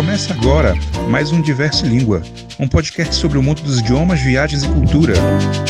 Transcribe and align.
Começa 0.00 0.32
agora 0.32 0.72
mais 1.10 1.30
um 1.30 1.42
Diverso 1.42 1.84
Língua, 1.84 2.22
um 2.58 2.66
podcast 2.66 3.14
sobre 3.14 3.36
o 3.36 3.42
mundo 3.42 3.60
dos 3.60 3.80
idiomas, 3.80 4.18
viagens 4.18 4.62
e 4.62 4.68
cultura. 4.72 5.12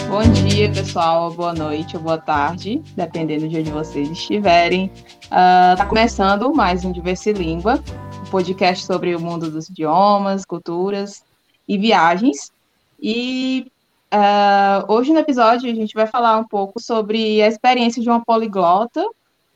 Bom 0.09 0.22
dia, 0.45 0.71
pessoal, 0.71 1.33
boa 1.33 1.53
noite 1.53 1.96
ou 1.96 2.03
boa 2.04 2.17
tarde, 2.17 2.80
dependendo 2.95 3.48
de 3.48 3.58
onde 3.58 3.72
vocês 3.72 4.08
estiverem. 4.08 4.88
Está 5.21 5.82
uh, 5.82 5.88
começando 5.88 6.54
mais 6.54 6.85
um 6.85 6.93
Diverso 6.93 7.32
Língua, 7.32 7.82
um 8.25 8.30
podcast 8.30 8.87
sobre 8.87 9.16
o 9.16 9.21
mundo 9.21 9.51
dos 9.51 9.69
idiomas, 9.69 10.45
culturas 10.45 11.25
e 11.67 11.77
viagens. 11.77 12.53
E 13.03 13.67
uh, 14.15 14.93
hoje 14.93 15.12
no 15.12 15.19
episódio 15.19 15.69
a 15.69 15.75
gente 15.75 15.93
vai 15.93 16.07
falar 16.07 16.39
um 16.39 16.47
pouco 16.47 16.81
sobre 16.81 17.43
a 17.43 17.49
experiência 17.49 18.01
de 18.01 18.09
uma 18.09 18.25
poliglota 18.25 19.05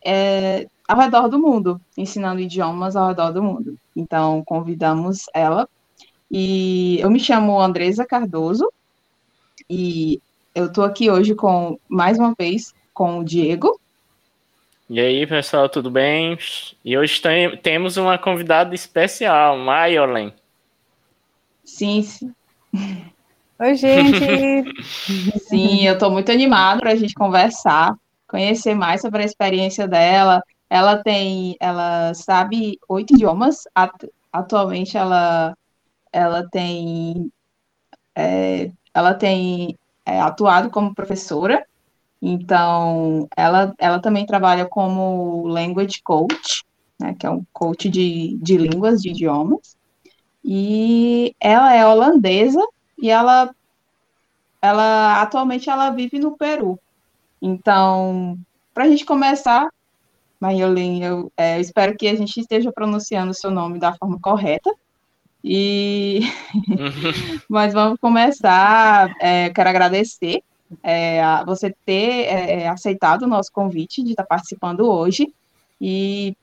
é, 0.04 0.66
ao 0.88 0.98
redor 0.98 1.28
do 1.28 1.38
mundo, 1.38 1.80
ensinando 1.96 2.40
idiomas 2.40 2.96
ao 2.96 3.06
redor 3.06 3.30
do 3.30 3.40
mundo. 3.40 3.78
Então, 3.94 4.42
convidamos 4.44 5.26
ela. 5.32 5.68
E 6.30 6.98
eu 7.00 7.10
me 7.10 7.20
chamo 7.20 7.60
Andresa 7.60 8.04
Cardoso 8.04 8.72
e 9.68 10.20
eu 10.54 10.66
estou 10.66 10.84
aqui 10.84 11.10
hoje 11.10 11.34
com, 11.34 11.78
mais 11.88 12.18
uma 12.18 12.34
vez, 12.38 12.74
com 12.92 13.18
o 13.18 13.24
Diego. 13.24 13.78
E 14.88 15.00
aí, 15.00 15.26
pessoal, 15.26 15.68
tudo 15.68 15.90
bem? 15.90 16.38
E 16.84 16.96
hoje 16.96 17.20
tem, 17.20 17.56
temos 17.56 17.96
uma 17.96 18.18
convidada 18.18 18.74
especial, 18.74 19.56
Maiolen. 19.58 20.32
Sim, 21.64 22.02
sim. 22.02 22.34
Oi, 23.58 23.74
gente! 23.76 24.74
sim, 25.40 25.86
eu 25.86 25.94
estou 25.94 26.10
muito 26.10 26.30
animada 26.30 26.80
para 26.80 26.92
a 26.92 26.96
gente 26.96 27.14
conversar, 27.14 27.94
conhecer 28.28 28.74
mais 28.74 29.00
sobre 29.00 29.22
a 29.22 29.24
experiência 29.24 29.88
dela, 29.88 30.42
ela 30.74 31.00
tem, 31.04 31.56
ela 31.60 32.12
sabe 32.14 32.80
oito 32.88 33.14
idiomas. 33.14 33.62
Atualmente 34.32 34.96
ela, 34.96 35.56
ela 36.12 36.48
tem, 36.50 37.30
é, 38.12 38.72
ela 38.92 39.14
tem 39.14 39.78
é, 40.04 40.20
atuado 40.20 40.70
como 40.70 40.92
professora. 40.92 41.64
Então, 42.20 43.28
ela, 43.36 43.72
ela 43.78 44.00
também 44.00 44.26
trabalha 44.26 44.66
como 44.66 45.46
language 45.46 46.02
coach, 46.02 46.64
né, 46.98 47.14
que 47.16 47.24
é 47.24 47.30
um 47.30 47.44
coach 47.52 47.88
de, 47.88 48.36
de 48.42 48.56
línguas, 48.56 49.00
de 49.00 49.10
idiomas. 49.10 49.76
E 50.44 51.36
ela 51.38 51.72
é 51.72 51.86
holandesa 51.86 52.60
e 53.00 53.10
ela, 53.10 53.54
ela 54.60 55.22
atualmente 55.22 55.70
ela 55.70 55.90
vive 55.90 56.18
no 56.18 56.36
Peru. 56.36 56.80
Então, 57.40 58.36
para 58.74 58.84
a 58.84 58.88
gente 58.88 59.04
começar, 59.04 59.68
Mayolin, 60.44 61.02
eu, 61.02 61.32
é, 61.38 61.58
espero 61.58 61.96
que 61.96 62.06
a 62.06 62.14
gente 62.14 62.38
esteja 62.38 62.70
pronunciando 62.70 63.30
o 63.30 63.34
seu 63.34 63.50
nome 63.50 63.78
da 63.78 63.94
forma 63.94 64.18
correta. 64.20 64.70
E 65.42 66.20
mas 67.48 67.72
vamos 67.72 67.98
começar. 67.98 69.10
É, 69.20 69.48
quero 69.48 69.70
agradecer 69.70 70.42
é, 70.82 71.22
a 71.22 71.42
você 71.44 71.74
ter 71.86 72.26
é, 72.26 72.68
aceitado 72.68 73.22
o 73.22 73.26
nosso 73.26 73.50
convite 73.50 74.02
de 74.02 74.10
estar 74.10 74.24
participando 74.24 74.80
hoje. 74.80 75.32
E 75.80 76.36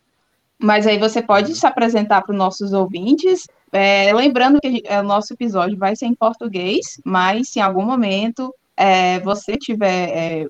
mas 0.57 0.87
aí 0.87 0.97
você 0.97 1.21
pode 1.21 1.55
se 1.55 1.65
apresentar 1.65 2.23
para 2.23 2.31
os 2.31 2.37
nossos 2.37 2.73
ouvintes. 2.73 3.47
É, 3.71 4.11
lembrando 4.13 4.59
que 4.59 4.81
é, 4.85 4.99
o 4.99 5.03
nosso 5.03 5.33
episódio 5.33 5.77
vai 5.77 5.95
ser 5.95 6.07
em 6.07 6.15
português, 6.15 6.99
mas 7.05 7.49
se 7.49 7.59
em 7.59 7.61
algum 7.61 7.85
momento 7.85 8.53
é, 8.75 9.19
você 9.19 9.57
tiver 9.57 10.47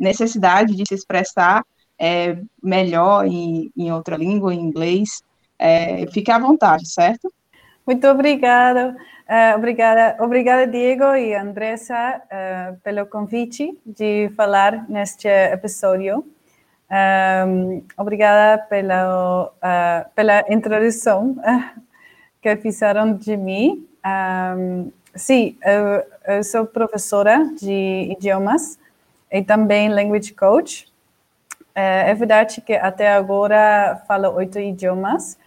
necessidade 0.00 0.74
de 0.74 0.84
se 0.88 0.94
expressar 0.94 1.64
é, 2.02 2.36
melhor 2.60 3.24
em, 3.24 3.70
em 3.76 3.92
outra 3.92 4.16
língua, 4.16 4.52
em 4.52 4.58
inglês, 4.58 5.22
é, 5.56 6.04
fique 6.08 6.32
à 6.32 6.38
vontade, 6.38 6.92
certo? 6.92 7.32
Muito 7.86 8.08
obrigada. 8.08 8.96
Uh, 9.28 9.56
obrigada, 9.56 10.16
obrigada, 10.20 10.66
Diego 10.66 11.14
e 11.14 11.34
Andressa, 11.34 12.20
uh, 12.26 12.76
pelo 12.80 13.06
convite 13.06 13.78
de 13.86 14.30
falar 14.36 14.84
neste 14.90 15.28
episódio. 15.28 16.24
Um, 16.90 17.82
obrigada 17.96 18.62
pela, 18.64 19.46
uh, 19.46 20.10
pela 20.14 20.44
introdução 20.50 21.36
que 22.42 22.56
fizeram 22.56 23.14
de 23.14 23.36
mim. 23.36 23.86
Um, 24.04 24.90
sim, 25.14 25.56
eu, 25.64 26.34
eu, 26.36 26.44
sou 26.44 26.66
professora 26.66 27.48
de 27.58 28.14
idiomas 28.18 28.78
e 29.30 29.40
também 29.40 29.88
language 29.88 30.34
coach. 30.34 30.91
É, 31.74 32.10
é 32.10 32.14
verdade 32.14 32.60
que 32.60 32.74
até 32.74 33.12
agora 33.12 34.02
falo 34.06 34.30
oito 34.34 34.58
idiomas, 34.58 35.38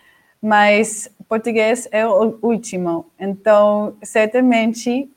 mas 0.42 1.10
português 1.28 1.88
é 1.92 2.06
o 2.06 2.38
último. 2.42 3.06
Então, 3.20 3.96
certamente 4.04 5.10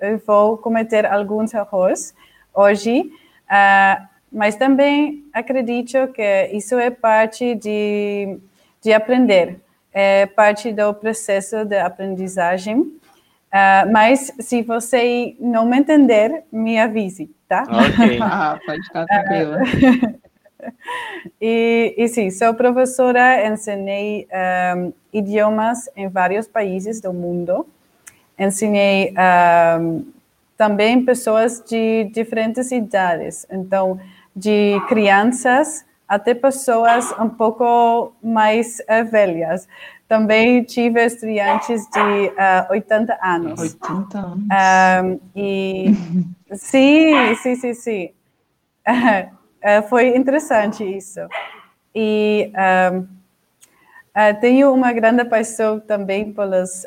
eu 0.00 0.18
vou 0.26 0.58
cometer 0.58 1.06
alguns 1.06 1.54
erros 1.54 2.14
hoje, 2.54 3.00
uh, 3.00 4.06
mas 4.30 4.56
também 4.56 5.24
acredito 5.32 6.08
que 6.08 6.50
isso 6.52 6.78
é 6.78 6.90
parte 6.90 7.54
de, 7.54 8.38
de 8.82 8.92
aprender, 8.92 9.60
é 9.92 10.26
parte 10.26 10.72
do 10.72 10.92
processo 10.94 11.64
de 11.64 11.78
aprendizagem. 11.78 12.80
Uh, 12.80 13.92
mas 13.92 14.32
se 14.40 14.62
você 14.62 15.36
não 15.38 15.66
me 15.66 15.76
entender, 15.76 16.44
me 16.50 16.78
avise, 16.78 17.30
tá? 17.46 17.64
Ok. 17.68 18.18
ah, 18.22 18.58
pode 18.64 18.82
ficar 18.82 19.06
tranquila. 19.06 19.58
e, 21.40 21.94
e 21.96 22.08
sim, 22.08 22.30
sou 22.30 22.54
professora, 22.54 23.46
ensinei 23.46 24.26
um, 24.76 24.92
idiomas 25.12 25.88
em 25.96 26.08
vários 26.08 26.46
países 26.46 27.00
do 27.00 27.12
mundo. 27.12 27.66
Ensinei 28.38 29.14
um, 29.80 30.04
também 30.56 31.04
pessoas 31.04 31.62
de 31.66 32.04
diferentes 32.12 32.70
idades, 32.72 33.46
então, 33.50 33.98
de 34.34 34.80
crianças 34.88 35.84
até 36.08 36.34
pessoas 36.34 37.10
um 37.18 37.28
pouco 37.28 38.12
mais 38.22 38.80
uh, 38.80 39.10
velhas. 39.10 39.66
Também 40.06 40.62
tive 40.62 41.02
estudantes 41.02 41.88
de 41.88 42.28
uh, 42.28 42.70
80 42.70 43.18
anos. 43.22 43.60
80 43.60 44.18
anos. 44.18 44.44
Um, 44.44 45.20
e 45.34 45.94
sim, 46.52 47.34
sim, 47.36 47.56
sim, 47.56 47.74
sim. 47.74 48.10
Uh, 49.62 49.88
foi 49.88 50.16
interessante 50.16 50.82
isso. 50.82 51.20
E 51.94 52.52
um, 52.92 52.98
uh, 52.98 53.08
eh, 54.14 54.32
tenho 54.34 54.72
uma 54.74 54.92
grande 54.92 55.24
paixão 55.24 55.78
também 55.78 56.32
pelos, 56.32 56.84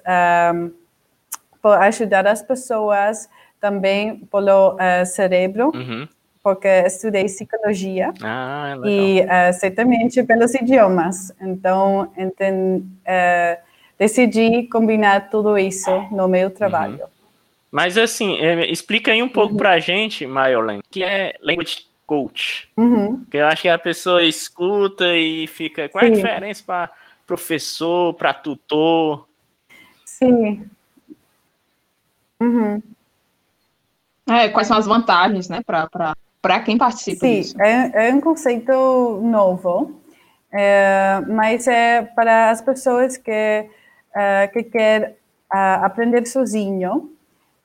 um, 0.54 0.72
por 1.62 1.78
ajudar 1.84 2.28
as 2.28 2.42
pessoas, 2.42 3.30
também 3.62 4.18
pelo 4.32 4.74
uh, 4.74 5.06
cérebro, 5.06 5.72
uhum. 5.74 6.08
porque 6.44 6.68
estudei 6.68 7.24
psicologia 7.26 8.14
ah, 8.22 8.76
é 8.84 8.90
e 8.90 9.54
certamente 9.54 10.22
pelos 10.24 10.54
idiomas. 10.54 11.32
Então, 11.42 12.12
enten, 12.18 12.86
decidi 13.98 14.68
combinar 14.68 15.30
tudo 15.30 15.58
isso 15.58 15.90
no 16.12 16.28
meu 16.28 16.52
trabalho. 16.52 17.02
Uhum. 17.02 17.16
Mas 17.72 17.98
assim, 17.98 18.38
explica 18.70 19.12
aí 19.12 19.24
um 19.24 19.30
pouco 19.30 19.54
uhum. 19.54 19.58
para 19.58 19.72
a 19.72 19.80
gente, 19.80 20.28
Maiolen, 20.28 20.82
que 20.92 21.04
é 21.04 21.36
language 21.42 21.86
coach. 22.06 22.70
Uhum. 22.78 23.18
Porque 23.22 23.38
eu 23.38 23.48
acho 23.48 23.64
que 23.64 23.70
a 23.70 23.80
pessoa 23.80 24.24
escuta 24.24 25.16
e 25.16 25.48
fica. 25.48 25.90
Qual 25.90 26.04
é 26.04 26.08
a 26.08 26.12
diferença 26.12 26.64
para 26.66 26.92
professor, 27.26 28.14
para 28.14 28.34
tutor? 28.34 29.28
Sim. 30.06 30.70
Uhum. 32.40 32.82
É, 34.28 34.50
quais 34.50 34.68
são 34.68 34.78
as 34.78 34.86
vantagens, 34.86 35.48
né, 35.50 35.62
para 35.64 36.60
quem 36.62 36.78
participa 36.78 37.26
Sim, 37.26 37.36
disso? 37.36 37.62
É, 37.62 38.10
é 38.10 38.14
um 38.14 38.20
conceito 38.20 38.72
novo, 39.22 40.02
é, 40.52 41.22
mas 41.28 41.68
é 41.68 42.02
para 42.02 42.50
as 42.50 42.60
pessoas 42.62 43.18
que, 43.18 43.70
uh, 44.16 44.52
que 44.52 44.64
querem 44.64 45.10
uh, 45.10 45.84
aprender 45.84 46.26
sozinho 46.26 47.12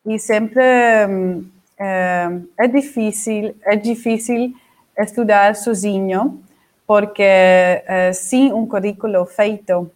e 0.05 0.19
sempre. 0.19 0.63
Um, 1.09 1.60
é, 1.81 2.29
é 2.59 2.69
difícil, 2.69 3.57
é 3.65 3.75
difícil 3.75 4.55
estudar 4.99 5.57
sozinho, 5.57 6.43
porque 6.87 7.23
é, 7.23 8.13
sem 8.13 8.53
um 8.53 8.67
currículo 8.67 9.25
feito 9.25 9.91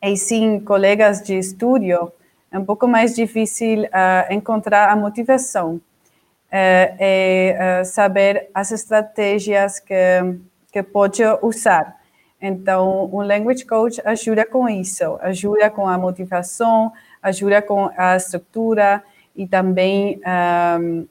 e 0.00 0.16
sem 0.16 0.60
colegas 0.60 1.20
de 1.22 1.36
estudo, 1.36 2.12
é 2.50 2.58
um 2.58 2.64
pouco 2.64 2.86
mais 2.86 3.14
difícil 3.14 3.84
uh, 3.84 4.32
encontrar 4.32 4.90
a 4.90 4.96
motivação 4.96 5.76
uh, 5.76 5.80
e 7.00 7.54
uh, 7.54 7.84
saber 7.84 8.50
as 8.52 8.70
estratégias 8.72 9.80
que, 9.80 9.94
que 10.70 10.82
pode 10.82 11.22
usar. 11.40 11.96
Então, 12.40 13.08
um 13.12 13.22
language 13.22 13.64
coach 13.64 14.02
ajuda 14.04 14.44
com 14.44 14.68
isso, 14.68 15.18
ajuda 15.22 15.70
com 15.70 15.88
a 15.88 15.96
motivação, 15.96 16.92
ajuda 17.22 17.62
com 17.62 17.90
a 17.96 18.16
estrutura 18.16 19.02
e 19.34 19.46
também 19.46 20.20
um, 20.80 21.06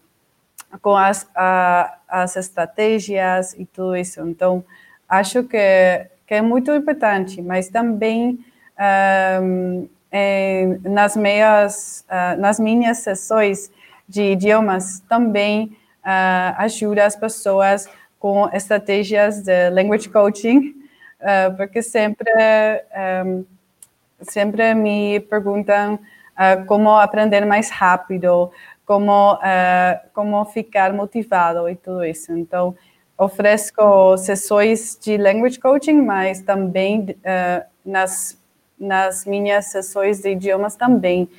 com 0.82 0.96
as, 0.96 1.28
a, 1.36 1.98
as 2.08 2.36
estratégias 2.36 3.54
e 3.54 3.66
tudo 3.66 3.96
isso. 3.96 4.22
Então, 4.22 4.64
acho 5.08 5.44
que, 5.44 6.08
que 6.26 6.34
é 6.36 6.42
muito 6.42 6.72
importante, 6.72 7.42
mas 7.42 7.70
também 7.70 8.40
um, 9.42 9.88
em, 10.12 10.80
nas, 10.84 11.16
meias, 11.16 12.06
uh, 12.10 12.40
nas 12.40 12.60
minhas 12.60 13.00
sessões 13.00 13.72
de 14.08 14.34
idiomas 14.34 15.02
também 15.08 15.78
uh, 16.04 16.56
ajuda 16.58 17.06
as 17.06 17.16
pessoas 17.16 17.88
com 18.20 18.50
estratégias 18.54 19.42
de 19.42 19.70
language 19.70 20.10
coaching, 20.10 20.76
uh, 21.22 21.56
porque 21.58 21.82
sempre, 21.82 22.32
um, 23.26 23.46
sempre 24.22 24.76
me 24.76 25.20
perguntam 25.22 25.98
uh, 26.38 26.66
como 26.66 26.96
aprender 26.96 27.46
mais 27.46 27.70
rápido, 27.70 28.52
como, 28.86 29.40
como 30.14 30.44
ficar 30.46 30.92
motivado 30.92 31.70
e 31.70 31.76
tudo 31.76 32.04
isso. 32.04 32.34
Então, 32.34 32.76
ofereço 33.18 33.72
sessões 34.18 35.00
de 35.02 35.16
language 35.18 35.58
coaching, 35.62 36.02
mas 36.02 36.42
também 36.42 37.16
nas, 37.86 38.38
nas 38.78 39.24
minhas 39.24 39.68
sessões 39.68 40.22
de 40.22 40.32
idiomas 40.32 40.76
também 40.76 41.30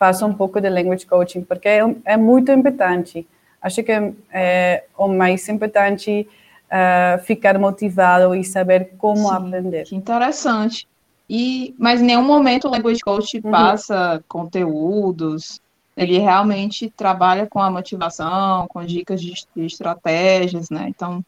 faço 0.00 0.24
um 0.24 0.32
pouco 0.32 0.60
de 0.62 0.70
language 0.70 1.04
coaching, 1.04 1.42
porque 1.42 1.68
é, 1.68 1.80
é 2.06 2.16
muito 2.16 2.50
importante. 2.50 3.28
Acho 3.60 3.82
que 3.82 3.92
é 4.32 4.84
o 4.96 5.08
mais 5.08 5.46
importante 5.50 6.26
uh, 6.70 7.22
ficar 7.22 7.58
motivado 7.58 8.34
e 8.34 8.42
saber 8.42 8.92
como 8.96 9.28
Sim, 9.28 9.34
aprender. 9.34 9.84
Que 9.84 9.94
interessante. 9.94 10.88
E, 11.32 11.76
mas 11.78 12.00
em 12.00 12.06
nenhum 12.06 12.24
momento 12.24 12.66
o 12.66 12.70
Language 12.72 13.02
Coach 13.02 13.40
uhum. 13.44 13.52
passa 13.52 14.20
conteúdos, 14.26 15.60
ele 15.96 16.18
realmente 16.18 16.90
trabalha 16.90 17.46
com 17.46 17.60
a 17.60 17.70
motivação, 17.70 18.66
com 18.66 18.84
dicas 18.84 19.22
de, 19.22 19.34
de 19.54 19.64
estratégias, 19.64 20.70
né? 20.70 20.86
Então, 20.88 21.24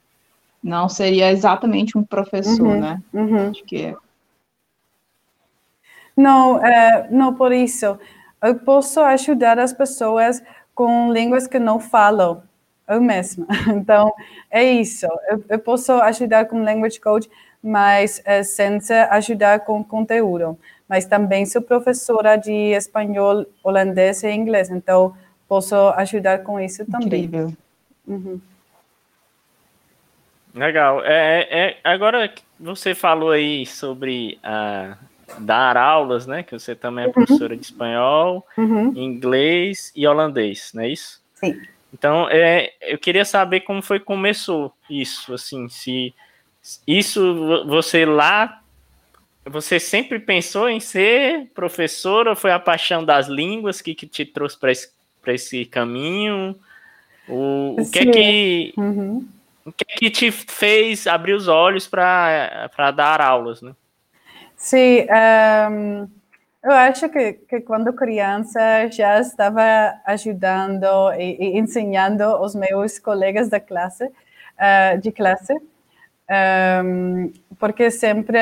não 0.61 0.89
seria 0.89 1.31
exatamente 1.31 1.97
um 1.97 2.03
professor, 2.03 2.67
uhum. 2.67 2.81
né? 2.81 3.03
Uhum. 3.13 3.51
Acho 3.51 3.63
que 3.63 3.77
é. 3.77 3.97
Não, 6.17 6.57
uh, 6.57 6.61
não 7.09 7.33
por 7.33 7.53
isso. 7.53 7.97
Eu 8.43 8.57
posso 8.57 8.99
ajudar 9.03 9.57
as 9.61 9.73
pessoas 9.73 10.43
com 10.75 11.13
línguas 11.13 11.47
que 11.47 11.61
não 11.61 11.79
falam 11.79 12.43
eu 12.89 13.01
mesma. 13.01 13.47
Então, 13.69 14.13
é 14.51 14.65
isso. 14.65 15.07
Eu, 15.29 15.45
eu 15.49 15.59
posso 15.61 15.93
ajudar 15.93 16.47
com 16.47 16.65
language 16.65 17.01
coach, 17.01 17.31
mas 17.63 18.21
é, 18.25 18.43
sem 18.43 18.79
ajudar 19.11 19.61
com 19.61 19.85
conteúdo. 19.85 20.59
Mas 20.89 21.07
também 21.07 21.47
sou 21.47 21.63
professora 21.63 22.37
de 22.37 22.53
espanhol, 22.53 23.47
holandês 23.63 24.23
e 24.23 24.31
inglês, 24.31 24.69
então 24.69 25.17
posso 25.49 25.75
ajudar 25.97 26.43
com 26.43 26.59
isso 26.59 26.85
também. 26.85 27.07
Incrível. 27.07 27.53
Uhum. 28.07 28.41
Legal. 30.55 31.03
É, 31.05 31.47
é, 31.51 31.71
é 31.71 31.77
agora 31.85 32.31
você 32.59 32.95
falou 32.95 33.31
aí 33.31 33.65
sobre 33.65 34.39
a 34.43 34.97
dar 35.39 35.77
aulas, 35.77 36.27
né? 36.27 36.43
Que 36.43 36.53
você 36.53 36.75
também 36.75 37.05
é 37.05 37.07
uhum. 37.07 37.13
professora 37.13 37.57
de 37.57 37.65
espanhol, 37.65 38.47
uhum. 38.57 38.93
inglês 38.95 39.93
e 39.97 40.07
holandês, 40.07 40.73
não 40.75 40.83
é 40.83 40.89
isso? 40.89 41.23
Sim. 41.35 41.61
Então, 41.93 42.29
é, 42.31 42.73
eu 42.81 42.99
queria 42.99 43.25
saber 43.25 43.61
como 43.61 43.83
foi 43.83 43.99
que 43.99 44.07
começou 44.07 44.73
isso, 44.89 45.35
assim, 45.35 45.69
se 45.69 46.15
isso 46.87 47.67
você 47.67 48.05
lá, 48.05 48.63
você 49.45 49.81
sempre 49.81 50.19
pensou 50.21 50.69
em 50.69 50.79
ser 50.79 51.51
professora, 51.55 52.31
ou 52.31 52.37
foi 52.37 52.53
a 52.53 52.61
paixão 52.61 53.05
das 53.05 53.27
línguas 53.27 53.81
que, 53.81 53.95
que 53.95 54.07
te 54.07 54.25
trouxe 54.25 54.59
para 54.59 54.71
esse, 54.71 54.91
esse 55.27 55.65
caminho? 55.65 56.57
O, 57.29 57.77
o 57.81 57.91
que 57.91 57.99
é 58.01 58.07
que 58.07 58.75
uhum. 58.77 59.27
o 59.65 59.73
que 59.73 59.85
é 59.89 59.95
que 59.97 60.11
te 60.11 60.31
fez 60.31 61.07
abrir 61.07 61.35
os 61.35 61.49
olhos 61.49 61.89
para 61.89 62.91
dar 62.95 63.21
aulas, 63.21 63.63
né? 63.63 63.73
Sim, 64.57 65.07
um, 65.71 66.09
eu 66.63 66.71
acho 66.71 67.09
que, 67.09 67.33
que 67.33 67.61
quando 67.61 67.93
criança 67.93 68.89
já 68.89 69.19
estava 69.19 69.95
ajudando 70.07 70.87
e, 71.19 71.57
e 71.57 71.59
ensinando 71.59 72.25
os 72.41 72.55
meus 72.55 73.01
colegas 73.01 73.49
da 73.49 73.59
classe, 73.59 74.05
uh, 74.05 75.01
de 75.01 75.11
classe, 75.11 75.61
um, 76.85 77.33
porque 77.59 77.91
sempre 77.91 78.39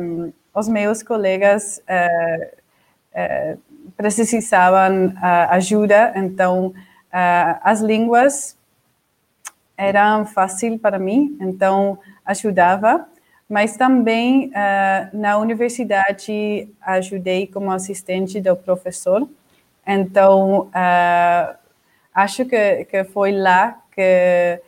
um, 0.00 0.32
os 0.54 0.68
meus 0.68 1.02
colegas 1.02 1.82
uh, 1.88 2.46
uh, 3.14 3.60
precisavam 3.96 5.14
ajuda, 5.50 6.12
então 6.16 6.74
as 7.62 7.80
línguas 7.80 8.56
eram 9.76 10.24
fácil 10.24 10.78
para 10.78 10.98
mim, 10.98 11.36
então 11.40 11.98
ajudava 12.24 13.06
mas 13.52 13.76
também 13.76 14.46
uh, 14.46 15.14
na 15.14 15.36
universidade 15.36 16.70
ajudei 16.80 17.46
como 17.46 17.70
assistente 17.70 18.40
do 18.40 18.56
professor. 18.56 19.28
Então, 19.86 20.68
uh, 20.68 21.54
acho 22.14 22.46
que, 22.46 22.86
que 22.86 23.04
foi 23.04 23.32
lá 23.32 23.78
que, 23.94 24.58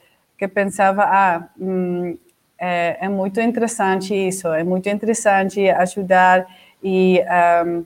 que 0.49 0.55
pensava, 0.55 1.05
ah, 1.05 1.49
hum, 1.59 2.17
é, 2.59 2.99
é, 3.01 3.09
muito 3.09 3.41
interessante 3.41 4.15
isso, 4.15 4.49
é 4.49 4.63
muito 4.63 4.89
interessante 4.89 5.69
ajudar 5.71 6.47
e, 6.83 7.23
um, 7.67 7.85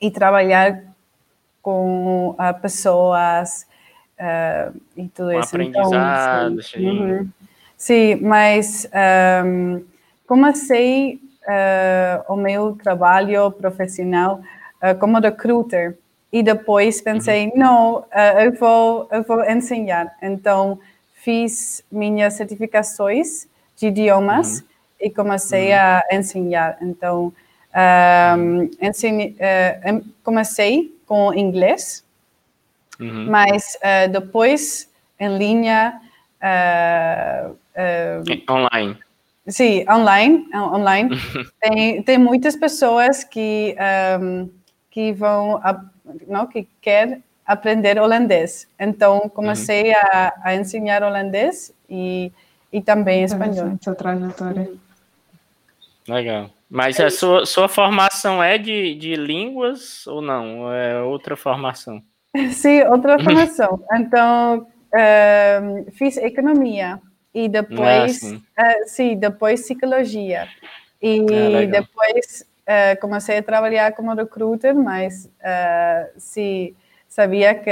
e 0.00 0.10
trabalhar 0.10 0.82
com 1.62 2.30
uh, 2.30 2.60
pessoas 2.60 3.66
e 4.96 5.08
tudo 5.08 5.30
um 5.30 5.40
isso. 5.40 5.48
Aprendizado, 5.48 6.52
então, 6.52 6.62
sim. 6.62 6.88
Uhum. 6.88 7.28
sim, 7.76 8.16
mas 8.16 8.88
um, 9.44 9.82
comecei 10.26 11.18
uh, 11.46 12.32
o 12.32 12.36
meu 12.36 12.76
trabalho 12.76 13.50
profissional 13.50 14.40
uh, 14.82 14.98
como 14.98 15.18
recruiter 15.18 15.96
e 16.32 16.42
depois 16.42 17.00
pensei, 17.00 17.46
uhum. 17.46 17.52
não, 17.56 17.96
uh, 17.96 18.40
eu, 18.40 18.52
vou, 18.52 19.08
eu 19.10 19.22
vou 19.24 19.42
ensinar. 19.50 20.16
Então, 20.22 20.78
fiz 21.22 21.84
minhas 21.90 22.34
certificações 22.34 23.46
de 23.76 23.88
idiomas 23.88 24.60
uhum. 24.60 24.66
e 25.00 25.10
comecei 25.10 25.68
uhum. 25.72 25.78
a 25.78 26.02
ensinar. 26.12 26.78
Então, 26.80 27.32
um, 28.38 28.70
ensine, 28.80 29.36
uh, 29.36 30.04
comecei 30.24 30.94
com 31.06 31.32
inglês, 31.32 32.04
uhum. 32.98 33.26
mas 33.30 33.76
uh, 33.76 34.10
depois 34.10 34.90
em 35.18 35.36
linha. 35.36 36.00
Uh, 36.42 37.56
online. 38.50 38.98
Sim, 39.46 39.84
online, 39.90 40.46
online. 40.54 41.10
tem, 41.60 42.02
tem 42.02 42.18
muitas 42.18 42.56
pessoas 42.56 43.24
que, 43.24 43.76
um, 44.20 44.48
que 44.90 45.12
vão, 45.12 45.60
não, 46.26 46.46
que 46.46 46.66
quer 46.80 47.20
aprender 47.50 47.98
holandês. 47.98 48.68
Então, 48.78 49.28
comecei 49.28 49.90
uhum. 49.90 49.96
a, 50.12 50.32
a 50.44 50.54
ensinar 50.54 51.02
holandês 51.02 51.74
e, 51.88 52.30
e 52.72 52.80
também 52.80 53.24
espanhol. 53.24 53.76
Sua 53.82 53.94
trajetória. 53.96 54.62
Uhum. 54.62 54.78
Legal. 56.14 56.50
Mas 56.70 57.00
a 57.00 57.10
sua, 57.10 57.44
sua 57.44 57.68
formação 57.68 58.40
é 58.40 58.56
de, 58.56 58.94
de 58.94 59.16
línguas 59.16 60.06
ou 60.06 60.22
não? 60.22 60.72
É 60.72 61.02
outra 61.02 61.36
formação? 61.36 62.00
Sim, 62.52 62.82
outra 62.84 63.18
formação. 63.18 63.82
Então, 63.94 64.68
um, 64.94 65.90
fiz 65.90 66.16
economia 66.18 67.00
e 67.34 67.48
depois, 67.48 68.22
ah, 68.56 68.62
uh, 68.62 68.88
sim, 68.88 69.16
depois 69.16 69.62
psicologia. 69.62 70.48
E 71.02 71.20
ah, 71.20 71.66
depois 71.66 72.46
uh, 72.62 73.00
comecei 73.00 73.38
a 73.38 73.42
trabalhar 73.42 73.92
como 73.92 74.14
recruiter, 74.14 74.74
mas 74.74 75.26
uh, 75.26 76.10
sim, 76.16 76.74
sabia 77.10 77.54
que, 77.54 77.70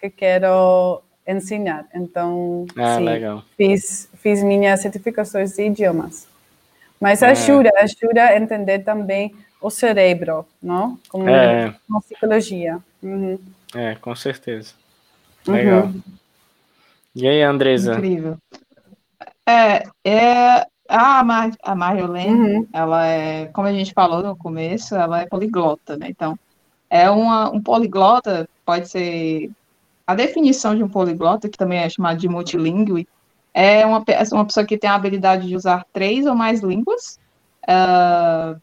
que 0.00 0.08
quero 0.08 1.02
ensinar. 1.26 1.86
Então, 1.92 2.64
ah, 2.76 2.96
sim, 2.96 3.04
legal. 3.04 3.42
Fiz, 3.56 4.08
fiz 4.14 4.42
minhas 4.42 4.80
certificações 4.80 5.54
de 5.54 5.66
idiomas. 5.66 6.26
Mas 6.98 7.22
ajuda, 7.22 7.70
ajuda 7.78 8.22
a 8.22 8.36
entender 8.38 8.78
também 8.78 9.34
o 9.60 9.68
cérebro, 9.68 10.46
não? 10.62 10.98
Como, 11.08 11.28
é. 11.28 11.74
como 11.86 12.00
psicologia. 12.00 12.78
Uhum. 13.02 13.38
É, 13.74 13.96
com 13.96 14.14
certeza. 14.14 14.72
Uhum. 15.46 15.54
Legal. 15.54 15.82
Uhum. 15.84 16.02
E 17.14 17.28
aí, 17.28 17.42
Andresa? 17.42 17.94
Incrível. 17.94 18.38
É, 19.46 19.82
é 20.04 20.66
a, 20.88 21.22
Mar, 21.22 21.50
a 21.62 21.74
Marjolaine, 21.74 22.56
uhum. 22.56 22.68
ela 22.72 23.06
é, 23.06 23.46
como 23.46 23.66
a 23.66 23.72
gente 23.72 23.92
falou 23.92 24.22
no 24.22 24.36
começo, 24.36 24.94
ela 24.94 25.22
é 25.22 25.26
poliglota, 25.26 25.96
né? 25.96 26.08
Então, 26.08 26.38
é 26.88 27.10
uma, 27.10 27.50
um 27.50 27.60
poliglota, 27.60 28.48
pode 28.64 28.88
ser 28.88 29.50
a 30.06 30.14
definição 30.14 30.74
de 30.74 30.82
um 30.82 30.88
poliglota, 30.88 31.48
que 31.48 31.58
também 31.58 31.80
é 31.80 31.88
chamado 31.88 32.18
de 32.18 32.28
multilingüe, 32.28 33.08
é 33.52 33.84
uma, 33.84 34.04
uma 34.32 34.44
pessoa 34.44 34.66
que 34.66 34.78
tem 34.78 34.88
a 34.88 34.94
habilidade 34.94 35.48
de 35.48 35.56
usar 35.56 35.84
três 35.92 36.26
ou 36.26 36.34
mais 36.34 36.60
línguas, 36.60 37.18
uh, 37.64 38.60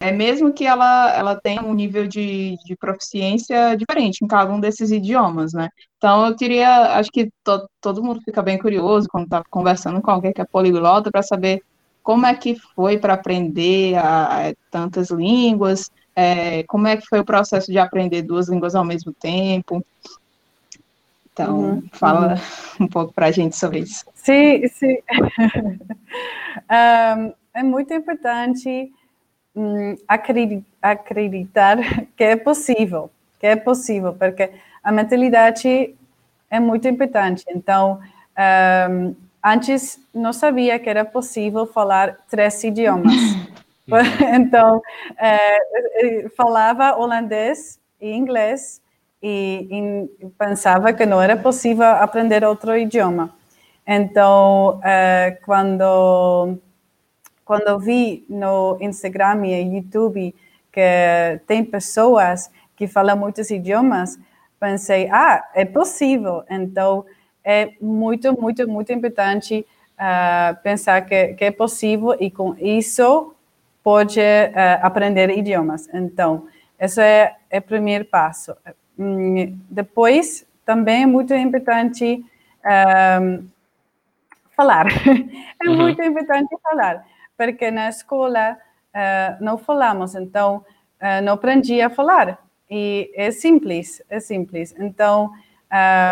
é 0.00 0.12
mesmo 0.12 0.52
que 0.52 0.64
ela, 0.64 1.12
ela 1.14 1.34
tenha 1.34 1.62
um 1.62 1.74
nível 1.74 2.06
de, 2.06 2.56
de 2.64 2.76
proficiência 2.76 3.76
diferente 3.76 4.24
em 4.24 4.28
cada 4.28 4.52
um 4.52 4.60
desses 4.60 4.92
idiomas, 4.92 5.52
né? 5.52 5.68
Então, 5.96 6.26
eu 6.26 6.36
queria, 6.36 6.96
acho 6.96 7.10
que 7.10 7.30
to, 7.42 7.68
todo 7.80 8.02
mundo 8.02 8.20
fica 8.24 8.40
bem 8.40 8.56
curioso 8.58 9.08
quando 9.10 9.24
está 9.24 9.42
conversando 9.50 10.00
com 10.00 10.10
alguém 10.10 10.32
que 10.32 10.40
é 10.40 10.44
poliglota 10.44 11.10
para 11.10 11.22
saber 11.22 11.62
como 12.00 12.24
é 12.24 12.34
que 12.34 12.54
foi 12.76 12.96
para 12.96 13.14
aprender 13.14 13.96
a, 13.96 14.48
a, 14.48 14.54
tantas 14.70 15.10
línguas, 15.10 15.90
é, 16.20 16.64
como 16.64 16.88
é 16.88 16.96
que 16.96 17.06
foi 17.06 17.20
o 17.20 17.24
processo 17.24 17.70
de 17.70 17.78
aprender 17.78 18.22
duas 18.22 18.48
línguas 18.48 18.74
ao 18.74 18.84
mesmo 18.84 19.12
tempo. 19.12 19.86
Então, 21.32 21.56
uhum. 21.56 21.82
fala 21.92 22.34
uhum. 22.34 22.86
um 22.86 22.88
pouco 22.88 23.12
para 23.12 23.26
a 23.26 23.30
gente 23.30 23.56
sobre 23.56 23.78
isso. 23.78 24.04
Sim, 24.16 24.66
sim. 24.66 24.98
um, 26.68 27.32
é 27.54 27.62
muito 27.62 27.94
importante 27.94 28.92
um, 29.54 29.94
acreditar 30.08 31.78
que 32.16 32.24
é 32.24 32.34
possível, 32.34 33.08
que 33.38 33.46
é 33.46 33.54
possível, 33.54 34.12
porque 34.12 34.50
a 34.82 34.90
mentalidade 34.90 35.94
é 36.50 36.58
muito 36.58 36.88
importante. 36.88 37.44
Então, 37.48 38.00
um, 38.90 39.14
antes 39.44 40.00
não 40.12 40.32
sabia 40.32 40.80
que 40.80 40.90
era 40.90 41.04
possível 41.04 41.64
falar 41.64 42.16
três 42.28 42.64
idiomas. 42.64 43.14
então, 44.34 44.78
uh, 44.78 46.30
falava 46.36 46.96
holandês 46.96 47.80
e 48.00 48.12
inglês 48.12 48.80
e, 49.22 50.08
e, 50.20 50.26
pensava 50.38 50.92
que 50.92 51.04
não 51.06 51.20
era 51.20 51.36
possível 51.36 51.86
aprender 51.86 52.44
outro 52.44 52.76
idioma. 52.76 53.34
Então, 53.86 54.78
uh, 54.78 55.44
quando 55.44 56.58
quando 57.44 57.78
vi 57.78 58.26
no 58.28 58.76
Instagram 58.78 59.46
e 59.46 59.76
YouTube 59.76 60.34
que 60.70 61.40
tem 61.46 61.64
pessoas 61.64 62.50
que 62.76 62.86
falam 62.86 63.16
muitos 63.16 63.50
idiomas, 63.50 64.18
pensei, 64.60 65.08
ah, 65.10 65.48
é 65.54 65.64
possível. 65.64 66.44
Então, 66.50 67.06
é 67.42 67.72
muito, 67.80 68.38
muito, 68.38 68.68
muito 68.68 68.92
importante 68.92 69.66
uh, 69.94 70.62
pensar 70.62 71.06
que, 71.06 71.34
que, 71.34 71.44
é 71.46 71.50
possível 71.50 72.14
e 72.20 72.30
com 72.30 72.54
isso 72.58 73.34
pode 73.82 74.20
uh, 74.20 74.80
aprender 74.82 75.30
idiomas. 75.30 75.88
Então, 75.92 76.46
esse 76.78 77.00
é, 77.02 77.36
é 77.50 77.58
o 77.58 77.62
primeiro 77.62 78.04
passo. 78.04 78.56
Hum, 78.98 79.58
depois, 79.70 80.46
também 80.64 81.04
é 81.04 81.06
muito 81.06 81.34
importante 81.34 82.24
um, 83.22 83.48
falar. 84.56 84.86
é 85.62 85.68
uhum. 85.68 85.76
muito 85.76 86.02
importante 86.02 86.54
falar, 86.62 87.04
porque 87.36 87.70
na 87.70 87.88
escola 87.88 88.58
uh, 88.94 89.44
não 89.44 89.56
falamos, 89.56 90.14
então 90.14 90.64
uh, 91.00 91.22
não 91.22 91.34
aprendi 91.34 91.80
a 91.80 91.88
falar. 91.88 92.38
E 92.70 93.10
é 93.14 93.30
simples, 93.30 94.02
é 94.10 94.20
simples. 94.20 94.74
Então, 94.78 95.30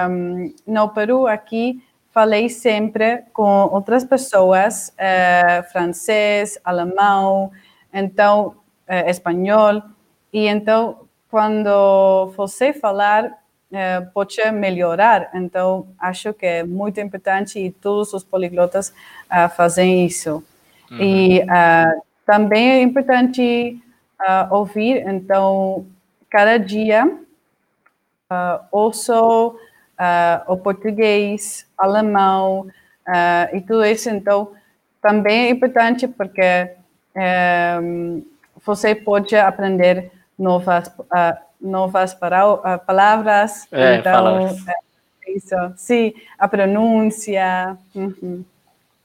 um, 0.08 0.54
no 0.66 0.88
Peru, 0.88 1.26
aqui, 1.26 1.82
falei 2.16 2.49
sempre 2.49 3.25
com 3.30 3.68
outras 3.70 4.02
pessoas, 4.02 4.88
uh, 4.88 5.62
francês, 5.70 6.58
alemão, 6.64 7.52
então, 7.92 8.56
uh, 8.88 9.11
espanhol. 9.11 9.82
E 10.32 10.46
então, 10.46 11.06
quando 11.30 12.32
você 12.35 12.73
falar, 12.73 13.26
uh, 13.26 14.11
pode 14.14 14.50
melhorar. 14.50 15.28
Então, 15.35 15.88
acho 15.99 16.32
que 16.32 16.46
é 16.46 16.62
muito 16.64 16.99
importante 17.02 17.58
e 17.58 17.70
todos 17.70 18.14
os 18.14 18.25
poliglotas 18.25 18.94
fazem 19.54 20.06
isso. 20.06 20.42
Uhum. 20.90 20.99
E 20.99 21.46
também 22.25 22.70
é 22.70 22.80
importante 22.80 23.78
ouvir, 24.50 25.06
então, 25.06 25.85
cada 26.30 26.56
dia 26.58 27.04
uh, 27.06 28.64
ouço 28.73 29.58
uh, 29.99 30.53
o 30.53 30.57
português, 30.57 31.67
alemão 31.76 32.61
uh, 33.07 33.57
e 33.57 33.61
tudo 33.61 33.85
isso. 33.85 34.09
Então, 34.11 34.53
também 35.00 35.47
é 35.47 35.50
importante 35.50 36.09
porque 36.09 36.71
um, 37.83 38.25
você 38.65 38.95
pode 38.95 39.37
aprender 39.37 40.11
novas, 40.38 40.88
uh, 40.88 41.37
novas 41.61 42.15
palavras. 42.15 43.67
É, 43.73 43.97
então, 43.97 44.38
é, 44.38 45.33
isso. 45.33 45.55
Sim, 45.76 46.12
a 46.38 46.49
pronúncia. 46.49 47.76
Uhum. 47.95 48.45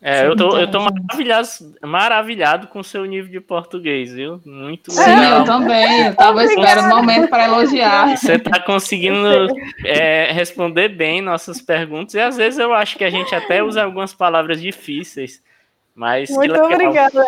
É, 0.03 0.25
eu 0.25 0.36
tô, 0.36 0.58
eu 0.58 0.70
tô 0.70 0.79
maravilhado, 0.79 1.48
maravilhado 1.84 2.67
com 2.67 2.79
o 2.79 2.84
seu 2.84 3.05
nível 3.05 3.31
de 3.31 3.39
português, 3.39 4.12
viu? 4.12 4.41
Muito 4.43 4.89
legal. 4.89 5.08
É, 5.08 5.39
eu 5.39 5.43
também, 5.43 6.08
eu 6.08 6.15
tava 6.15 6.43
esperando 6.43 6.86
um 6.86 6.98
momento 6.98 7.29
para 7.29 7.46
elogiar. 7.46 8.17
Você 8.17 8.39
tá 8.39 8.60
conseguindo 8.60 9.48
é, 9.86 10.31
responder 10.31 10.89
bem 10.89 11.22
nossas 11.22 11.62
perguntas, 11.62 12.15
e 12.15 12.20
às 12.20 12.36
vezes 12.36 12.58
eu 12.58 12.74
acho 12.74 12.98
que 12.98 13.03
a 13.03 13.12
gente 13.12 13.36
até 13.36 13.62
usa 13.62 13.84
algumas 13.84 14.12
palavras 14.12 14.60
difíceis, 14.60 15.43
mas... 15.93 16.31
Muito 16.31 16.60
obrigada. 16.60 17.24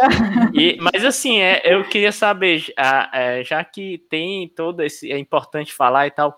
E, 0.52 0.76
mas 0.82 1.06
assim, 1.06 1.42
é, 1.42 1.62
eu 1.64 1.84
queria 1.84 2.12
saber, 2.12 2.58
já, 2.58 3.10
é, 3.14 3.44
já 3.44 3.64
que 3.64 4.00
tem 4.10 4.48
todo 4.48 4.82
esse... 4.82 5.12
é 5.12 5.18
importante 5.20 5.72
falar 5.72 6.08
e 6.08 6.12
tal 6.12 6.36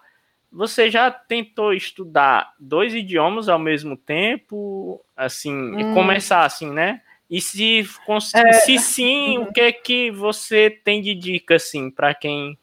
você 0.56 0.90
já 0.90 1.12
tentou 1.12 1.74
estudar 1.74 2.54
dois 2.58 2.94
idiomas 2.94 3.50
ao 3.50 3.60
mesmo 3.60 3.98
tempo, 3.98 5.04
assim, 5.16 5.54
hum. 5.54 5.80
e 5.80 5.94
começar 5.94 6.46
assim, 6.46 6.72
né? 6.72 7.02
E 7.30 7.42
se, 7.42 7.86
é... 8.34 8.54
se 8.54 8.80
sim, 8.80 9.38
o 9.40 9.52
que 9.52 9.60
é 9.60 9.72
que 9.74 10.12
você 10.12 10.70
tem 10.70 11.02
de 11.02 11.14
dica, 11.14 11.56
assim, 11.56 11.92
para 11.92 12.16
quem. 12.16 12.58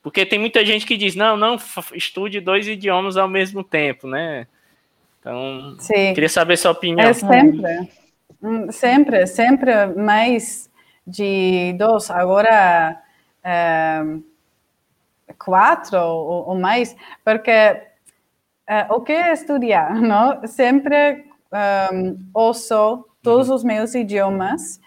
Porque 0.00 0.24
tem 0.24 0.38
muita 0.38 0.64
gente 0.64 0.86
que 0.86 0.96
diz, 0.96 1.16
não, 1.16 1.36
não, 1.36 1.56
estude 1.94 2.40
dois 2.40 2.68
idiomas 2.68 3.16
ao 3.16 3.28
mesmo 3.28 3.64
tempo, 3.64 4.06
né? 4.06 4.46
Então, 5.18 5.76
sim. 5.80 6.14
queria 6.14 6.28
saber 6.28 6.56
sua 6.56 6.70
opinião. 6.70 7.08
É 7.08 7.12
sempre, 7.12 7.90
hum, 8.40 8.70
sempre, 8.70 9.26
sempre 9.26 9.86
mais 9.96 10.70
de 11.04 11.74
dois. 11.76 12.08
Agora, 12.08 13.00
é, 13.42 14.02
quatro 15.38 15.98
ou, 15.98 16.48
ou 16.48 16.58
mais, 16.58 16.96
porque 17.24 17.50
uh, 18.68 18.94
o 18.94 19.00
que 19.00 19.12
é 19.12 19.32
estudar, 19.32 19.94
não? 20.00 20.46
Sempre 20.46 21.24
um, 21.52 21.56
ehm, 21.56 22.16
ouço 22.34 23.06
todos 23.22 23.48
uhum. 23.48 23.54
os 23.54 23.64
meus 23.64 23.94
idiomas, 23.94 24.80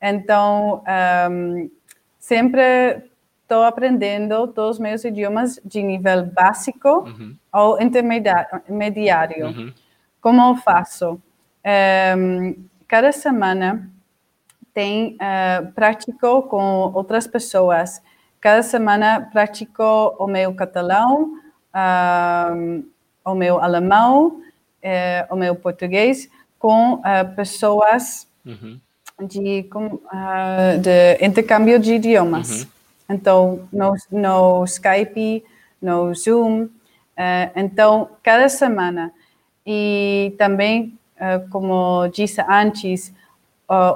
então 0.00 0.82
um, 0.86 0.90
ehm, 0.90 1.70
sempre 2.18 3.02
estou 3.42 3.64
aprendendo 3.64 4.46
todos 4.48 4.76
os 4.76 4.78
meus 4.78 5.04
idiomas 5.04 5.60
de 5.64 5.82
nível 5.82 6.24
básico 6.26 6.88
uhum. 6.88 7.36
ou 7.52 7.80
intermediário. 7.82 9.46
Uhum. 9.46 9.72
Como 10.20 10.40
eu 10.40 10.56
faço? 10.56 11.12
Um, 11.14 11.20
ehm, 11.64 12.54
cada 12.86 13.10
semana 13.10 13.90
tem 14.72 15.16
uh, 15.16 15.72
prático 15.72 16.42
com 16.42 16.92
outras 16.94 17.26
pessoas 17.26 18.02
cada 18.40 18.62
semana 18.62 19.28
pratico 19.32 19.82
o 20.18 20.26
meu 20.26 20.54
catalão, 20.54 21.38
um, 22.54 22.84
o 23.24 23.34
meu 23.34 23.60
alemão, 23.60 24.40
eh, 24.82 25.26
o 25.30 25.36
meu 25.36 25.54
português 25.54 26.28
com 26.60 26.94
uh, 26.94 27.34
pessoas 27.34 28.28
uhum. 28.44 28.78
de, 29.22 29.62
com, 29.64 29.86
uh, 29.86 30.78
de 30.80 31.24
intercâmbio 31.24 31.78
de 31.78 31.94
idiomas. 31.94 32.62
Uhum. 32.62 32.68
Então, 33.08 33.68
no, 33.72 33.94
no 34.10 34.64
Skype, 34.64 35.42
no 35.80 36.14
Zoom. 36.14 36.64
Uh, 36.64 36.70
então, 37.56 38.10
cada 38.22 38.48
semana. 38.48 39.12
E 39.66 40.34
também, 40.38 40.98
como 41.50 42.08
disse 42.08 42.40
antes, 42.40 43.12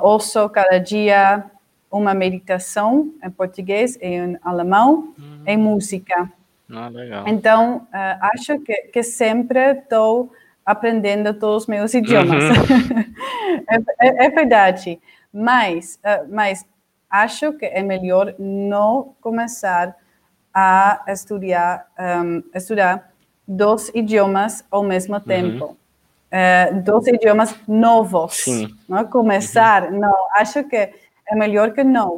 ouço 0.03 0.49
cada 0.51 0.79
dia 0.79 1.43
uma 1.99 2.13
meditação 2.13 3.13
em 3.23 3.31
português 3.31 3.97
e 3.97 4.07
em 4.07 4.39
alemão, 4.43 5.15
uhum. 5.19 5.43
em 5.47 5.57
música. 5.57 6.29
Ah. 6.71 6.91
Então, 7.27 7.87
uh, 7.93 8.29
acho 8.35 8.59
que, 8.61 8.75
que 8.93 9.03
sempre 9.03 9.73
estou 9.73 10.33
aprendendo 10.67 11.33
todos 11.35 11.63
os 11.63 11.69
meus 11.69 11.95
idiomas. 11.95 12.43
Uhum. 12.43 13.65
é, 14.01 14.09
é, 14.09 14.27
é, 14.27 14.31
verdade. 14.31 15.01
Mas, 15.33 16.01
uh, 16.05 16.27
mas 16.29 16.65
acho 17.09 17.53
que 17.53 17.67
é 17.67 17.83
melhor 17.83 18.35
não 18.39 19.15
começar 19.21 19.95
a 20.53 21.05
estudar, 21.09 21.87
um, 21.99 22.43
estudar 22.55 23.13
dois 23.47 23.91
idiomas 23.95 24.65
ao 24.71 24.83
mesmo 24.83 25.15
uhum. 25.15 25.21
tempo. 25.21 25.65
Uhum. 25.67 25.77
Uh, 26.35 26.83
dois 26.83 27.07
idiomas 27.07 27.55
novos. 27.69 28.35
Sim. 28.35 28.75
Não 28.89 29.05
começar, 29.05 29.85
uhum. 29.85 30.01
não. 30.01 30.15
Acho 30.37 30.65
que 30.65 30.91
é 31.29 31.35
melhor 31.35 31.73
que 31.73 31.85
não. 31.85 32.17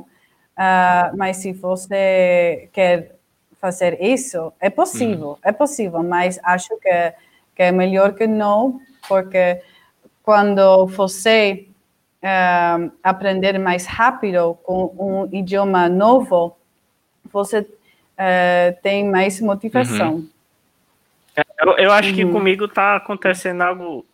Uh, 0.56 1.16
mas 1.16 1.38
se 1.38 1.52
você 1.52 2.68
quer 2.72 3.16
fazer 3.60 4.02
isso, 4.02 4.52
é 4.60 4.70
possível, 4.70 5.30
uhum. 5.30 5.38
é 5.42 5.52
possível, 5.52 6.02
mas 6.02 6.38
acho 6.42 6.68
que, 6.78 7.12
que 7.54 7.62
é 7.62 7.72
melhor 7.72 8.14
que 8.14 8.26
não, 8.26 8.80
porque 9.08 9.60
quando 10.22 10.86
você 10.86 11.66
uh, 12.22 12.92
aprender 13.02 13.58
mais 13.58 13.86
rápido 13.86 14.58
com 14.62 14.94
um 14.98 15.36
idioma 15.36 15.88
novo, 15.88 16.56
você 17.32 17.60
uh, 17.60 18.76
tem 18.82 19.08
mais 19.08 19.40
motivação. 19.40 20.14
Uhum. 20.14 20.28
Eu, 21.60 21.78
eu, 21.78 21.92
acho 21.92 22.10
uhum. 22.10 22.14
que 22.14 22.26
comigo 22.26 22.64
está 22.64 22.96
acontecendo 22.96 23.60
algo 23.62 24.06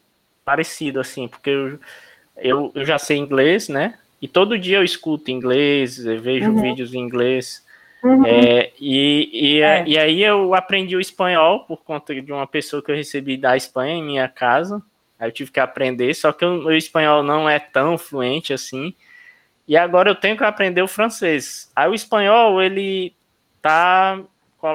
parecido, 0.45 1.01
assim, 1.01 1.29
porque 1.29 1.51
eu, 1.51 1.79
eu, 2.37 2.73
eu 2.75 2.85
já 2.85 2.99
sei 2.99 3.17
inglês, 3.17 3.69
né? 3.69 3.99
E 4.23 4.29
todo 4.29 4.57
dia 4.57 4.77
eu 4.77 4.85
escuto 4.85 5.33
inglês, 5.33 5.97
vejo 5.97 6.53
uhum. 6.53 6.63
vídeos 6.63 6.95
em 6.95 7.01
inglês. 7.01 7.67
Uhum. 8.05 8.25
É, 8.25 8.71
e, 8.81 9.31
e, 9.33 9.61
é. 9.61 9.85
e 9.85 9.99
aí 9.99 10.23
eu 10.23 10.55
aprendi 10.55 10.95
o 10.97 11.01
espanhol 11.01 11.65
por 11.65 11.83
conta 11.83 12.15
de 12.15 12.33
uma 12.33 12.47
pessoa 12.47 12.81
que 12.81 12.93
eu 12.93 12.95
recebi 12.95 13.37
da 13.37 13.57
Espanha 13.57 13.95
em 13.95 14.03
minha 14.03 14.29
casa. 14.29 14.81
Aí 15.19 15.27
eu 15.27 15.33
tive 15.33 15.51
que 15.51 15.59
aprender, 15.59 16.15
só 16.15 16.33
que 16.33 16.45
o 16.45 16.63
meu 16.63 16.77
espanhol 16.77 17.25
não 17.25 17.51
é 17.51 17.59
tão 17.59 17.99
fluente 17.99 18.53
assim. 18.53 18.95
E 19.67 19.77
agora 19.77 20.11
eu 20.11 20.15
tenho 20.15 20.37
que 20.37 20.45
aprender 20.45 20.83
o 20.83 20.89
francês. 20.89 21.71
Aí 21.75 21.89
o 21.89 21.95
espanhol, 21.95 22.63
ele 22.63 23.13
tá. 23.61 24.21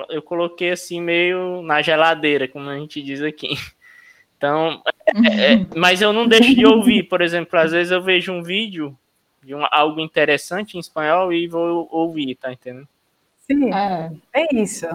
Eu 0.10 0.22
coloquei 0.22 0.72
assim 0.72 1.00
meio 1.00 1.62
na 1.62 1.82
geladeira, 1.82 2.50
como 2.50 2.70
a 2.70 2.78
gente 2.78 3.02
diz 3.02 3.22
aqui. 3.22 3.58
Então, 4.38 4.84
é, 5.26 5.54
é, 5.54 5.66
mas 5.76 6.00
eu 6.00 6.14
não 6.14 6.28
deixo 6.28 6.54
de 6.54 6.64
ouvir. 6.64 7.04
Por 7.04 7.22
exemplo, 7.22 7.58
às 7.58 7.72
vezes 7.72 7.92
eu 7.92 8.02
vejo 8.02 8.32
um 8.32 8.44
vídeo 8.44 8.96
de 9.48 9.56
um, 9.56 9.66
algo 9.72 10.02
interessante 10.02 10.76
em 10.76 10.80
espanhol 10.80 11.32
e 11.32 11.48
vou 11.48 11.88
ouvir, 11.90 12.36
tá 12.36 12.52
entendendo? 12.52 12.88
Sim, 13.50 13.74
é, 13.74 14.12
é 14.34 14.56
isso. 14.56 14.86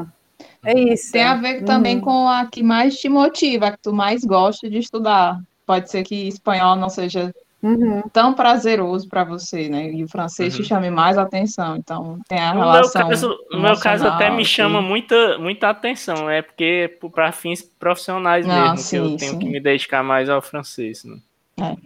É 0.63 0.79
isso. 0.79 1.11
Tem 1.11 1.23
a 1.23 1.35
ver 1.37 1.65
também 1.65 1.97
uhum. 1.97 2.03
com 2.03 2.29
a 2.29 2.45
que 2.45 2.63
mais 2.63 2.99
te 2.99 3.09
motiva, 3.09 3.69
a 3.69 3.73
que 3.73 3.83
tu 3.83 3.95
mais 3.95 4.23
gosta 4.25 4.69
de 4.69 4.77
estudar. 4.77 5.41
Pode 5.65 5.91
ser 5.91 6.03
que 6.03 6.29
espanhol 6.29 6.77
não 6.77 6.91
seja 6.91 7.35
uhum. 7.63 8.03
tão 8.13 8.35
prazeroso 8.35 9.09
para 9.09 9.25
você, 9.25 9.71
né? 9.71 9.91
E 9.91 10.05
o 10.05 10.09
francês 10.09 10.55
uhum. 10.55 10.63
te 10.63 10.69
chame 10.69 10.91
mais 10.91 11.17
atenção. 11.17 11.75
Então, 11.77 12.21
tem 12.29 12.39
a 12.39 12.53
no 12.53 12.61
relação. 12.61 13.01
Meu 13.01 13.11
caso, 13.11 13.39
no 13.51 13.61
meu 13.61 13.81
caso, 13.81 14.07
até 14.07 14.31
me 14.31 14.45
chama 14.45 14.83
muita, 14.83 15.39
muita 15.39 15.71
atenção. 15.71 16.29
É 16.29 16.43
porque 16.43 16.99
para 17.15 17.33
fins 17.33 17.63
profissionais 17.63 18.47
não, 18.47 18.61
mesmo, 18.61 18.77
sim, 18.77 18.91
que 18.91 18.97
eu 18.97 19.17
tenho 19.17 19.33
sim. 19.33 19.39
que 19.39 19.47
me 19.47 19.61
dedicar 19.61 20.03
mais 20.03 20.29
ao 20.29 20.43
francês. 20.43 21.05
Né? 21.05 21.17
É. 21.59 21.77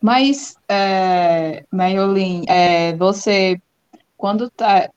Mas, 0.00 0.56
é, 0.68 1.64
Mayolin, 1.70 2.44
é, 2.48 2.94
você, 2.96 3.60
quando 4.16 4.50
tá, 4.50 4.90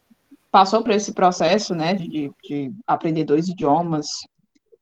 passou 0.51 0.83
por 0.83 0.91
esse 0.91 1.13
processo, 1.13 1.73
né, 1.73 1.93
de, 1.95 2.31
de, 2.43 2.71
aprender 2.85 3.23
dois 3.23 3.47
idiomas 3.47 4.07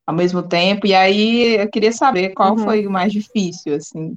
ao 0.05 0.13
mesmo 0.13 0.43
tempo, 0.43 0.85
e 0.85 0.93
aí 0.93 1.55
eu 1.55 1.69
queria 1.69 1.91
saber 1.91 2.29
qual 2.33 2.51
uhum. 2.51 2.63
foi 2.63 2.85
o 2.85 2.91
mais 2.91 3.11
difícil, 3.11 3.75
assim, 3.75 4.15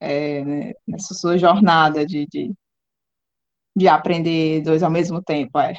é, 0.00 0.44
né, 0.44 0.72
nessa 0.86 1.14
sua 1.14 1.36
jornada 1.36 2.06
de, 2.06 2.26
de, 2.26 2.52
de, 3.76 3.88
aprender 3.88 4.62
dois 4.62 4.82
ao 4.82 4.90
mesmo 4.90 5.22
tempo, 5.22 5.58
é. 5.58 5.74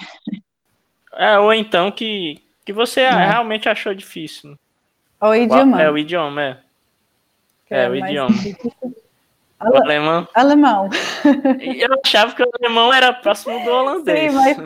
é 1.14 1.40
ou 1.40 1.54
então 1.54 1.92
que, 1.92 2.42
que 2.66 2.72
você 2.72 3.02
é. 3.02 3.10
realmente 3.10 3.68
achou 3.68 3.94
difícil. 3.94 4.58
O 5.20 5.34
idioma. 5.34 5.82
É, 5.82 5.90
o 5.90 5.98
idioma, 5.98 6.42
é. 6.44 6.60
É, 7.70 7.84
é 7.86 7.90
o 7.90 7.96
idioma. 7.96 8.36
O 9.72 9.78
alemão. 9.78 10.28
Alemão. 10.34 10.90
Eu 11.60 12.00
achava 12.04 12.36
que 12.36 12.44
o 12.44 12.50
alemão 12.62 12.94
era 12.94 13.14
próximo 13.14 13.64
do 13.64 13.72
holandês. 13.72 14.32
Sim, 14.32 14.38
mas... 14.38 14.58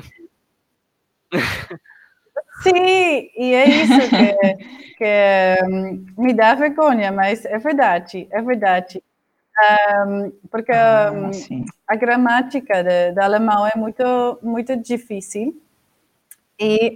Sim, 2.63 3.29
e 3.37 3.53
é 3.53 3.69
isso 3.69 3.99
que, 4.09 4.95
que 4.97 5.63
um, 5.63 6.05
me 6.17 6.33
dá 6.33 6.55
vergonha, 6.55 7.11
mas 7.11 7.45
é 7.45 7.57
verdade, 7.57 8.27
é 8.31 8.41
verdade. 8.41 9.01
Um, 10.07 10.31
porque 10.49 10.71
ah, 10.71 11.11
um, 11.13 11.65
a 11.87 11.95
gramática 11.95 12.83
do 13.13 13.19
alemão 13.19 13.65
é 13.67 13.77
muito, 13.77 14.39
muito 14.41 14.75
difícil. 14.75 15.55
E, 16.59 16.93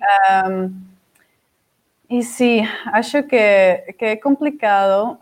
e 2.10 2.24
sim, 2.24 2.68
acho 2.88 3.24
que, 3.24 3.94
que 3.98 4.06
é 4.06 4.16
complicado 4.18 5.18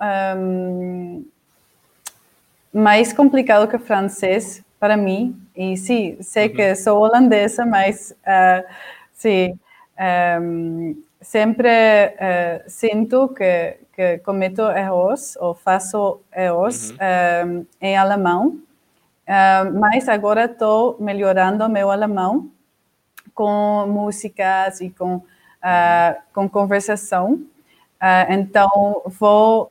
mais 2.74 3.12
complicado 3.14 3.68
que 3.68 3.78
francês 3.78 4.64
para 4.80 4.98
mim. 4.98 5.40
E 5.56 5.78
sim, 5.78 6.18
sei 6.22 6.48
uhum. 6.48 6.56
que 6.56 6.76
sou 6.76 7.00
holandesa, 7.00 7.66
mas 7.66 8.16
uh, 8.22 8.68
sim, 9.14 9.60
um, 10.42 11.04
sempre 11.22 11.70
uh, 11.70 12.64
sinto 12.68 13.28
que, 13.30 13.78
que 13.94 14.18
cometo 14.20 14.62
erros 14.62 15.38
ou 15.38 15.54
faço 15.54 16.22
erros 16.36 16.90
uhum. 16.92 16.98
um, 17.46 17.66
em 17.80 17.96
alemão. 17.96 18.60
Uh, 19.28 19.80
mas 19.80 20.10
agora 20.10 20.46
estou 20.46 20.98
melhorando 21.00 21.70
meu 21.70 21.92
alemão 21.92 22.50
com 23.36 23.86
músicas 23.88 24.82
e 24.82 24.90
com, 24.90 25.22
com 26.34 26.50
conversação. 26.50 27.40
então, 28.30 29.02
vou 29.06 29.71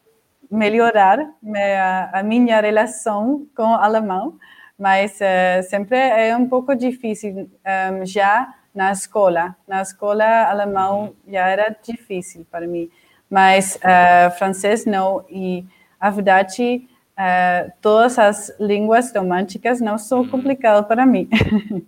melhorar 0.50 1.30
minha, 1.40 2.10
a 2.12 2.22
minha 2.22 2.60
relação 2.60 3.46
com 3.54 3.62
o 3.62 3.74
alemão, 3.74 4.38
mas 4.76 5.18
uh, 5.20 5.62
sempre 5.68 5.96
é 5.96 6.36
um 6.36 6.48
pouco 6.48 6.74
difícil 6.74 7.30
um, 7.32 7.48
eh, 7.62 8.06
já 8.06 8.52
na 8.74 8.90
escola. 8.90 9.54
Na 9.68 9.82
escola, 9.82 10.24
alemão 10.24 11.14
já 11.28 11.46
era 11.46 11.76
difícil 11.82 12.46
para 12.50 12.66
mim, 12.66 12.90
mas 13.28 13.76
uh, 13.76 14.30
francês 14.38 14.86
não. 14.86 15.24
E 15.28 15.64
a 16.00 16.08
verdade, 16.08 16.88
uh, 17.12 17.72
todas 17.82 18.18
as 18.18 18.56
línguas 18.58 19.14
românticas 19.14 19.80
não 19.80 19.98
são 19.98 20.26
complicadas 20.26 20.86
para 20.86 21.04
mim. 21.04 21.28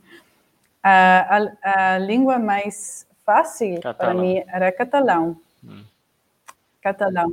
a, 0.85 1.39
a, 1.39 1.95
a, 1.95 1.99
língua 1.99 2.39
mais 2.39 3.07
fácil 3.25 3.81
catalão. 3.81 3.95
para 3.97 4.15
mim 4.23 4.45
era 4.47 4.71
catalão. 4.71 5.37
Hum. 5.65 5.83
Catalão, 6.83 7.33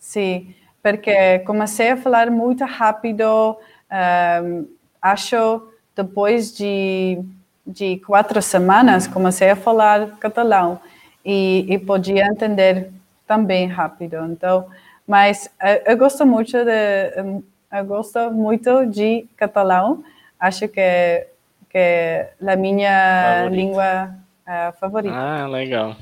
sim 0.00 0.54
porque 0.86 1.40
comecei 1.40 1.90
a 1.90 1.96
falar 1.96 2.30
muito 2.30 2.64
rápido. 2.64 3.56
Um, 3.90 4.68
acho 5.02 5.68
depois 5.96 6.56
de, 6.56 7.18
de 7.66 7.98
quatro 8.06 8.40
semanas 8.40 9.08
comecei 9.08 9.50
a 9.50 9.56
falar 9.56 10.16
catalão 10.20 10.78
e, 11.24 11.66
e 11.68 11.76
podia 11.76 12.26
entender 12.26 12.92
também 13.26 13.66
rápido. 13.66 14.16
Então, 14.26 14.66
mas 15.04 15.50
eu, 15.60 15.92
eu 15.92 15.96
gosto 15.98 16.24
muito 16.24 16.52
de 16.64 17.42
eu 17.72 17.84
gosto 17.84 18.30
muito 18.30 18.86
de 18.86 19.26
catalão. 19.36 20.04
Acho 20.38 20.68
que 20.68 21.26
que 21.68 21.78
é 21.78 22.32
a 22.46 22.54
minha 22.54 23.38
Favorito. 23.40 23.56
língua 23.56 24.14
uh, 24.46 24.72
favorita. 24.78 25.16
Ah, 25.16 25.48
legal. 25.48 25.96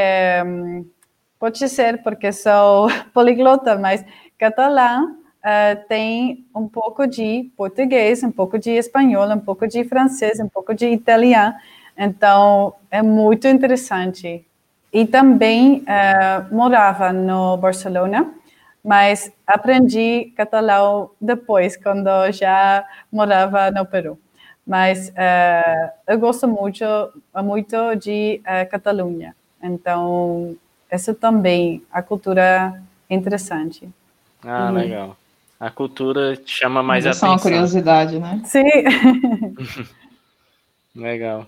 pode 1.38 1.68
ser 1.68 2.02
porque 2.02 2.32
sou 2.32 2.88
poliglota, 3.12 3.76
mas 3.76 4.02
catalão 4.38 5.16
uh, 5.44 5.88
tem 5.88 6.46
um 6.54 6.66
pouco 6.68 7.06
de 7.06 7.50
português, 7.56 8.22
um 8.22 8.30
pouco 8.32 8.58
de 8.58 8.70
espanhol, 8.70 9.28
um 9.30 9.38
pouco 9.40 9.66
de 9.68 9.84
francês, 9.84 10.40
um 10.40 10.48
pouco 10.48 10.74
de 10.74 10.86
italiano. 10.88 11.54
Então 11.96 12.74
é 12.90 13.02
muito 13.02 13.46
interessante. 13.48 14.46
E 14.92 15.06
também 15.06 15.84
uh, 15.84 16.54
morava 16.54 17.12
no 17.12 17.58
Barcelona, 17.58 18.32
mas 18.82 19.30
aprendi 19.46 20.32
catalão 20.36 21.10
depois, 21.20 21.76
quando 21.76 22.08
já 22.32 22.82
morava 23.12 23.70
no 23.70 23.84
Peru 23.84 24.18
mas 24.68 25.08
uh, 25.08 25.90
eu 26.06 26.18
gosto 26.18 26.46
muito, 26.46 26.84
muito 27.42 27.94
de 27.94 28.42
uh, 28.42 28.70
Catalunha. 28.70 29.34
Então, 29.62 30.54
isso 30.92 31.14
também, 31.14 31.82
a 31.90 32.02
cultura 32.02 32.78
é 33.08 33.14
interessante. 33.14 33.88
Ah, 34.44 34.66
uhum. 34.66 34.72
legal. 34.72 35.16
A 35.58 35.70
cultura 35.70 36.36
te 36.36 36.58
chama 36.58 36.82
mais 36.82 37.06
Isso 37.06 37.12
atenção. 37.12 37.28
É 37.28 37.32
uma 37.32 37.40
curiosidade, 37.40 38.18
né? 38.18 38.42
Sim. 38.44 38.62
legal. 40.94 41.46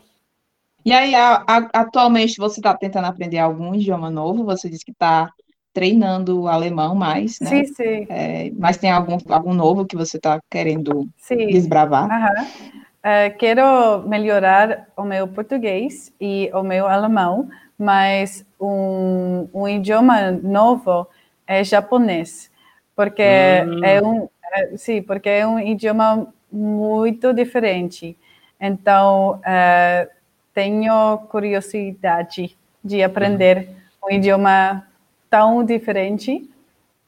E 0.83 0.90
aí, 0.90 1.14
a, 1.14 1.44
a, 1.46 1.56
atualmente, 1.74 2.38
você 2.38 2.59
está 2.59 2.74
tentando 2.74 3.04
aprender 3.04 3.37
algum 3.38 3.74
idioma 3.74 4.11
novo? 4.11 4.44
Você 4.46 4.70
disse 4.70 4.85
que 4.85 4.92
está 4.92 5.30
treinando 5.74 6.48
alemão 6.48 6.94
mais, 6.94 7.38
né? 7.38 7.50
Sim, 7.50 7.64
sim. 7.66 8.06
É, 8.09 8.50
mas 8.56 8.78
tem 8.78 8.90
algum, 8.90 9.18
algum 9.28 9.52
novo 9.52 9.85
que 9.85 9.94
você 9.94 10.16
está 10.16 10.40
querendo 10.50 11.06
sim. 11.18 11.48
desbravar? 11.48 12.09
Uhum. 12.09 12.80
Uh, 13.00 13.34
quero 13.38 14.06
melhorar 14.06 14.88
o 14.94 15.02
meu 15.04 15.26
português 15.26 16.12
e 16.20 16.50
o 16.52 16.62
meu 16.62 16.86
alemão, 16.86 17.48
mas 17.78 18.44
um, 18.60 19.48
um 19.54 19.66
idioma 19.66 20.30
novo 20.30 21.08
é 21.46 21.64
japonês, 21.64 22.50
porque 22.94 23.22
hum. 23.22 23.84
é, 23.84 24.02
um, 24.02 24.28
é, 24.52 24.76
sim, 24.76 25.00
porque 25.00 25.30
é 25.30 25.46
um 25.46 25.58
idioma 25.58 26.32
muito 26.52 27.32
diferente. 27.32 28.18
Então, 28.60 29.40
uh, 29.40 30.10
tenho 30.52 31.18
curiosidade 31.30 32.54
de 32.84 33.02
aprender 33.02 33.70
um 34.04 34.10
idioma 34.10 34.86
tão 35.30 35.64
diferente. 35.64 36.50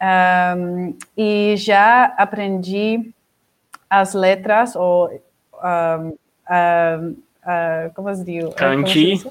Um, 0.02 0.96
e 1.16 1.55
já 1.57 2.07
aprendi 2.16 3.12
as 3.88 4.14
letras, 4.14 4.74
ou 4.74 5.11
um, 5.62 6.09
um, 6.09 7.11
uh, 7.11 7.94
como 7.94 8.14
se 8.14 8.25
diz? 8.25 8.55
Kanji. 8.55 9.22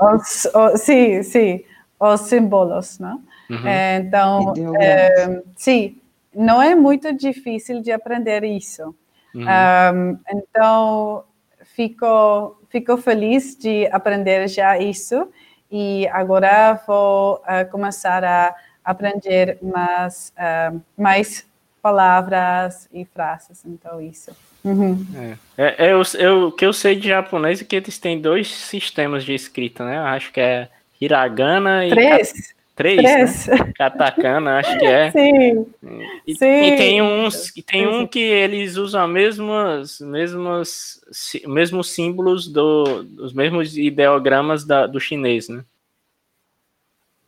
Os, 0.00 0.46
os, 0.46 0.80
sim, 0.80 1.22
sim, 1.22 1.64
os 2.00 2.20
símbolos, 2.22 2.98
não? 2.98 3.22
Uhum. 3.50 3.68
Então, 3.98 4.54
é, 4.80 5.42
sim, 5.56 6.00
não 6.34 6.60
é 6.60 6.74
muito 6.74 7.12
difícil 7.12 7.80
de 7.80 7.92
aprender 7.92 8.42
isso. 8.44 8.94
Uhum. 9.34 9.44
Um, 9.44 10.18
então, 10.30 11.24
fico, 11.64 12.56
fico 12.68 12.96
feliz 12.96 13.56
de 13.56 13.86
aprender 13.88 14.48
já 14.48 14.78
isso 14.78 15.28
e 15.70 16.08
agora 16.08 16.80
vou 16.86 17.36
uh, 17.36 17.70
começar 17.70 18.24
a 18.24 18.54
aprender 18.84 19.58
mais, 19.62 20.32
uh, 20.36 20.80
mais 20.96 21.46
palavras 21.82 22.88
e 22.92 23.04
frases, 23.04 23.64
então 23.64 24.00
isso. 24.00 24.30
Uhum. 24.64 25.06
É. 25.14 25.76
É, 25.76 25.92
eu, 25.92 26.02
eu, 26.18 26.48
o 26.48 26.52
que 26.52 26.64
eu 26.64 26.72
sei 26.72 26.96
de 26.96 27.08
japonês 27.08 27.60
é 27.60 27.64
que 27.64 27.76
eles 27.76 27.98
têm 27.98 28.20
dois 28.20 28.48
sistemas 28.48 29.24
de 29.24 29.34
escrita, 29.34 29.84
né? 29.84 29.98
Eu 29.98 30.04
acho 30.04 30.32
que 30.32 30.40
é 30.40 30.68
hiragana 31.00 31.86
e... 31.86 31.90
Três. 31.90 32.54
Três, 32.74 33.00
Três. 33.00 33.46
Né? 33.46 33.72
Katakana, 33.78 34.58
acho 34.58 34.76
que 34.78 34.84
é. 34.84 35.10
Sim. 35.12 35.66
E, 36.26 36.34
Sim. 36.34 36.62
e 36.62 36.76
tem 36.76 37.02
uns, 37.02 37.56
e 37.56 37.62
tem 37.62 37.86
um 37.86 38.04
que 38.04 38.18
eles 38.18 38.76
usam 38.76 39.04
as 39.04 39.10
mesmas, 39.10 40.00
mesmas, 40.00 41.00
mesmos 41.46 41.94
símbolos 41.94 42.48
do, 42.48 43.06
os 43.20 43.32
mesmos 43.32 43.76
ideogramas 43.76 44.64
da, 44.64 44.88
do 44.88 44.98
chinês, 44.98 45.48
né? 45.48 45.64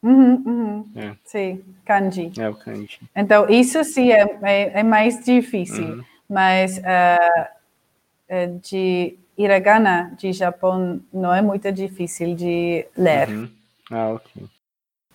Uhum, 0.03 0.43
uhum. 0.45 0.87
É. 0.97 1.13
Sim, 1.25 1.63
kanji. 1.85 2.33
É 2.39 2.49
o 2.49 2.55
kanji. 2.55 2.99
Então, 3.15 3.49
isso 3.49 3.83
sim 3.85 4.11
é, 4.11 4.39
é, 4.43 4.81
é 4.81 4.83
mais 4.83 5.25
difícil, 5.25 5.85
uhum. 5.85 6.05
Mas 6.29 6.79
uh, 6.79 8.59
de 8.61 9.19
hiragana, 9.37 10.15
de 10.19 10.33
Japão, 10.33 11.01
não 11.13 11.35
é 11.35 11.43
muito 11.43 11.71
difícil 11.71 12.35
de 12.35 12.87
ler. 12.97 13.29
Uhum. 13.29 13.51
Ah, 13.91 14.09
ok. 14.09 14.43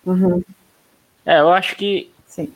Uhum. 0.06 0.42
É, 1.24 1.40
eu 1.40 1.52
acho 1.52 1.76
que 1.76 2.10
Sim. 2.26 2.52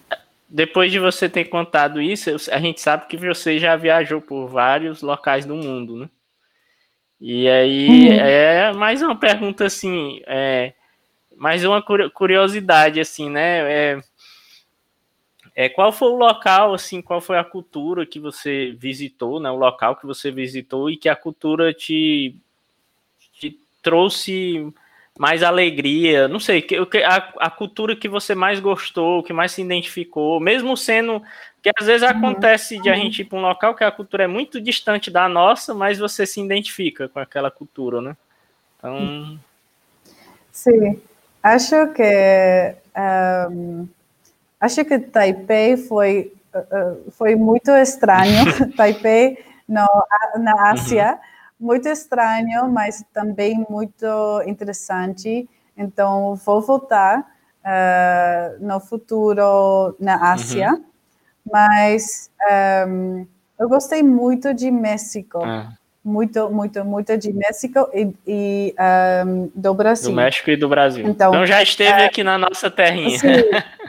depois 0.48 0.90
de 0.90 0.98
você 0.98 1.28
ter 1.28 1.46
contado 1.46 2.00
isso, 2.00 2.30
a 2.50 2.58
gente 2.58 2.80
sabe 2.80 3.06
que 3.06 3.16
você 3.16 3.58
já 3.58 3.76
viajou 3.76 4.20
por 4.20 4.48
vários 4.48 5.02
locais 5.02 5.44
do 5.44 5.54
mundo, 5.54 5.96
né? 5.96 6.08
E 7.20 7.48
aí 7.48 8.08
uhum. 8.08 8.12
é 8.12 8.72
mais 8.72 9.02
uma 9.02 9.16
pergunta 9.16 9.64
assim, 9.64 10.20
é, 10.26 10.74
mais 11.36 11.64
uma 11.64 11.82
curiosidade 11.82 13.00
assim, 13.00 13.30
né? 13.30 13.72
É, 13.72 14.00
é, 15.58 15.70
qual 15.70 15.90
foi 15.90 16.10
o 16.10 16.16
local, 16.16 16.74
assim, 16.74 17.00
qual 17.00 17.18
foi 17.18 17.38
a 17.38 17.44
cultura 17.44 18.04
que 18.04 18.20
você 18.20 18.76
visitou, 18.78 19.40
né? 19.40 19.50
O 19.50 19.56
local 19.56 19.96
que 19.96 20.04
você 20.04 20.30
visitou 20.30 20.90
e 20.90 20.98
que 20.98 21.08
a 21.08 21.16
cultura 21.16 21.72
te, 21.72 22.36
te 23.32 23.58
trouxe 23.82 24.70
mais 25.18 25.42
alegria, 25.42 26.28
não 26.28 26.38
sei, 26.38 26.62
a, 27.06 27.46
a 27.46 27.50
cultura 27.50 27.96
que 27.96 28.06
você 28.06 28.34
mais 28.34 28.60
gostou, 28.60 29.22
que 29.22 29.32
mais 29.32 29.52
se 29.52 29.62
identificou, 29.62 30.38
mesmo 30.38 30.76
sendo 30.76 31.22
que 31.62 31.70
às 31.74 31.86
vezes 31.86 32.02
uhum. 32.02 32.14
acontece 32.14 32.78
de 32.82 32.90
a 32.90 32.94
gente 32.94 33.22
ir 33.22 33.24
para 33.24 33.38
um 33.38 33.42
local 33.42 33.74
que 33.74 33.82
a 33.82 33.90
cultura 33.90 34.24
é 34.24 34.26
muito 34.26 34.60
distante 34.60 35.10
da 35.10 35.26
nossa, 35.26 35.72
mas 35.72 35.98
você 35.98 36.26
se 36.26 36.38
identifica 36.38 37.08
com 37.08 37.18
aquela 37.18 37.50
cultura, 37.50 38.02
né? 38.02 38.14
Então. 38.78 39.38
Sim, 40.52 41.00
acho 41.42 41.88
que 41.94 42.74
um, 43.50 43.88
acho 44.60 44.84
que 44.84 44.98
Taipei 44.98 45.76
foi 45.76 46.32
uh, 46.54 47.10
foi 47.12 47.36
muito 47.36 47.70
estranho. 47.70 48.44
Taipei 48.76 49.38
no, 49.68 49.86
na 50.38 50.70
Ásia. 50.70 51.12
Uhum 51.12 51.36
muito 51.58 51.88
estranho, 51.88 52.68
mas 52.70 53.04
também 53.12 53.64
muito 53.68 54.42
interessante. 54.46 55.48
Então, 55.76 56.34
vou 56.36 56.60
voltar 56.60 57.20
uh, 57.20 58.64
no 58.64 58.78
futuro 58.78 59.96
na 59.98 60.32
Ásia, 60.32 60.72
uhum. 60.72 60.84
mas 61.50 62.30
um, 62.40 62.50
ehm, 62.50 63.26
eu 63.58 63.68
gostei 63.68 64.02
muito 64.02 64.54
de 64.54 64.70
México. 64.70 65.42
Ah. 65.42 65.72
Muito, 66.04 66.48
muito, 66.50 66.84
muito 66.84 67.18
de 67.18 67.32
México 67.32 67.90
e, 67.92 68.14
e 68.24 68.74
um, 68.78 68.82
ehm, 68.82 69.50
do 69.52 69.74
Brasil. 69.74 70.10
Do 70.10 70.14
México 70.14 70.48
e 70.50 70.56
do 70.56 70.68
Brasil. 70.68 71.04
Então, 71.04 71.30
então 71.30 71.44
já 71.44 71.60
esteve 71.60 72.00
uh, 72.00 72.06
aqui 72.06 72.22
na 72.22 72.38
nossa 72.38 72.70
terrinha. 72.70 73.18
Sim, 73.18 73.26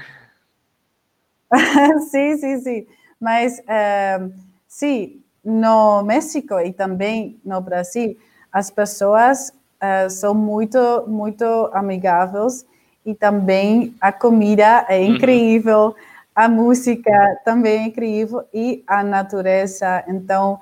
sim, 2.10 2.38
sim, 2.38 2.60
sim. 2.60 2.88
Mas, 3.20 3.60
uh, 3.60 4.32
sim, 4.68 5.22
no 5.44 6.04
México 6.04 6.60
e 6.60 6.74
também 6.74 7.40
no 7.44 7.62
Brasil, 7.62 8.18
as 8.52 8.70
pessoas 8.70 9.52
uh, 9.82 10.10
são 10.10 10.34
muito, 10.34 11.06
muito 11.08 11.46
amigáveis 11.74 12.66
e 13.06 13.16
também 13.16 13.96
a 14.02 14.12
comida 14.12 14.86
é 14.90 15.02
incrível, 15.02 15.88
uhum. 15.88 15.96
a 16.36 16.50
música 16.50 17.40
também 17.46 17.80
é 17.80 17.88
incrível 17.88 18.44
e 18.54 18.84
a 18.86 19.02
natureza. 19.04 20.04
Então, 20.08 20.60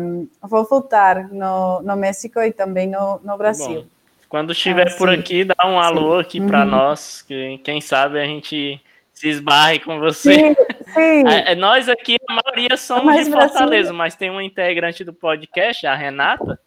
um, 0.00 0.28
vou 0.42 0.64
voltar 0.64 1.28
no, 1.28 1.82
no 1.82 1.96
México 1.96 2.40
e 2.40 2.52
também 2.52 2.86
no, 2.86 3.20
no 3.24 3.36
Brasil. 3.36 3.82
Bom, 3.82 3.86
quando 4.28 4.52
estiver 4.52 4.92
ah, 4.92 4.96
por 4.96 5.10
aqui, 5.10 5.44
dá 5.44 5.66
um 5.66 5.80
alô 5.80 6.14
sim. 6.14 6.20
aqui 6.20 6.40
para 6.40 6.60
uhum. 6.60 6.70
nós, 6.70 7.22
que 7.22 7.58
quem 7.58 7.80
sabe 7.80 8.20
a 8.20 8.24
gente 8.24 8.80
se 9.20 9.28
esbarre 9.28 9.80
com 9.80 9.98
você. 9.98 10.34
Sim, 10.34 10.54
sim. 10.94 11.24
É, 11.28 11.54
nós 11.54 11.88
aqui, 11.88 12.16
a 12.26 12.34
maioria 12.42 12.76
somos 12.76 13.04
mas 13.04 13.26
de 13.26 13.32
Fortaleza, 13.32 13.92
mas 13.92 14.16
tem 14.16 14.30
uma 14.30 14.42
integrante 14.42 15.04
do 15.04 15.12
podcast, 15.12 15.86
a 15.86 15.94
Renata, 15.94 16.58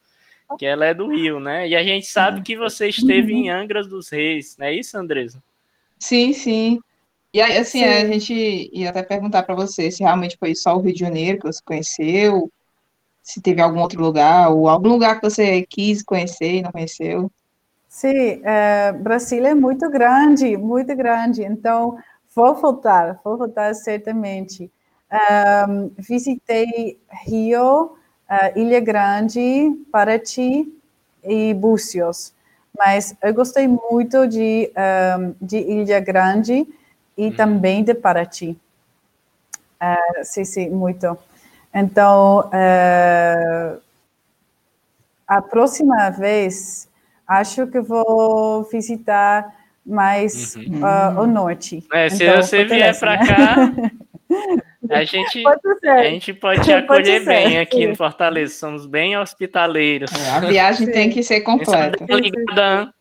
que 0.57 0.65
ela 0.65 0.85
é 0.85 0.93
do 0.93 1.07
Rio, 1.07 1.39
né? 1.39 1.67
E 1.67 1.75
a 1.75 1.83
gente 1.83 2.05
sabe 2.05 2.41
que 2.41 2.55
você 2.55 2.87
esteve 2.87 3.33
em 3.33 3.49
Angras 3.49 3.87
dos 3.87 4.07
Reis, 4.09 4.55
não 4.57 4.67
é 4.67 4.73
isso, 4.73 4.97
Andresa? 4.97 5.43
Sim, 5.97 6.31
sim. 6.31 6.79
E 7.33 7.41
aí, 7.41 7.57
assim, 7.57 7.79
sim. 7.79 7.85
a 7.85 8.05
gente 8.05 8.69
ia 8.71 8.91
até 8.91 9.01
perguntar 9.01 9.43
para 9.43 9.55
você 9.55 9.89
se 9.89 10.03
realmente 10.03 10.37
foi 10.37 10.53
só 10.53 10.77
o 10.77 10.79
Rio 10.79 10.93
de 10.93 10.99
Janeiro 10.99 11.39
que 11.39 11.47
você 11.47 11.61
conheceu, 11.65 12.51
se 13.21 13.41
teve 13.41 13.61
algum 13.61 13.79
outro 13.79 14.01
lugar, 14.01 14.51
ou 14.51 14.69
algum 14.69 14.89
lugar 14.89 15.19
que 15.19 15.27
você 15.29 15.65
quis 15.67 16.03
conhecer 16.03 16.57
e 16.57 16.61
não 16.61 16.71
conheceu. 16.71 17.31
Sim, 17.89 18.41
é, 18.43 18.91
Brasília 18.91 19.49
é 19.49 19.55
muito 19.55 19.89
grande, 19.89 20.55
muito 20.55 20.95
grande. 20.95 21.43
Então, 21.43 21.97
Vou 22.35 22.55
voltar, 22.55 23.19
vou 23.23 23.37
voltar 23.37 23.73
certamente. 23.75 24.71
Um, 25.11 25.91
visitei 25.97 26.99
Rio, 27.25 27.85
uh, 27.85 28.59
Ilha 28.59 28.79
Grande, 28.79 29.71
Paraty 29.91 30.67
e 31.23 31.53
Búzios, 31.53 32.33
mas 32.75 33.15
eu 33.21 33.33
gostei 33.33 33.67
muito 33.67 34.27
de, 34.27 34.71
um, 34.75 35.35
de 35.39 35.57
Ilha 35.57 35.99
Grande 35.99 36.67
e 37.15 37.27
hum. 37.27 37.35
também 37.35 37.83
de 37.83 37.93
Paraty. 37.93 38.57
Uh, 39.79 40.23
sim, 40.23 40.43
sim, 40.43 40.69
muito. 40.69 41.15
Então, 41.71 42.49
uh, 42.49 43.81
a 45.27 45.41
próxima 45.41 46.09
vez, 46.09 46.89
acho 47.27 47.67
que 47.67 47.79
vou 47.79 48.63
visitar 48.63 49.62
mais 49.85 50.55
uhum. 50.55 50.81
uh, 50.81 51.21
o 51.21 51.27
norte. 51.27 51.83
É, 51.91 52.09
se 52.09 52.23
então, 52.23 52.41
você 52.41 52.63
vier 52.63 52.97
para 52.97 53.17
cá, 53.17 53.55
a 54.89 55.03
gente, 55.03 55.43
a 55.85 56.03
gente 56.03 56.33
pode 56.33 56.63
te 56.63 56.71
acolher 56.71 57.23
pode 57.23 57.25
bem 57.25 57.59
aqui 57.59 57.77
sim. 57.77 57.87
no 57.87 57.95
Fortaleza. 57.95 58.53
Somos 58.53 58.85
bem 58.85 59.17
hospitaleiros. 59.17 60.11
É, 60.13 60.29
a 60.29 60.39
viagem 60.39 60.87
sim. 60.87 60.93
tem 60.93 61.09
que 61.09 61.21
ser 61.21 61.41
completa. 61.41 62.03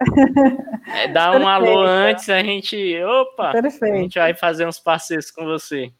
É, 0.94 1.06
dá 1.06 1.30
um 1.30 1.46
alô 1.46 1.80
antes, 1.80 2.28
a 2.28 2.42
gente. 2.42 3.00
Opa! 3.02 3.52
Perfeito. 3.52 3.94
A 3.94 3.98
gente 3.98 4.18
vai 4.18 4.34
fazer 4.34 4.66
uns 4.66 4.80
passeios 4.80 5.30
com 5.30 5.44
você. 5.44 5.92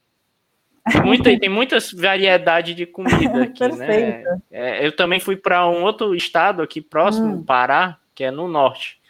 Muita, 1.04 1.38
tem 1.38 1.48
muitas 1.48 1.92
variedades 1.92 2.74
de 2.74 2.84
comida 2.84 3.44
aqui, 3.44 3.68
né? 3.68 4.24
É, 4.50 4.84
eu 4.84 4.94
também 4.94 5.20
fui 5.20 5.36
para 5.36 5.66
um 5.68 5.84
outro 5.84 6.14
estado 6.16 6.60
aqui 6.60 6.80
próximo, 6.80 7.36
hum. 7.36 7.44
Pará, 7.44 7.96
que 8.12 8.24
é 8.24 8.30
no 8.32 8.48
norte 8.48 9.01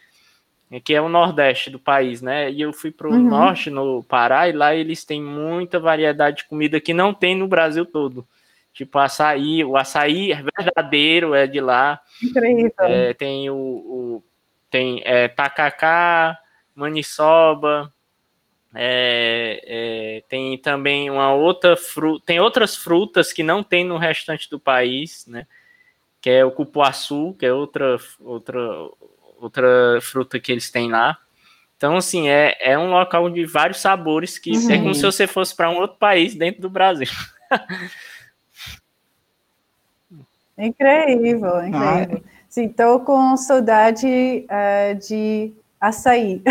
que 0.79 0.93
é 0.93 1.01
o 1.01 1.09
nordeste 1.09 1.69
do 1.69 1.79
país, 1.79 2.21
né? 2.21 2.51
E 2.51 2.61
eu 2.61 2.73
fui 2.73 2.91
para 2.91 3.07
o 3.07 3.11
uhum. 3.11 3.29
norte, 3.29 3.69
no 3.69 4.03
Pará, 4.03 4.47
e 4.47 4.51
lá 4.51 4.73
eles 4.73 5.03
têm 5.03 5.21
muita 5.21 5.79
variedade 5.79 6.37
de 6.37 6.45
comida 6.45 6.79
que 6.79 6.93
não 6.93 7.13
tem 7.13 7.35
no 7.35 7.47
Brasil 7.47 7.85
todo. 7.85 8.27
Tipo 8.73 8.97
açaí, 8.97 9.63
o 9.63 9.77
açaí 9.77 10.31
é 10.31 10.41
verdadeiro 10.41 11.35
é 11.35 11.45
de 11.45 11.61
lá. 11.61 12.01
Incrível. 12.21 12.71
É, 12.79 13.13
tem 13.13 13.49
o, 13.49 13.55
o 13.55 14.23
tem 14.69 15.01
é, 15.05 15.27
tacacá, 15.27 16.39
maniçoba, 16.75 17.93
É, 18.75 19.61
é, 19.67 20.23
tem 20.27 20.57
também 20.57 21.11
uma 21.11 21.31
outra 21.31 21.77
fruta, 21.77 22.25
tem 22.25 22.39
outras 22.39 22.75
frutas 22.75 23.31
que 23.31 23.43
não 23.43 23.63
tem 23.63 23.85
no 23.85 23.97
restante 23.97 24.49
do 24.49 24.59
país, 24.59 25.27
né? 25.27 25.45
Que 26.19 26.31
é 26.31 26.45
o 26.45 26.51
cupuaçu, 26.51 27.35
que 27.37 27.45
é 27.45 27.53
outra, 27.53 27.97
outra, 28.19 28.59
outra 29.45 29.99
fruta 30.01 30.39
que 30.39 30.51
eles 30.51 30.69
têm 30.71 30.89
lá. 30.89 31.17
Então, 31.77 31.97
assim, 31.97 32.29
é, 32.29 32.55
é 32.61 32.77
um 32.77 32.89
local 32.91 33.29
de 33.29 33.45
vários 33.45 33.81
sabores 33.81 34.37
que 34.37 34.51
uhum. 34.51 34.71
é 34.71 34.77
como 34.77 34.95
se 34.95 35.01
você 35.01 35.27
fosse 35.27 35.55
para 35.55 35.69
um 35.69 35.75
outro 35.75 35.97
país 35.97 36.33
dentro 36.33 36.61
do 36.61 36.69
Brasil. 36.69 37.09
incrível, 40.57 41.65
incrível. 41.65 42.23
Sim, 42.47 42.65
estou 42.65 42.99
com 42.99 43.35
saudade 43.35 44.45
uh, 44.45 44.95
de 44.95 45.51
açaí. 45.81 46.41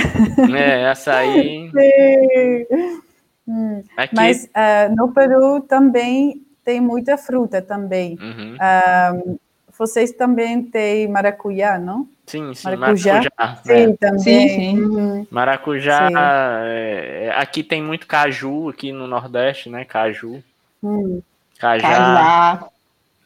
É, 0.54 0.88
açaí. 0.88 1.70
hum. 3.48 3.82
Aqui... 3.96 4.14
Mas 4.14 4.44
uh, 4.46 4.94
no 4.94 5.12
Peru 5.12 5.60
também 5.60 6.42
tem 6.64 6.80
muita 6.80 7.16
fruta 7.16 7.62
também. 7.62 8.18
Uhum. 8.20 8.56
Uh, 8.56 9.40
vocês 9.82 10.12
também 10.12 10.62
têm 10.62 11.08
maracujá, 11.08 11.76
não? 11.76 12.08
Sim, 12.24 12.54
sim, 12.54 12.64
maracujá. 12.64 13.14
maracujá 13.14 13.62
sim, 13.64 13.72
é. 13.72 13.96
também. 13.96 14.18
Sim, 14.20 14.48
sim. 14.48 14.80
Uhum. 14.80 15.26
Maracujá, 15.28 16.08
sim. 16.08 16.14
É, 16.16 17.34
aqui 17.36 17.64
tem 17.64 17.82
muito 17.82 18.06
caju, 18.06 18.68
aqui 18.68 18.92
no 18.92 19.08
Nordeste, 19.08 19.68
né? 19.68 19.84
Caju. 19.84 20.42
Hum. 20.82 21.20
Cajá. 21.58 21.88
Cajá. 21.88 22.68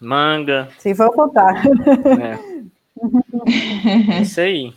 Manga. 0.01 0.69
Sim, 0.79 0.95
vou 0.95 1.13
contar. 1.13 1.63
É. 1.67 2.57
É 4.17 4.21
isso 4.23 4.41
aí. 4.41 4.73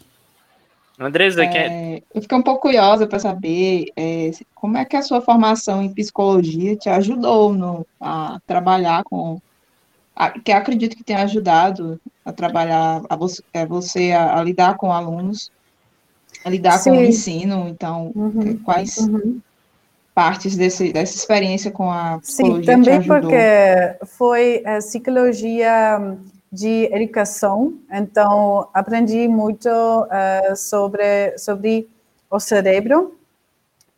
Andresa, 1.00 1.46
é, 1.46 1.48
quer... 1.48 2.04
Eu 2.14 2.22
fiquei 2.22 2.38
um 2.38 2.44
pouco 2.44 2.64
curiosa 2.64 3.08
para 3.08 3.20
saber 3.20 3.86
é, 3.96 4.32
como 4.54 4.78
é 4.78 4.84
que 4.84 4.98
a 4.98 5.02
sua 5.02 5.22
formação 5.22 5.82
em 5.82 5.94
psicologia 5.94 6.76
te 6.76 6.90
ajudou 6.90 7.54
no, 7.54 7.86
a 8.02 8.38
trabalhar 8.46 9.06
com. 9.06 9.42
A, 10.20 10.32
que 10.32 10.52
acredito 10.52 10.98
que 10.98 11.04
tenha 11.04 11.24
ajudado 11.24 11.98
a 12.26 12.34
trabalhar, 12.34 13.02
a 13.10 13.16
você, 13.16 13.42
é, 13.54 13.66
você 13.66 14.12
a, 14.12 14.38
a, 14.38 14.44
lidar 14.44 14.76
com 14.76 14.92
alunos, 14.92 15.50
a 16.44 16.50
lidar 16.50 16.78
Sim. 16.78 16.90
com 16.90 16.98
o 16.98 17.04
ensino. 17.06 17.70
Então, 17.70 18.12
uhum, 18.14 18.58
quais 18.58 18.98
uhum. 18.98 19.40
partes 20.14 20.58
desse, 20.58 20.92
dessa 20.92 21.16
experiência 21.16 21.72
com 21.72 21.90
a 21.90 22.20
psicologia 22.20 22.76
Sim, 22.76 22.84
também 22.84 23.08
porque 23.08 24.06
foi 24.18 24.62
a 24.66 24.80
psicologia 24.80 26.18
de 26.52 26.90
educação, 26.92 27.76
então 27.90 28.68
aprendi 28.74 29.26
muito 29.28 29.70
uh, 29.70 30.56
sobre, 30.56 31.38
sobre 31.38 31.88
o 32.30 32.40
cérebro 32.42 33.16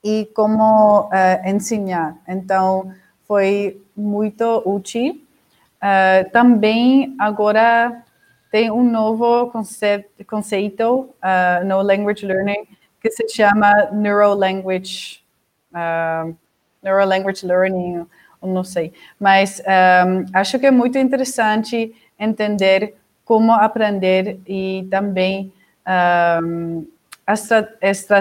e 0.04 0.30
como 0.36 1.02
uh, 1.06 1.10
ensinar. 1.50 2.18
Então 2.28 2.94
foi 3.28 3.82
muito 3.96 4.62
útil. 4.66 5.20
Uh, 5.82 6.30
também 6.32 7.16
agora 7.20 8.04
tem 8.52 8.70
um 8.70 8.84
novo 8.84 9.50
conceito, 9.50 10.26
conceito 10.26 11.10
no 11.66 11.82
language 11.82 12.26
learning 12.26 12.68
que 13.02 13.10
se 13.10 13.28
chama 13.30 13.90
neurolanguage, 13.92 15.22
uh, 15.74 16.36
neurolanguage 16.84 17.46
learning, 17.46 18.06
não 18.42 18.64
sei. 18.64 18.94
Mas 19.20 19.60
um, 19.60 20.26
acho 20.34 20.60
que 20.60 20.68
é 20.68 20.72
muito 20.72 20.98
interessante 20.98 21.94
entender 22.20 22.94
como 23.26 23.52
aprender 23.52 24.40
e 24.48 24.88
também 24.92 25.52
um, 26.44 26.86
estra 27.28 27.76
estra 27.82 28.20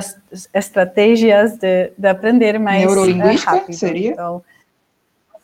estratégias 0.55 1.59
de, 1.59 1.93
de, 1.99 2.09
aprender 2.09 2.59
mais 2.59 2.85
Neurolinguística, 2.85 3.51
rápido. 3.53 3.75
seria? 3.75 4.13
Então, 4.13 4.43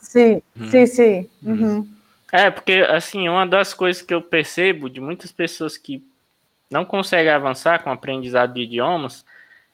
sim, 0.00 0.40
hum. 0.58 0.70
sim, 0.70 0.86
sim. 0.86 1.28
Uhum. 1.42 1.52
Uhum. 1.52 1.95
É, 2.36 2.50
porque, 2.50 2.84
assim, 2.90 3.30
uma 3.30 3.46
das 3.46 3.72
coisas 3.72 4.02
que 4.02 4.12
eu 4.12 4.20
percebo 4.20 4.90
de 4.90 5.00
muitas 5.00 5.32
pessoas 5.32 5.78
que 5.78 6.04
não 6.70 6.84
conseguem 6.84 7.32
avançar 7.32 7.82
com 7.82 7.88
o 7.88 7.92
aprendizado 7.94 8.52
de 8.52 8.60
idiomas 8.60 9.24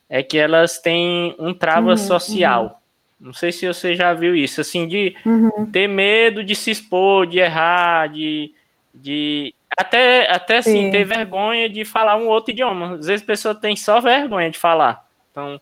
é 0.09 0.23
que 0.23 0.39
elas 0.39 0.79
têm 0.79 1.35
um 1.41 1.53
trava 1.53 1.91
uhum, 1.91 1.97
social. 1.97 2.81
Uhum. 3.21 3.27
Não 3.27 3.33
sei 3.33 3.51
se 3.51 3.67
você 3.67 3.97
já 3.97 4.15
viu 4.15 4.37
isso, 4.37 4.61
assim, 4.61 4.87
de 4.87 5.17
uhum. 5.27 5.69
ter 5.73 5.89
medo 5.89 6.45
de 6.45 6.55
se 6.55 6.71
expor, 6.71 7.27
de 7.27 7.41
errar, 7.41 8.09
de, 8.09 8.55
de 8.95 9.53
até, 9.77 10.31
até 10.31 10.59
assim, 10.59 10.89
ter 10.93 11.03
vergonha 11.05 11.69
de 11.69 11.85
falar 11.85 12.17
um 12.17 12.29
outro 12.29 12.53
idioma. 12.53 12.95
Às 12.95 13.09
vezes 13.09 13.25
a 13.25 13.27
pessoa 13.27 13.55
tem 13.57 13.75
só 13.75 14.01
vergonha 14.01 14.51
de 14.51 14.59
falar. 14.59 15.05
Então, 15.33 15.61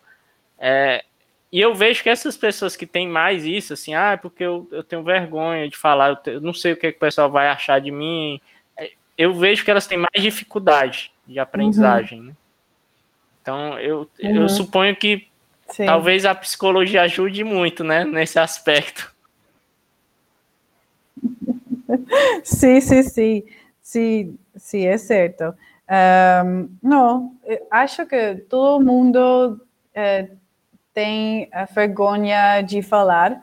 é, 0.59 1.03
e 1.53 1.61
eu 1.61 1.75
vejo 1.75 2.03
que 2.03 2.09
essas 2.09 2.37
pessoas 2.37 2.77
que 2.77 2.87
têm 2.87 3.09
mais 3.09 3.45
isso, 3.45 3.73
assim, 3.73 3.93
ah, 3.93 4.13
é 4.13 4.17
porque 4.17 4.45
eu, 4.45 4.69
eu 4.71 4.85
tenho 4.85 5.03
vergonha 5.03 5.69
de 5.69 5.77
falar, 5.77 6.11
eu, 6.11 6.17
te, 6.17 6.31
eu 6.31 6.41
não 6.41 6.55
sei 6.55 6.73
o 6.73 6.77
que, 6.77 6.87
é 6.87 6.93
que, 6.93 6.97
o 6.97 7.01
pessoal 7.01 7.29
vai 7.29 7.49
achar 7.49 7.81
de 7.81 7.91
mim. 7.91 8.41
É, 8.77 8.93
eu 9.19 9.35
vejo 9.35 9.65
que 9.65 9.71
elas 9.71 9.87
têm 9.87 9.99
mais 9.99 10.23
dificuldade 10.23 11.13
de 11.27 11.41
aprendizagem. 11.41 12.21
Uhum. 12.21 12.27
Né? 12.27 12.33
Então, 13.43 13.79
eu, 13.81 14.09
uhum. 14.23 14.43
eu 14.43 14.49
suponho 14.49 14.95
que 14.95 15.27
Sim. 15.69 15.87
talvez 15.87 16.25
a 16.25 16.35
psicologia 16.37 17.03
ajude 17.03 17.43
muito, 17.43 17.83
né, 17.83 18.05
nesse 18.05 18.39
aspecto. 18.39 19.13
sim, 22.45 22.81
sim, 22.81 23.03
sim, 23.03 23.45
sim, 23.83 24.39
sim, 24.55 24.87
é 24.87 24.97
certo. 24.97 25.53
Um, 26.45 26.69
não, 26.81 27.37
acho 27.69 28.07
que 28.07 28.37
todo 28.49 28.85
mundo 28.85 29.61
é, 29.93 30.31
tem 30.94 31.48
a 31.53 31.64
vergonha 31.64 32.62
de 32.62 32.83
falar, 32.83 33.40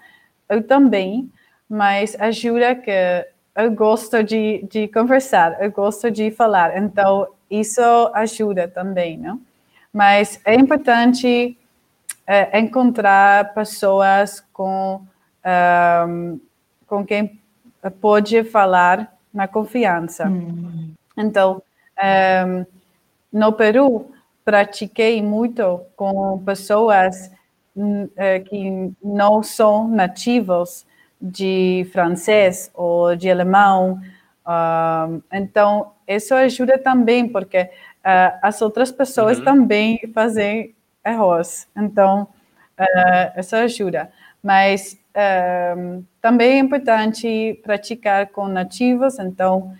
eu 0.49 0.61
também, 0.61 1.31
mas 1.69 2.15
ajuda 2.19 2.75
que 2.75 2.91
eu 3.55 3.71
gosto 3.71 4.23
de, 4.23 4.63
de 4.69 4.87
conversar, 4.87 5.57
eu 5.61 5.71
gosto 5.71 6.11
de 6.11 6.31
falar, 6.31 6.77
então 6.77 7.27
isso 7.49 7.81
ajuda 8.13 8.67
também, 8.67 9.17
não? 9.17 9.41
Mas 9.91 10.39
é 10.45 10.53
importante 10.53 11.57
é, 12.25 12.59
encontrar 12.59 13.53
pessoas 13.53 14.43
com, 14.53 15.01
um, 16.07 16.39
com 16.85 17.05
quem 17.05 17.39
pode 18.01 18.43
falar 18.43 19.13
na 19.33 19.47
confiança. 19.47 20.27
Hum. 20.27 20.93
Então, 21.17 21.61
um, 22.45 22.65
no 23.31 23.53
Peru, 23.53 24.11
pratiquei 24.43 25.21
muito 25.21 25.81
com 25.95 26.41
pessoas 26.45 27.31
eh, 27.31 27.36
que 28.49 28.91
não 29.03 29.41
são 29.43 29.87
nativos 29.87 30.85
de 31.21 31.87
francês 31.91 32.71
ou 32.73 33.15
de 33.15 33.29
alemão. 33.29 33.99
Uh, 34.45 35.21
então, 35.31 35.91
isso 36.07 36.33
ajuda 36.33 36.77
também, 36.77 37.27
porque 37.27 37.63
uh, 37.63 38.39
as 38.41 38.61
outras 38.61 38.91
pessoas 38.91 39.39
uhum. 39.39 39.43
também 39.43 39.99
fazem 40.13 40.75
erros. 41.05 41.67
Então, 41.75 42.27
uh, 42.79 43.39
isso 43.39 43.55
ajuda. 43.55 44.11
Mas 44.41 44.97
também 46.21 46.51
é 46.51 46.59
importante 46.59 47.59
praticar 47.63 48.27
com 48.27 48.47
nativos, 48.47 49.17
então, 49.17 49.73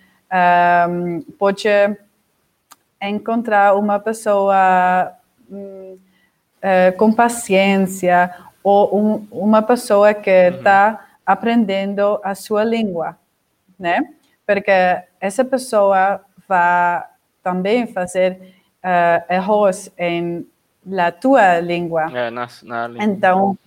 pode 1.38 1.68
encontrar 3.00 3.76
uma 3.76 4.00
pessoa 4.00 5.12
é, 6.60 6.90
com 6.92 7.12
paciência 7.12 8.34
ou 8.62 8.98
um, 8.98 9.26
uma 9.30 9.62
pessoa 9.62 10.12
que 10.12 10.30
está 10.30 10.90
uhum. 10.90 10.96
aprendendo 11.24 12.20
a 12.22 12.34
sua 12.34 12.64
língua, 12.64 13.16
né? 13.78 14.00
Porque 14.46 14.70
essa 15.20 15.44
pessoa 15.44 16.20
vai 16.48 17.02
também 17.42 17.86
fazer 17.86 18.38
uh, 18.82 19.32
erros 19.32 19.90
em 19.98 20.46
la 20.86 21.10
tua 21.12 21.60
língua. 21.60 22.10
É, 22.14 22.30
na, 22.30 22.48
na 22.62 22.88
língua. 22.88 23.04
Então, 23.04 23.58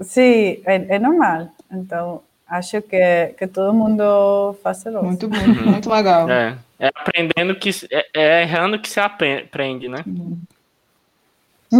sim, 0.00 0.60
é, 0.64 0.96
é, 0.96 0.98
normal. 0.98 1.48
Então, 1.70 2.22
acho 2.48 2.82
que, 2.82 3.34
que 3.38 3.46
todo 3.46 3.72
mundo 3.72 4.56
faz 4.62 4.78
isso. 4.78 5.02
Muito 5.02 5.28
bom, 5.28 5.38
muito 5.64 5.90
legal. 5.90 6.28
É, 6.28 6.56
é 6.78 6.90
aprendendo 6.94 7.54
que 7.54 7.70
é, 7.90 8.06
é 8.14 8.42
errando 8.42 8.78
que 8.78 8.88
se 8.88 9.00
aprende, 9.00 9.88
né? 9.88 10.04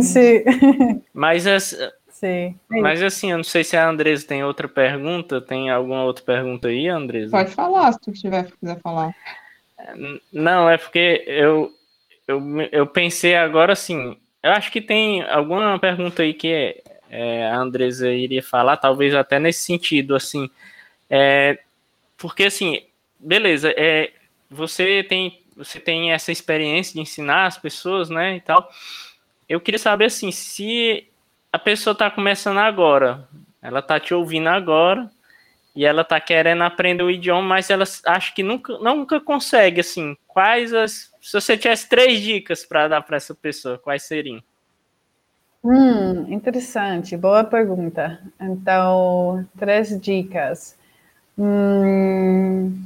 Sim. 0.02 0.42
Mas, 1.12 1.44
Sim. 2.08 2.58
mas 2.68 3.02
assim, 3.02 3.32
eu 3.32 3.36
não 3.36 3.44
sei 3.44 3.64
se 3.64 3.76
a 3.76 3.88
Andresa 3.88 4.26
tem 4.26 4.44
outra 4.44 4.68
pergunta. 4.68 5.40
Tem 5.40 5.70
alguma 5.70 6.04
outra 6.04 6.24
pergunta 6.24 6.68
aí, 6.68 6.88
Andresa? 6.88 7.30
Pode 7.30 7.52
falar, 7.52 7.92
se 7.92 8.00
tu 8.00 8.12
tiver, 8.12 8.50
quiser 8.58 8.80
falar. 8.80 9.14
Não, 10.32 10.68
é 10.70 10.78
porque 10.78 11.24
eu, 11.26 11.72
eu, 12.26 12.40
eu 12.72 12.86
pensei 12.86 13.34
agora 13.34 13.72
assim. 13.72 14.16
Eu 14.42 14.52
acho 14.52 14.70
que 14.70 14.80
tem 14.80 15.22
alguma 15.22 15.78
pergunta 15.78 16.22
aí 16.22 16.32
que 16.32 16.82
é, 17.10 17.46
a 17.46 17.56
Andresa 17.56 18.10
iria 18.10 18.42
falar, 18.42 18.76
talvez 18.76 19.14
até 19.14 19.38
nesse 19.38 19.64
sentido, 19.64 20.14
assim. 20.14 20.48
É, 21.10 21.58
porque 22.16 22.44
assim, 22.44 22.82
beleza, 23.18 23.74
é, 23.76 24.12
você 24.50 25.02
tem 25.02 25.40
você 25.56 25.78
tem 25.78 26.10
essa 26.10 26.32
experiência 26.32 26.94
de 26.94 27.00
ensinar 27.00 27.46
as 27.46 27.56
pessoas, 27.56 28.10
né, 28.10 28.36
e 28.36 28.40
tal 28.40 28.68
eu 29.48 29.60
queria 29.60 29.78
saber 29.78 30.06
assim, 30.06 30.30
se 30.30 31.08
a 31.52 31.58
pessoa 31.58 31.92
está 31.92 32.10
começando 32.10 32.58
agora, 32.58 33.28
ela 33.62 33.80
está 33.80 34.00
te 34.00 34.12
ouvindo 34.12 34.48
agora 34.48 35.10
e 35.74 35.84
ela 35.84 36.02
está 36.02 36.20
querendo 36.20 36.62
aprender 36.62 37.02
o 37.02 37.10
idioma, 37.10 37.42
mas 37.42 37.70
ela 37.70 37.84
acha 38.06 38.32
que 38.34 38.42
nunca, 38.42 38.78
nunca 38.78 39.20
consegue, 39.20 39.80
assim, 39.80 40.16
quais 40.26 40.72
as... 40.72 41.12
Se 41.20 41.32
você 41.32 41.56
tivesse 41.56 41.88
três 41.88 42.20
dicas 42.20 42.64
para 42.64 42.88
dar 42.88 43.02
para 43.02 43.16
essa 43.16 43.34
pessoa, 43.34 43.78
quais 43.78 44.02
seriam? 44.02 44.42
Hum, 45.64 46.32
interessante, 46.32 47.16
boa 47.16 47.42
pergunta. 47.42 48.20
Então, 48.38 49.46
três 49.58 49.98
dicas. 49.98 50.76
Hum, 51.38 52.84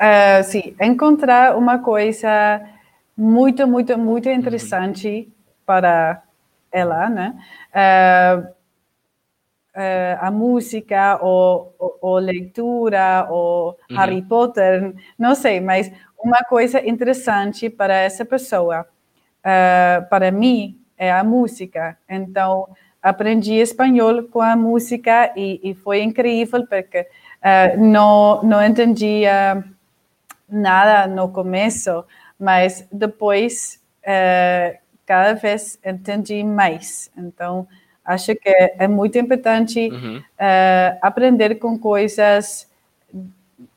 uh, 0.00 0.42
sim, 0.42 0.74
encontrar 0.80 1.56
uma 1.56 1.78
coisa 1.78 2.60
muito, 3.20 3.66
muito, 3.66 3.98
muito 3.98 4.28
uhum. 4.30 4.34
interessante 4.34 5.08
uhum. 5.08 5.32
para 5.66 6.22
ela, 6.72 7.10
né? 7.10 7.34
Uh, 7.74 8.46
uh, 9.76 10.16
a 10.20 10.30
música, 10.30 11.18
ou, 11.22 11.74
ou, 11.78 11.98
ou 12.00 12.18
leitura, 12.18 13.26
ou 13.28 13.76
uhum. 13.90 13.96
Harry 13.96 14.22
Potter, 14.22 14.94
não 15.18 15.34
sei, 15.34 15.60
mas 15.60 15.92
uma 16.18 16.38
coisa 16.48 16.80
interessante 16.80 17.68
para 17.68 17.94
essa 17.94 18.24
pessoa. 18.24 18.86
Uh, 19.40 20.08
para 20.08 20.30
mim, 20.30 20.80
é 20.96 21.12
a 21.12 21.22
música. 21.22 21.98
Então, 22.08 22.68
aprendi 23.02 23.54
espanhol 23.54 24.22
com 24.24 24.40
a 24.40 24.56
música 24.56 25.30
e, 25.36 25.60
e 25.62 25.74
foi 25.74 26.02
incrível, 26.02 26.66
porque 26.66 27.06
não, 27.78 28.42
não 28.42 28.62
entendia 28.62 29.64
nada 30.50 31.06
no 31.06 31.30
começo, 31.30 32.04
mas 32.40 32.88
depois 32.90 33.78
uh, 34.00 34.78
cada 35.04 35.34
vez 35.34 35.78
entendi 35.84 36.42
mais. 36.42 37.10
Então, 37.16 37.68
acho 38.04 38.34
que 38.34 38.48
é 38.48 38.88
muito 38.88 39.18
importante 39.18 39.90
uhum. 39.90 40.18
uh, 40.18 40.98
aprender 41.02 41.56
com 41.56 41.78
coisas 41.78 42.68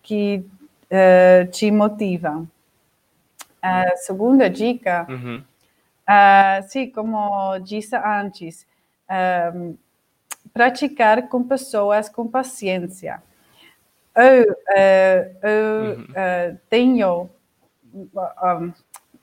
que 0.02 0.45
uh, 0.86 1.52
te 1.52 1.69
motivam. 1.69 2.47
A 3.62 3.95
segunda 3.97 4.49
dica, 4.49 5.06
uhum. 5.10 5.43
uh, 6.08 6.67
sim, 6.67 6.89
como 6.89 7.58
disse 7.60 7.95
antes, 7.95 8.65
praticar 10.54 11.30
com 11.30 11.43
pessoas 11.43 12.10
com 12.10 12.28
paciência. 12.28 13.21
Eu, 14.15 14.56
eu 15.41 15.97
uhum. 15.97 16.58
tenho 16.69 17.30
um, 17.93 18.73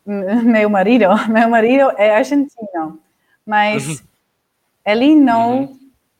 meu 0.06 0.70
marido, 0.70 1.06
meu 1.28 1.48
marido 1.48 1.92
é 1.96 2.16
argentino, 2.16 2.98
mas 3.44 3.87
uhum. 3.87 3.96
ele 4.87 5.14
não 5.14 5.61
uhum. 5.61 5.78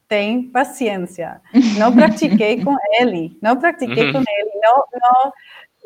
tem 0.08 0.42
paciência. 0.42 1.40
Não 1.78 1.94
pratiquei 1.94 2.62
com 2.62 2.76
ele, 2.98 3.36
não 3.40 3.56
pratiquei 3.56 4.06
uhum. 4.06 4.12
com 4.12 4.18
ele, 4.18 4.50
não, 4.62 4.84
não, 4.92 5.32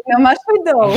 não 0.06 0.20
me 0.20 0.36
ajudou. 0.36 0.94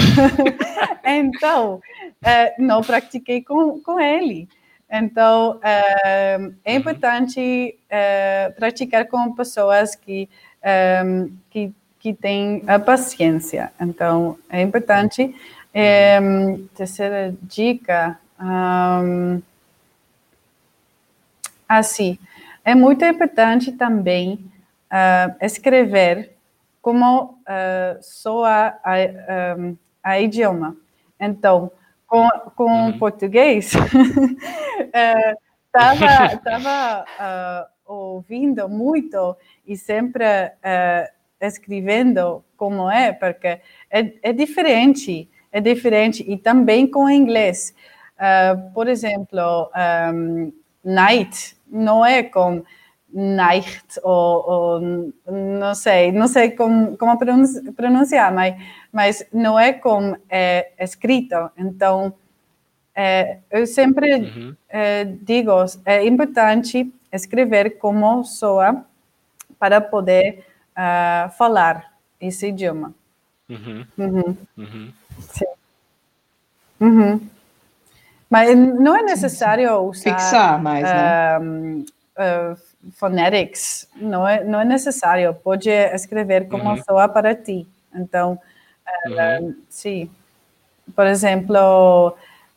então, 1.05 1.75
uh, 1.75 2.61
não 2.61 2.81
pratiquei 2.81 3.41
com, 3.43 3.81
com 3.81 3.99
ele. 3.99 4.47
Então, 4.89 5.57
uh, 5.57 6.55
é 6.63 6.75
importante 6.75 7.77
uh, 7.91 8.53
praticar 8.55 9.05
com 9.07 9.33
pessoas 9.33 9.95
que, 9.95 10.29
um, 11.03 11.35
que, 11.49 11.73
que 11.99 12.13
têm 12.13 12.63
a 12.65 12.79
paciência. 12.79 13.71
Então, 13.81 14.37
é 14.49 14.61
importante 14.61 15.35
é, 15.73 16.19
terceira 16.75 17.35
dica. 17.41 18.19
Um, 18.39 19.41
assim, 21.67 22.17
é 22.63 22.75
muito 22.75 23.03
importante 23.05 23.71
também 23.71 24.51
uh, 24.91 25.35
escrever 25.41 26.35
como 26.81 27.23
uh, 27.23 28.01
soa 28.01 28.77
a, 28.83 29.55
um, 29.57 29.77
a 30.03 30.19
idioma. 30.19 30.75
Então, 31.19 31.71
com, 32.07 32.29
com 32.55 32.85
uhum. 32.85 32.97
português, 32.97 33.73
estava 35.73 37.03
uh, 37.03 37.91
uh, 37.91 37.93
ouvindo 37.93 38.69
muito 38.69 39.35
e 39.65 39.75
sempre 39.75 40.23
uh, 40.25 41.07
escrevendo 41.39 42.43
como 42.55 42.89
é, 42.89 43.11
porque 43.11 43.47
é, 43.89 44.13
é 44.21 44.33
diferente 44.33 45.29
é 45.57 45.61
diferente 45.61 46.23
e 46.27 46.37
também 46.37 46.85
com 46.85 47.09
inglês. 47.09 47.73
Uh, 48.15 48.71
por 48.73 48.87
exemplo, 48.87 49.71
um, 50.13 50.53
night 50.83 51.57
não 51.67 52.05
é 52.05 52.21
com 52.23 52.63
night 53.11 53.99
ou, 54.03 54.49
ou, 54.49 54.81
não 55.31 55.73
sei, 55.73 56.11
não 56.11 56.27
sei 56.27 56.51
como, 56.51 56.95
como 56.97 57.17
pronunciar, 57.75 58.31
mas, 58.31 58.55
mas 58.91 59.25
não 59.33 59.59
é 59.59 59.73
como 59.73 60.15
é 60.29 60.71
escrito. 60.79 61.49
Então, 61.57 62.13
é, 62.95 63.37
eu 63.49 63.65
sempre 63.65 64.13
uhum. 64.13 64.55
é, 64.69 65.05
digo, 65.05 65.51
é 65.85 66.05
importante 66.05 66.91
escrever 67.11 67.77
como 67.79 68.23
soa 68.23 68.85
para 69.57 69.81
poder 69.81 70.45
uh, 70.73 71.31
falar 71.31 71.93
esse 72.21 72.49
idioma. 72.49 72.93
Uhum. 73.49 73.85
Uhum. 73.97 74.37
Uhum. 75.17 75.23
Sim. 75.33 75.45
Uhum. 76.79 77.29
Mas 78.29 78.57
não 78.57 78.95
é 78.95 79.03
necessário 79.03 79.79
usar 79.81 80.03
fixar 80.03 80.61
mais, 80.61 80.83
né? 80.83 81.39
Um, 81.39 81.85
uh, 82.17 82.57
phonetics, 82.93 83.87
não 83.95 84.27
é, 84.27 84.43
não 84.43 84.59
é 84.59 84.65
necessário. 84.65 85.33
Pode 85.33 85.69
escrever 85.69 86.47
como 86.47 86.69
uhum. 86.69 86.83
soa 86.83 87.07
para 87.07 87.33
ti. 87.33 87.67
Então, 87.95 88.39
uh, 89.07 89.55
sim. 89.69 90.09
Por 90.95 91.07
exemplo, 91.07 92.15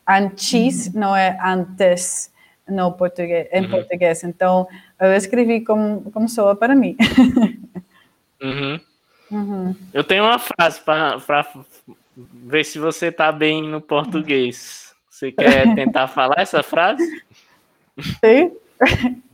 antes 0.09 0.87
uhum. 0.87 0.93
não 1.01 1.17
é 1.17 1.39
antes 1.43 2.31
no 2.69 2.93
português, 2.93 3.49
em 3.53 3.65
uhum. 3.65 3.71
português. 3.71 4.25
Então, 4.25 4.69
eu 4.99 5.13
escrevi 5.15 5.61
como, 5.61 6.11
como 6.11 6.29
soa 6.29 6.55
para 6.57 6.75
mim. 6.75 6.97
Uhum. 8.43 8.81
Uhum. 9.31 9.77
Eu 9.93 10.03
tenho 10.03 10.25
uma 10.25 10.39
frase 10.39 10.81
para 10.81 11.21
ver 12.33 12.65
se 12.65 12.79
você 12.79 13.11
tá 13.11 13.31
bem 13.31 13.63
no 13.63 13.81
português. 13.81 14.95
Você 15.09 15.33
quer 15.33 15.75
tentar 15.75 16.09
falar 16.09 16.37
essa 16.39 16.63
frase? 16.63 17.05
Sim. 17.99 18.53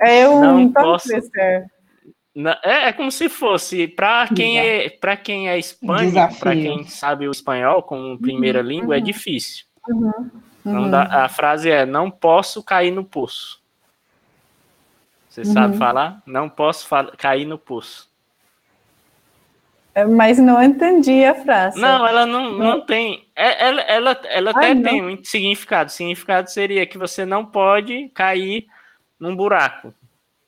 É 0.00 0.28
um 0.28 0.40
não 0.40 0.72
posso. 0.72 1.08
É, 1.14 2.88
é 2.88 2.92
como 2.92 3.10
se 3.10 3.28
fosse 3.28 3.88
para 3.88 4.28
quem 4.28 4.58
é 4.58 4.90
para 4.90 5.16
quem 5.16 5.48
é 5.48 5.58
hispânico, 5.58 6.38
para 6.38 6.54
quem 6.54 6.84
sabe 6.86 7.26
o 7.26 7.30
espanhol 7.30 7.82
como 7.82 8.18
primeira 8.18 8.60
uhum, 8.60 8.66
língua 8.66 8.96
é 8.96 8.98
é 8.98 9.00
difícil. 9.00 9.64
Uhum, 9.88 10.30
uhum. 10.64 10.90
Dá, 10.90 11.24
a 11.24 11.28
frase 11.28 11.70
é 11.70 11.86
não 11.86 12.10
posso 12.10 12.62
cair 12.62 12.90
no 12.90 13.04
poço. 13.04 13.62
Você 15.30 15.44
sabe 15.44 15.74
uhum. 15.74 15.78
falar? 15.78 16.22
Não 16.26 16.48
posso 16.48 16.88
cair 17.16 17.44
no 17.44 17.58
poço. 17.58 18.10
Mas 20.04 20.38
não 20.38 20.62
entendi 20.62 21.24
a 21.24 21.34
frase. 21.34 21.80
Não, 21.80 22.06
ela 22.06 22.26
não, 22.26 22.52
não 22.52 22.80
tem. 22.84 23.26
É, 23.34 23.66
ela, 23.66 23.80
ela, 23.82 24.20
ela 24.24 24.50
até 24.50 24.68
Ai, 24.68 24.80
tem 24.80 25.02
um 25.02 25.24
significado. 25.24 25.88
O 25.88 25.92
significado 25.92 26.50
seria 26.50 26.86
que 26.86 26.98
você 26.98 27.24
não 27.24 27.46
pode 27.46 28.10
cair 28.10 28.66
num 29.18 29.34
buraco. 29.34 29.94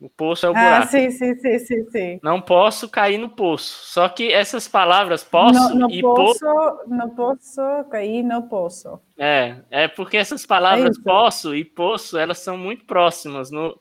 O 0.00 0.08
poço 0.08 0.46
é 0.46 0.50
o 0.50 0.52
ah, 0.52 0.60
buraco. 0.60 0.84
Ah, 0.84 0.86
sim, 0.86 1.10
sim, 1.10 1.34
sim, 1.36 1.58
sim, 1.58 1.90
sim. 1.90 2.20
Não 2.22 2.40
posso 2.40 2.88
cair 2.88 3.18
no 3.18 3.28
poço. 3.28 3.86
Só 3.86 4.08
que 4.08 4.32
essas 4.32 4.68
palavras 4.68 5.24
posso 5.24 5.74
no, 5.74 5.88
no 5.88 5.90
e 5.90 6.00
poço, 6.00 6.38
po... 6.38 6.84
não 6.86 7.10
posso 7.10 7.60
cair 7.90 8.22
no 8.22 8.42
poço. 8.44 9.00
É, 9.18 9.56
é 9.70 9.88
porque 9.88 10.16
essas 10.16 10.46
palavras 10.46 10.96
é 10.96 11.02
posso 11.02 11.54
e 11.54 11.64
poço, 11.64 12.16
elas 12.16 12.38
são 12.38 12.56
muito 12.56 12.84
próximas. 12.84 13.50
No, 13.50 13.76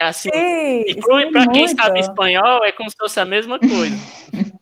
assim, 0.00 0.30
para 1.32 1.46
quem 1.52 1.68
sabe 1.68 2.00
espanhol, 2.00 2.64
é 2.64 2.72
como 2.72 2.90
se 2.90 2.96
fosse 2.98 3.20
a 3.20 3.24
mesma 3.24 3.60
coisa. 3.60 3.96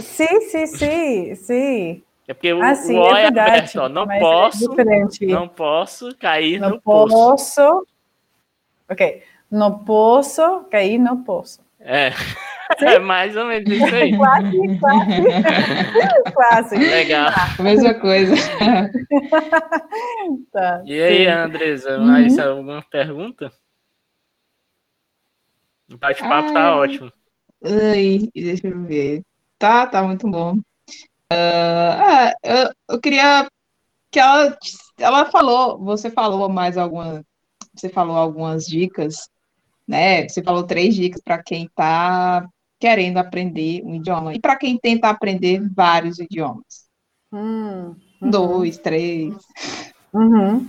Sim, 0.00 0.40
sim, 0.42 0.66
sim, 0.66 1.34
sim. 1.34 2.02
É 2.28 2.34
porque 2.34 2.52
o, 2.52 2.62
ah, 2.62 2.74
sim, 2.74 2.96
o 2.96 3.02
O 3.02 3.16
é, 3.16 3.22
é 3.22 3.26
aberto, 3.26 3.80
ó. 3.80 3.88
Não 3.88 4.10
é 4.10 4.20
posso, 4.20 4.80
é 4.80 5.26
não 5.26 5.48
posso 5.48 6.16
cair 6.16 6.60
não 6.60 6.70
no 6.70 6.80
poço. 6.80 7.14
Posso, 7.14 7.86
ok, 8.88 9.22
não 9.50 9.84
posso 9.84 10.60
cair 10.70 10.98
no 10.98 11.24
poço. 11.24 11.60
É, 11.80 12.12
sim? 12.78 12.86
é 12.86 12.98
mais 13.00 13.36
ou 13.36 13.46
menos 13.46 13.68
isso 13.68 13.94
aí. 13.94 14.16
quase, 14.16 14.78
quase. 14.78 15.22
quase. 16.32 16.76
Legal. 16.76 17.32
Tá. 17.32 17.62
Mesma 17.62 17.94
coisa. 17.94 18.34
tá, 20.52 20.82
e 20.84 21.02
aí, 21.02 21.24
sim. 21.24 21.26
Andresa, 21.26 21.98
mais 21.98 22.38
uhum. 22.38 22.48
alguma 22.48 22.82
pergunta? 22.82 23.50
O 25.92 25.96
bate-papo 25.96 26.52
tá 26.52 26.76
ótimo. 26.76 27.12
Ai, 27.64 28.28
deixa 28.34 28.68
eu 28.68 28.84
ver. 28.84 29.22
Tá, 29.60 29.86
tá 29.86 30.02
muito 30.02 30.26
bom. 30.26 30.54
Uh, 31.30 32.32
eu, 32.42 32.72
eu, 32.88 32.98
queria 32.98 33.46
que 34.10 34.18
ela, 34.18 34.56
ela 34.98 35.26
falou, 35.26 35.78
você 35.78 36.10
falou 36.10 36.48
mais 36.48 36.78
alguma, 36.78 37.22
você 37.74 37.90
falou 37.90 38.16
algumas 38.16 38.64
dicas, 38.64 39.28
né? 39.86 40.26
Você 40.26 40.42
falou 40.42 40.62
três 40.62 40.94
dicas 40.94 41.20
para 41.22 41.42
quem 41.42 41.66
está 41.66 42.48
querendo 42.80 43.18
aprender 43.18 43.82
um 43.84 43.96
idioma 43.96 44.34
e 44.34 44.40
para 44.40 44.56
quem 44.56 44.78
tenta 44.78 45.10
aprender 45.10 45.60
vários 45.76 46.18
idiomas. 46.18 46.88
Hum, 47.30 47.94
uhum. 48.18 48.30
Dois, 48.30 48.78
três. 48.78 49.34
Uhum. 50.10 50.66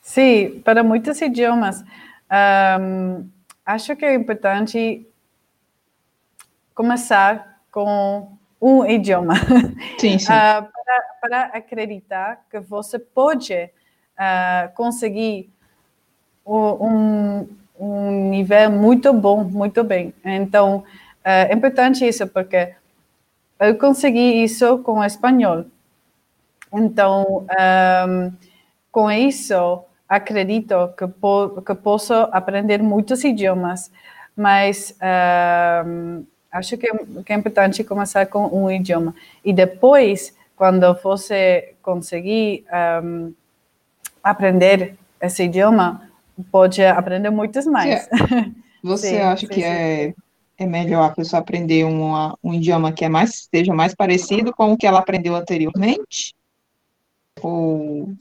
Sim, 0.00 0.62
para 0.64 0.82
muitos 0.82 1.20
idiomas, 1.20 1.84
um, 2.80 3.28
acho 3.66 3.94
que 3.94 4.06
é 4.06 4.14
importante 4.14 5.06
começar 6.78 7.58
com 7.72 8.38
um 8.62 8.86
idioma. 8.86 9.34
Sim, 9.98 10.14
sim. 10.20 10.32
Uh, 10.32 10.62
para, 10.62 11.02
para, 11.20 11.42
acreditar 11.46 12.46
que 12.48 12.60
você 12.60 13.00
pode 13.00 13.52
uh, 13.52 14.72
conseguir 14.76 15.50
um, 16.46 17.48
um 17.76 18.30
nível 18.30 18.70
muito 18.70 19.12
bom, 19.12 19.42
muito 19.42 19.82
bem. 19.82 20.14
Então, 20.24 20.76
uh, 20.76 20.84
é 21.24 21.52
importante 21.52 22.06
isso, 22.06 22.28
porque 22.28 22.76
eu 23.58 23.76
consegui 23.76 24.44
isso 24.44 24.78
com 24.78 25.00
o 25.00 25.04
espanhol. 25.04 25.64
Então, 26.72 27.44
um, 28.06 28.32
com 28.92 29.10
isso, 29.10 29.82
acredito 30.08 30.94
que, 30.96 31.08
po 31.08 31.60
que 31.60 31.74
posso 31.74 32.14
aprender 32.30 32.80
muitos 32.80 33.24
idiomas, 33.24 33.90
mas 34.36 34.96
um, 35.84 36.24
acho 36.50 36.76
que, 36.76 36.90
que, 37.24 37.32
é 37.32 37.36
importante 37.36 37.84
começar 37.84 38.26
com 38.26 38.46
um 38.46 38.70
idioma. 38.70 39.14
E 39.44 39.52
depois, 39.52 40.34
quando 40.56 40.92
você 41.02 41.74
conseguir 41.82 42.64
um, 43.02 43.32
aprender 44.22 44.96
esse 45.20 45.44
idioma, 45.44 46.10
pode 46.50 46.84
aprender 46.84 47.30
muitos 47.30 47.66
mais. 47.66 48.08
Você 48.80 49.08
sim, 49.08 49.16
acha 49.18 49.40
sim, 49.40 49.48
que 49.48 49.54
sim. 49.60 49.64
é 49.64 50.14
é 50.58 50.66
melhor 50.66 51.04
a 51.04 51.14
pessoa 51.14 51.40
aprender 51.40 51.84
uma, 51.84 52.36
um 52.42 52.52
idioma 52.52 52.92
que 52.92 53.04
é 53.04 53.08
mais, 53.08 53.30
esteja 53.34 53.72
mais 53.72 53.94
parecido 53.94 54.52
com 54.52 54.72
o 54.72 54.76
que 54.76 54.86
ela 54.86 54.98
aprendeu 54.98 55.36
anteriormente? 55.36 56.34
Ou... 57.40 58.12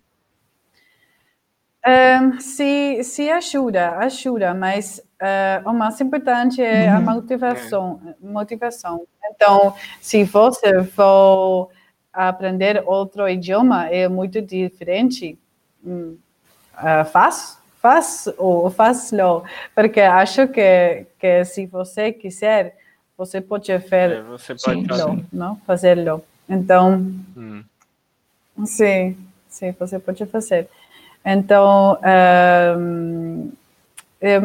Um, 1.86 2.39
se, 2.39 3.03
se 3.03 3.30
ajuda, 3.32 3.97
ajuda, 3.97 4.53
mas 4.53 5.01
uh, 5.22 5.70
o 5.70 5.74
mais 5.74 5.99
importante 6.01 6.61
é 6.61 6.89
uhum. 6.89 6.95
a 6.95 6.99
motivação, 6.99 8.01
motivação. 8.22 9.05
Então, 9.26 9.74
se 10.01 10.24
você 10.24 10.84
for 10.84 11.70
aprender 12.13 12.84
outro 12.86 13.28
idioma, 13.28 13.88
é 13.88 14.07
muito 14.07 14.41
diferente, 14.41 15.38
uh, 15.86 16.18
faz, 17.11 17.57
faz 17.82 18.28
ou 18.38 18.70
faz-lo, 18.70 19.43
porque 19.76 20.01
acho 20.01 20.47
que, 20.47 21.05
que 21.20 21.45
se 21.45 21.65
você 21.65 22.11
quiser, 22.11 22.76
você 23.18 23.41
pode 23.41 23.72
fazer, 23.80 24.20
é, 24.20 24.22
você 24.24 24.55
pode 24.55 24.88
fazer. 24.88 25.26
não? 25.34 25.55
Fazê-lo. 25.65 26.24
Então, 26.47 27.13
hum. 27.36 27.63
sim, 28.65 29.18
sim, 29.49 29.76
você 29.78 29.99
pode 29.99 30.26
fazer. 30.28 30.70
Então, 31.26 31.99
um, 32.88 33.51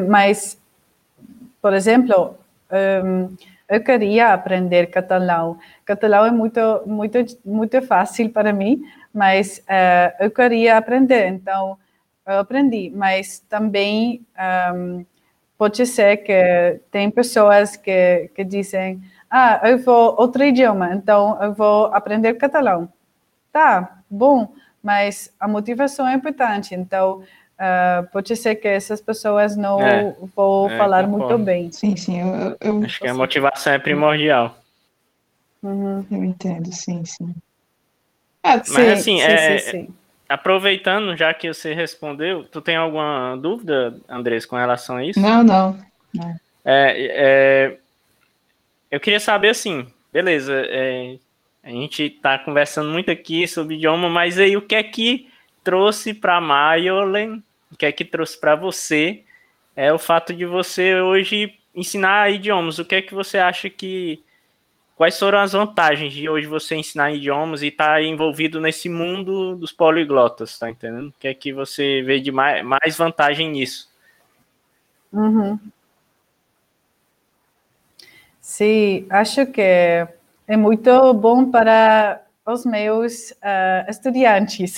mas, 0.09 0.59
por 1.63 1.73
exemplo, 1.73 2.37
um, 3.05 3.37
eu 3.69 3.83
queria 3.83 4.35
aprender 4.35 4.89
catalão. 4.89 5.59
Catalão 5.85 6.27
é 6.27 6.31
muito, 6.31 6.83
muito, 6.85 7.19
muito 7.45 7.81
fácil 7.83 8.29
para 8.31 8.53
mim, 8.53 8.83
mas 9.15 9.59
uh, 9.61 10.13
eu 10.25 10.31
queria 10.31 10.77
aprender. 10.77 11.29
Então, 11.29 11.79
eu 12.27 12.41
aprendi, 12.41 12.91
mas 12.95 13.39
também 13.49 14.27
um, 14.75 15.07
pode 15.57 15.87
ser 15.87 16.19
que 16.19 16.81
tem 16.91 17.11
pessoas 17.11 17.77
que, 17.77 18.31
que 18.35 18.45
dizem, 18.45 19.01
ah, 19.31 19.61
eu 19.65 19.79
vou 19.79 20.17
outro 20.19 20.43
idioma, 20.45 20.93
então 20.95 21.41
eu 21.43 21.55
vou 21.55 21.87
aprender 21.87 22.35
catalão. 22.35 22.93
Tá, 23.53 24.01
bom, 24.11 24.53
mas 24.83 25.33
a 25.39 25.47
motivação 25.47 26.09
é 26.09 26.15
importante, 26.15 26.75
então 26.75 27.23
uh, 27.59 28.07
pode 28.13 28.35
ser 28.37 28.57
que 28.57 28.69
essas 28.69 29.01
pessoas 29.01 29.57
não 29.57 29.81
é, 29.81 30.15
vão 30.35 30.71
é, 30.71 30.79
falar 30.79 31.05
concordo. 31.05 31.29
muito 31.29 31.45
bem. 31.45 31.73
Sim, 31.73 31.97
sim, 31.97 32.21
eu, 32.21 32.57
eu 32.61 32.85
acho 32.85 33.01
que 33.01 33.09
a 33.09 33.15
motivação 33.15 33.73
é 33.73 33.79
primordial. 33.79 34.59
Uhum. 35.63 36.05
Eu 36.11 36.25
entendo, 36.25 36.73
sim, 36.73 37.05
sim. 37.05 37.35
É, 38.43 38.57
mas 38.57 38.69
sim, 38.69 38.89
assim, 38.89 39.03
sim, 39.03 39.21
é, 39.21 39.59
sim, 39.59 39.71
sim 39.71 39.95
aproveitando, 40.33 41.15
já 41.17 41.35
que 41.35 41.53
você 41.53 41.75
respondeu, 41.75 42.45
tu 42.45 42.63
tem 42.63 42.75
alguma 42.75 43.37
dúvida, 43.37 43.95
Andrés, 44.09 44.47
com 44.47 44.57
relação 44.57 44.97
a 44.97 45.05
isso? 45.05 45.21
Não, 45.21 45.45
não. 45.45 45.79
não. 46.15 46.37
É, 46.65 46.95
é, 47.75 47.79
eu 48.91 48.99
queria 48.99 49.21
saber 49.21 49.51
assim, 49.51 49.87
beleza, 50.13 50.55
é, 50.55 51.17
a 51.63 51.69
gente 51.69 52.05
está 52.05 52.39
conversando 52.39 52.91
muito 52.91 53.11
aqui 53.11 53.47
sobre 53.47 53.75
idioma, 53.75 54.09
mas 54.09 54.39
aí 54.39 54.57
o 54.57 54.63
que 54.63 54.75
é 54.75 54.83
que 54.83 55.29
trouxe 55.63 56.15
para 56.15 56.41
Mayolen, 56.41 57.43
o 57.71 57.77
que 57.77 57.87
é 57.87 57.93
que 57.93 58.05
trouxe 58.05 58.39
para 58.39 58.55
você, 58.55 59.25
é 59.75 59.93
o 59.93 59.99
fato 59.99 60.35
de 60.35 60.45
você 60.45 61.01
hoje 61.01 61.59
ensinar 61.75 62.31
idiomas. 62.31 62.79
O 62.79 62.85
que 62.85 62.97
é 62.97 63.03
que 63.03 63.15
você 63.15 63.39
acha 63.39 63.71
que 63.71 64.23
quais 64.97 65.19
foram 65.19 65.39
as 65.39 65.53
vantagens 65.53 66.13
de 66.13 66.29
hoje 66.29 66.47
você 66.47 66.77
ensinar 66.77 67.13
idiomas 67.13 67.63
e 67.63 67.69
estar 67.69 67.95
tá 67.95 68.03
envolvido 68.03 68.61
nesse 68.61 68.89
mundo 68.89 69.57
dos 69.57 69.73
poliglotas, 69.73 70.59
tá 70.59 70.71
entendendo? 70.71 71.09
O 71.09 71.15
que 71.19 71.29
é 71.29 71.35
que 71.35 71.53
você 71.53 72.03
vê 72.03 72.21
de 72.21 72.31
mais, 72.31 72.65
mais 72.65 72.97
vantagem 72.97 73.51
nisso? 73.51 73.91
Uhum. 75.13 75.59
Sim, 78.41 79.07
acho 79.09 79.47
que 79.47 79.61
é 79.61 80.57
muito 80.57 81.15
bom 81.15 81.51
para 81.51 82.21
os 82.45 82.65
meus 82.67 83.31
uh, 83.33 83.89
estudantes. 83.89 84.77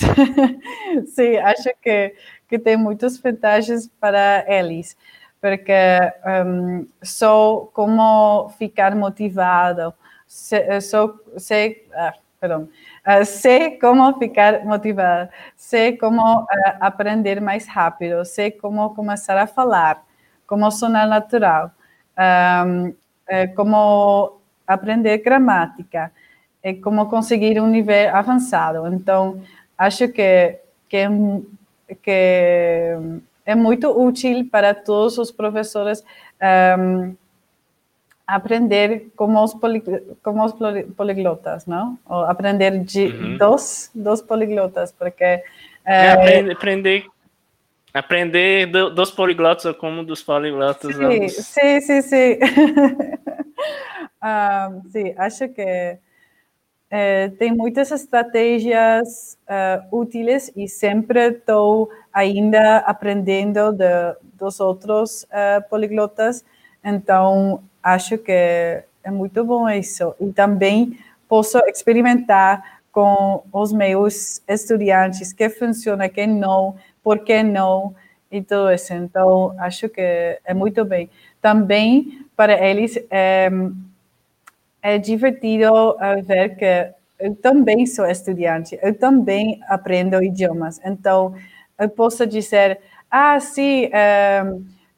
Sim, 1.07 1.37
acho 1.43 1.69
que, 1.81 2.15
que 2.47 2.59
tem 2.59 2.77
muitas 2.77 3.17
vantagens 3.17 3.89
para 3.99 4.45
eles, 4.47 4.95
porque 5.41 5.73
um, 6.45 6.87
só 7.01 7.69
como 7.73 8.49
ficar 8.57 8.95
motivado, 8.95 9.93
sei, 10.27 10.63
sei, 11.37 11.87
ah, 11.93 12.13
perdão, 12.39 12.69
uh, 13.07 13.25
sei 13.25 13.77
como 13.79 14.17
ficar 14.19 14.63
motivada, 14.63 15.31
sei 15.55 15.97
como 15.97 16.41
uh, 16.41 16.47
aprender 16.79 17.41
mais 17.41 17.67
rápido, 17.67 18.23
sei 18.25 18.51
como 18.51 18.93
começar 18.93 19.37
a 19.37 19.47
falar, 19.47 20.03
como 20.45 20.69
sonar 20.69 21.07
natural, 21.07 21.71
um, 22.67 22.89
uh, 22.89 23.55
como 23.55 24.39
aprender 24.67 25.17
gramática, 25.19 26.11
e 26.65 26.73
como 26.73 27.05
conseguir 27.05 27.61
um 27.61 27.67
nível 27.67 28.09
avançado. 28.15 28.87
Então, 28.87 29.39
acho 29.77 30.07
que, 30.07 30.57
que, 30.89 31.05
que 32.01 32.97
é 33.45 33.53
muito 33.53 33.87
útil 33.91 34.49
para 34.51 34.73
todos 34.73 35.19
os 35.19 35.31
professores 35.31 36.03
um, 36.79 37.15
aprender 38.25 39.11
como 39.15 39.43
os, 39.43 39.53
poli, 39.53 39.83
como 40.23 40.43
os 40.43 40.53
poliglotas, 40.97 41.67
não? 41.67 41.99
Ou 42.09 42.25
aprender 42.25 42.83
de 42.83 43.09
uhum. 43.09 43.37
dos, 43.37 43.91
dos 43.93 44.23
poliglotas, 44.23 44.91
porque... 44.91 45.23
É, 45.23 45.43
é, 45.85 46.11
aprender, 46.51 47.05
aprender, 47.93 48.65
do, 48.65 48.89
dos 48.89 49.11
poliglotas 49.11 49.65
ou 49.65 49.75
como 49.75 50.03
dos 50.03 50.23
poliglotas. 50.23 50.95
Sim, 50.95 51.29
sim, 51.29 51.79
sim, 51.79 52.01
sim. 52.01 52.39
um, 54.23 54.81
sim, 54.89 55.13
acho 55.15 55.47
que 55.49 55.99
é, 56.97 57.27
tem 57.27 57.53
muitas 57.53 57.91
estratégias 57.91 59.37
uh, 59.49 59.99
úteis 59.99 60.49
e 60.55 60.65
sempre 60.65 61.27
estou 61.27 61.89
ainda 62.13 62.77
aprendendo 62.77 63.73
de, 63.73 64.15
dos 64.35 64.61
outros 64.61 65.23
uh, 65.23 65.69
poliglotas, 65.69 66.45
então 66.81 67.61
acho 67.83 68.17
que 68.17 68.31
é 68.31 69.11
muito 69.11 69.43
bom 69.43 69.69
isso. 69.69 70.15
E 70.21 70.31
também 70.31 70.97
posso 71.27 71.59
experimentar 71.67 72.79
com 72.93 73.43
os 73.51 73.73
meus 73.73 74.41
estudantes 74.47 75.33
que 75.33 75.49
funciona, 75.49 76.07
que 76.07 76.25
não, 76.25 76.77
por 77.03 77.19
que 77.19 77.43
não, 77.43 77.93
e 78.31 78.41
tudo 78.41 78.71
isso. 78.71 78.93
Então, 78.93 79.53
acho 79.59 79.89
que 79.89 80.39
é 80.45 80.53
muito 80.53 80.85
bem. 80.85 81.09
Também, 81.41 82.25
para 82.37 82.53
eles, 82.65 82.97
é, 83.09 83.49
é 84.85 84.97
divertido 84.97 85.95
ver 86.25 86.55
que 86.57 86.93
eu 87.19 87.35
também 87.35 87.85
sou 87.85 88.05
estudante, 88.05 88.77
eu 88.81 88.93
também 88.93 89.59
aprendo 89.67 90.21
idiomas. 90.21 90.79
Então, 90.85 91.33
eu 91.79 91.89
posso 91.89 92.25
dizer, 92.27 92.79
ah, 93.09 93.39
sim, 93.39 93.89
é, 93.91 94.43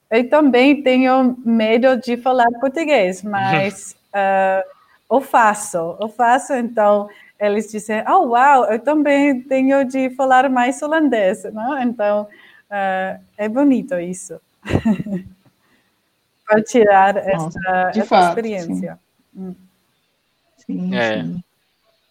eu 0.09 0.29
também 0.29 0.81
tenho 0.81 1.37
medo 1.45 1.95
de 1.97 2.17
falar 2.17 2.47
português, 2.59 3.21
mas 3.23 3.95
uh, 4.13 4.63
eu 5.09 5.21
faço, 5.21 5.95
eu 6.01 6.09
faço, 6.09 6.53
então 6.53 7.07
eles 7.39 7.71
dizem, 7.71 8.03
oh, 8.09 8.29
uau, 8.29 8.65
eu 8.65 8.79
também 8.79 9.41
tenho 9.43 9.85
de 9.85 10.09
falar 10.11 10.49
mais 10.49 10.81
holandês, 10.81 11.43
não? 11.53 11.81
Então, 11.81 12.27
Uh, 12.67 13.23
é 13.37 13.47
bonito 13.47 13.95
isso. 13.95 14.39
Para 16.45 16.63
tirar 16.63 17.15
Nossa, 17.15 17.59
essa, 17.59 17.89
essa 17.89 18.05
fato, 18.05 18.29
experiência. 18.29 18.99
Hum. 19.35 19.55
Sim, 20.67 20.93
É. 20.93 21.23
sim. 21.23 21.43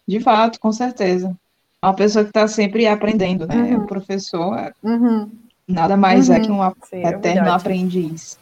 De 0.07 0.19
fato, 0.19 0.59
com 0.59 0.71
certeza. 0.71 1.35
Uma 1.83 1.93
pessoa 1.93 2.23
que 2.23 2.31
está 2.31 2.47
sempre 2.47 2.87
aprendendo, 2.87 3.45
né? 3.47 3.55
Uhum. 3.55 3.83
O 3.83 3.87
professor 3.87 4.57
é- 4.57 4.73
Uhum, 4.81 5.29
nada 5.67 5.95
mais 5.95 6.29
é 6.29 6.37
Uhum. 6.37 6.41
que 6.41 6.51
um 6.51 6.71
sim, 6.83 6.97
é 7.05 7.09
eterno 7.09 7.21
verdade. 7.23 7.49
aprendiz. 7.49 8.39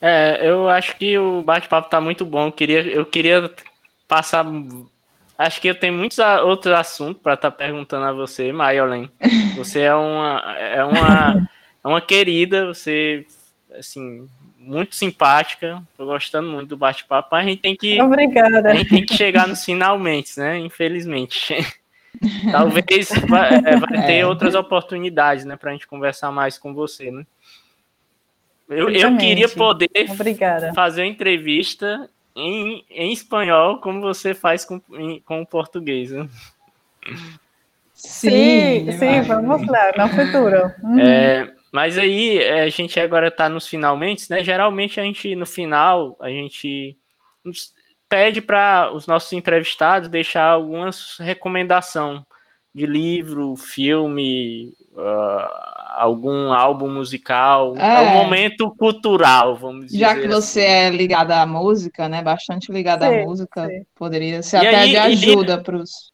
É, 0.00 0.40
eu 0.48 0.68
acho 0.68 0.96
que 0.96 1.16
o 1.18 1.42
bate-papo 1.42 1.88
tá 1.88 2.00
muito 2.00 2.24
bom. 2.24 2.46
Eu 2.46 2.52
queria, 2.52 2.80
eu 2.86 3.06
queria 3.06 3.52
passar. 4.08 4.44
Acho 5.38 5.60
que 5.60 5.68
eu 5.68 5.78
tenho 5.78 5.94
muitos 5.94 6.18
outros 6.18 6.74
assuntos 6.74 7.22
para 7.22 7.34
estar 7.34 7.50
perguntando 7.50 8.04
a 8.06 8.12
você, 8.12 8.52
Maiolen. 8.52 9.10
Você 9.56 9.80
é 9.80 9.94
uma, 9.94 10.40
é 10.58 10.84
uma, 10.84 11.48
é 11.84 11.88
uma 11.88 12.00
querida, 12.00 12.66
você, 12.66 13.26
assim, 13.78 14.26
muito 14.62 14.94
simpática. 14.94 15.82
Tô 15.96 16.06
gostando 16.06 16.48
muito 16.50 16.68
do 16.70 16.76
bate-papo, 16.76 17.28
mas 17.32 17.44
a 17.44 17.48
gente 17.48 17.60
tem 17.60 17.76
que. 17.76 18.00
Obrigada. 18.00 18.70
A 18.70 18.74
gente 18.74 18.88
tem 18.90 19.04
que 19.06 19.14
chegar 19.16 19.46
nos 19.48 19.64
finalmente, 19.64 20.38
né? 20.38 20.58
Infelizmente. 20.58 21.54
Talvez 22.52 23.08
vai, 23.28 23.54
é, 23.56 23.76
vai 23.76 24.06
ter 24.06 24.18
É. 24.18 24.26
outras 24.26 24.54
oportunidades, 24.54 25.44
né, 25.44 25.56
pra 25.56 25.72
gente 25.72 25.86
conversar 25.86 26.30
mais 26.30 26.56
com 26.58 26.72
você, 26.72 27.10
né? 27.10 27.26
Eu, 28.68 28.88
eu 28.88 29.16
queria 29.18 29.48
poder 29.48 29.90
Obrigada. 30.08 30.72
fazer 30.72 31.02
uma 31.02 31.08
entrevista 31.08 32.08
em, 32.36 32.84
em 32.90 33.12
espanhol, 33.12 33.78
como 33.78 34.00
você 34.00 34.32
faz 34.34 34.64
com, 34.64 34.80
em- 34.92 35.20
com 35.20 35.42
o 35.42 35.46
português. 35.46 36.10
Né? 36.10 36.28
Sim, 37.94 38.90
sim, 38.92 38.98
vai. 38.98 39.22
vamos 39.22 39.66
lá, 39.66 39.92
no 39.96 40.08
futuro. 40.08 40.72
Uhum. 40.82 40.98
É, 41.00 41.52
mas 41.72 41.96
aí 41.98 42.38
é, 42.38 42.62
a 42.62 42.68
gente 42.68 43.00
agora 43.00 43.28
está 43.28 43.48
nos 43.48 43.66
finalmente, 43.66 44.30
né? 44.30 44.44
Geralmente 44.44 45.00
a 45.00 45.02
gente 45.02 45.34
no 45.34 45.46
final 45.46 46.16
a 46.20 46.28
gente 46.28 46.96
nos 47.44 47.72
pede 48.08 48.40
para 48.42 48.92
os 48.92 49.06
nossos 49.06 49.32
entrevistados 49.32 50.08
deixar 50.08 50.44
algumas 50.44 51.16
recomendação 51.18 52.24
de 52.74 52.86
livro, 52.86 53.54
filme, 53.56 54.72
ah, 54.96 55.96
algum 55.98 56.52
álbum 56.52 56.88
musical, 56.90 57.74
é. 57.76 58.00
um 58.00 58.06
É. 58.08 58.14
momento 58.22 58.70
cultural, 58.76 59.56
vamos 59.56 59.86
dizer. 59.86 59.98
Já 59.98 60.14
que 60.14 60.26
você 60.28 60.60
assim. 60.60 60.70
é 60.70 60.90
ligada 60.90 61.40
à 61.40 61.46
música, 61.46 62.08
né? 62.08 62.22
Bastante 62.22 62.70
ligada 62.72 63.06
Sim, 63.08 63.14
à 63.20 63.24
música, 63.24 63.66
sim. 63.66 63.82
poderia 63.94 64.42
ser 64.42 64.62
E 64.62 64.66
até 64.68 64.76
aí- 64.78 64.90
de 64.90 64.96
ajuda 64.96 65.62
para 65.62 65.76
os. 65.76 66.11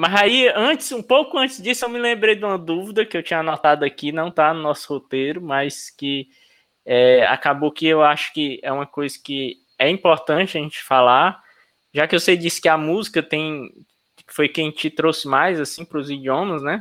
Mas 0.00 0.14
aí, 0.14 0.48
antes, 0.54 0.92
um 0.92 1.02
pouco 1.02 1.36
antes 1.36 1.60
disso, 1.60 1.84
eu 1.84 1.88
me 1.88 1.98
lembrei 1.98 2.36
de 2.36 2.44
uma 2.44 2.56
dúvida 2.56 3.04
que 3.04 3.16
eu 3.16 3.22
tinha 3.22 3.40
anotado 3.40 3.84
aqui, 3.84 4.12
não 4.12 4.30
tá 4.30 4.54
no 4.54 4.62
nosso 4.62 4.86
roteiro, 4.94 5.42
mas 5.42 5.90
que 5.90 6.28
é, 6.86 7.26
acabou 7.26 7.72
que 7.72 7.84
eu 7.84 8.00
acho 8.00 8.32
que 8.32 8.60
é 8.62 8.70
uma 8.70 8.86
coisa 8.86 9.18
que 9.20 9.56
é 9.76 9.90
importante 9.90 10.56
a 10.56 10.60
gente 10.60 10.80
falar, 10.84 11.42
já 11.92 12.06
que 12.06 12.16
você 12.16 12.36
disse 12.36 12.60
que 12.60 12.68
a 12.68 12.78
música 12.78 13.20
tem 13.24 13.72
foi 14.28 14.48
quem 14.48 14.70
te 14.70 14.88
trouxe 14.88 15.26
mais 15.26 15.58
assim 15.58 15.84
para 15.84 15.98
os 15.98 16.08
idiomas, 16.08 16.62
né? 16.62 16.80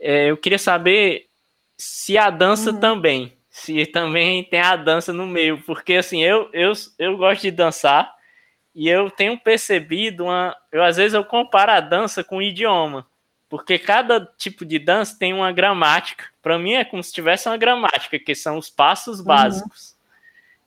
É, 0.00 0.30
eu 0.30 0.36
queria 0.38 0.58
saber 0.58 1.26
se 1.76 2.16
a 2.16 2.30
dança 2.30 2.72
Uhum. 2.72 2.80
também, 2.80 3.36
se 3.50 3.84
também 3.84 4.44
tem 4.44 4.60
a 4.62 4.76
dança 4.76 5.12
no 5.12 5.26
meio, 5.26 5.62
porque 5.66 5.92
assim 5.92 6.22
eu 6.24 6.48
eu, 6.54 6.72
eu 6.98 7.18
gosto 7.18 7.42
de 7.42 7.50
dançar 7.50 8.10
e 8.74 8.88
eu 8.88 9.10
tenho 9.10 9.38
percebido 9.38 10.24
uma. 10.24 10.56
Eu, 10.70 10.82
às 10.82 10.96
vezes 10.96 11.14
eu 11.14 11.24
comparo 11.24 11.72
a 11.72 11.80
dança 11.80 12.22
com 12.22 12.36
o 12.36 12.42
idioma. 12.42 13.06
Porque 13.48 13.80
cada 13.80 14.24
tipo 14.38 14.64
de 14.64 14.78
dança 14.78 15.16
tem 15.18 15.32
uma 15.32 15.50
gramática. 15.50 16.26
Para 16.40 16.56
mim 16.56 16.74
é 16.74 16.84
como 16.84 17.02
se 17.02 17.12
tivesse 17.12 17.48
uma 17.48 17.56
gramática, 17.56 18.16
que 18.16 18.32
são 18.32 18.56
os 18.56 18.70
passos 18.70 19.20
básicos. 19.20 19.96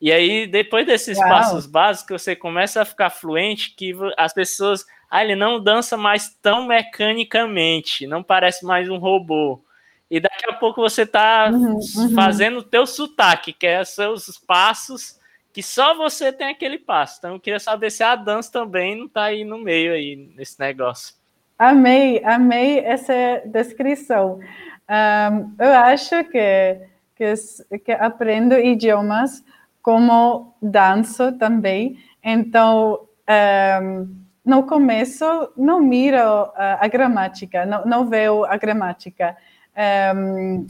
E 0.02 0.12
aí, 0.12 0.46
depois 0.46 0.86
desses 0.86 1.18
Uau. 1.18 1.30
passos 1.30 1.66
básicos, 1.66 2.22
você 2.22 2.36
começa 2.36 2.82
a 2.82 2.86
ficar 2.86 3.10
fluente 3.10 3.74
que 3.74 3.94
as 4.18 4.34
pessoas. 4.34 4.86
Ah, 5.10 5.24
ele 5.24 5.36
não 5.36 5.64
dança 5.64 5.96
mais 5.96 6.36
tão 6.42 6.68
mecanicamente, 6.68 8.06
não 8.06 8.22
parece 8.22 8.66
mais 8.66 8.90
um 8.90 8.98
robô. 8.98 9.64
E 10.12 10.20
daqui 10.20 10.50
a 10.50 10.54
pouco 10.54 10.82
você 10.82 11.06
tá 11.06 11.50
Uhum, 11.54 11.80
uhum. 11.96 12.14
fazendo 12.14 12.58
o 12.60 12.64
teu 12.64 12.86
sotaque, 12.86 13.54
que 13.54 13.66
é 13.66 13.84
seus 13.86 14.38
passos 14.40 15.18
que 15.54 15.62
só 15.62 15.96
você 15.96 16.34
tem 16.34 16.48
aquele 16.48 16.80
passo. 16.80 17.20
Então 17.20 17.34
eu 17.36 17.40
queria 17.40 17.60
saber 17.60 17.92
se 17.92 18.04
a 18.04 18.16
dança 18.16 18.52
também 18.52 18.98
não 18.98 19.08
tá 19.08 19.26
aí 19.26 19.46
no 19.46 19.60
meio 19.60 19.94
aí 19.94 20.16
nesse 20.36 20.60
negócio. 20.60 21.16
Amei, 21.58 22.22
amei 22.26 22.80
essa 22.80 23.14
descrição. 23.46 24.40
Ahm, 24.88 25.54
eu 25.60 25.72
acho 25.74 26.24
que, 26.26 26.80
que, 27.16 27.80
que 27.80 27.92
aprendo 27.92 28.56
idiomas 28.56 29.44
como 29.82 30.56
danço 30.60 31.32
também. 31.34 32.00
Então, 32.24 33.02
ahm, 33.28 34.08
no 34.44 34.64
começo, 34.64 35.26
não 35.56 35.80
miro 35.80 36.18
a, 36.18 36.80
a 36.82 36.88
gramática, 36.88 37.66
não, 37.66 37.86
não 37.86 38.10
vejo 38.10 38.44
a 38.46 38.58
gramática. 38.58 39.38
Ahm, 39.76 40.66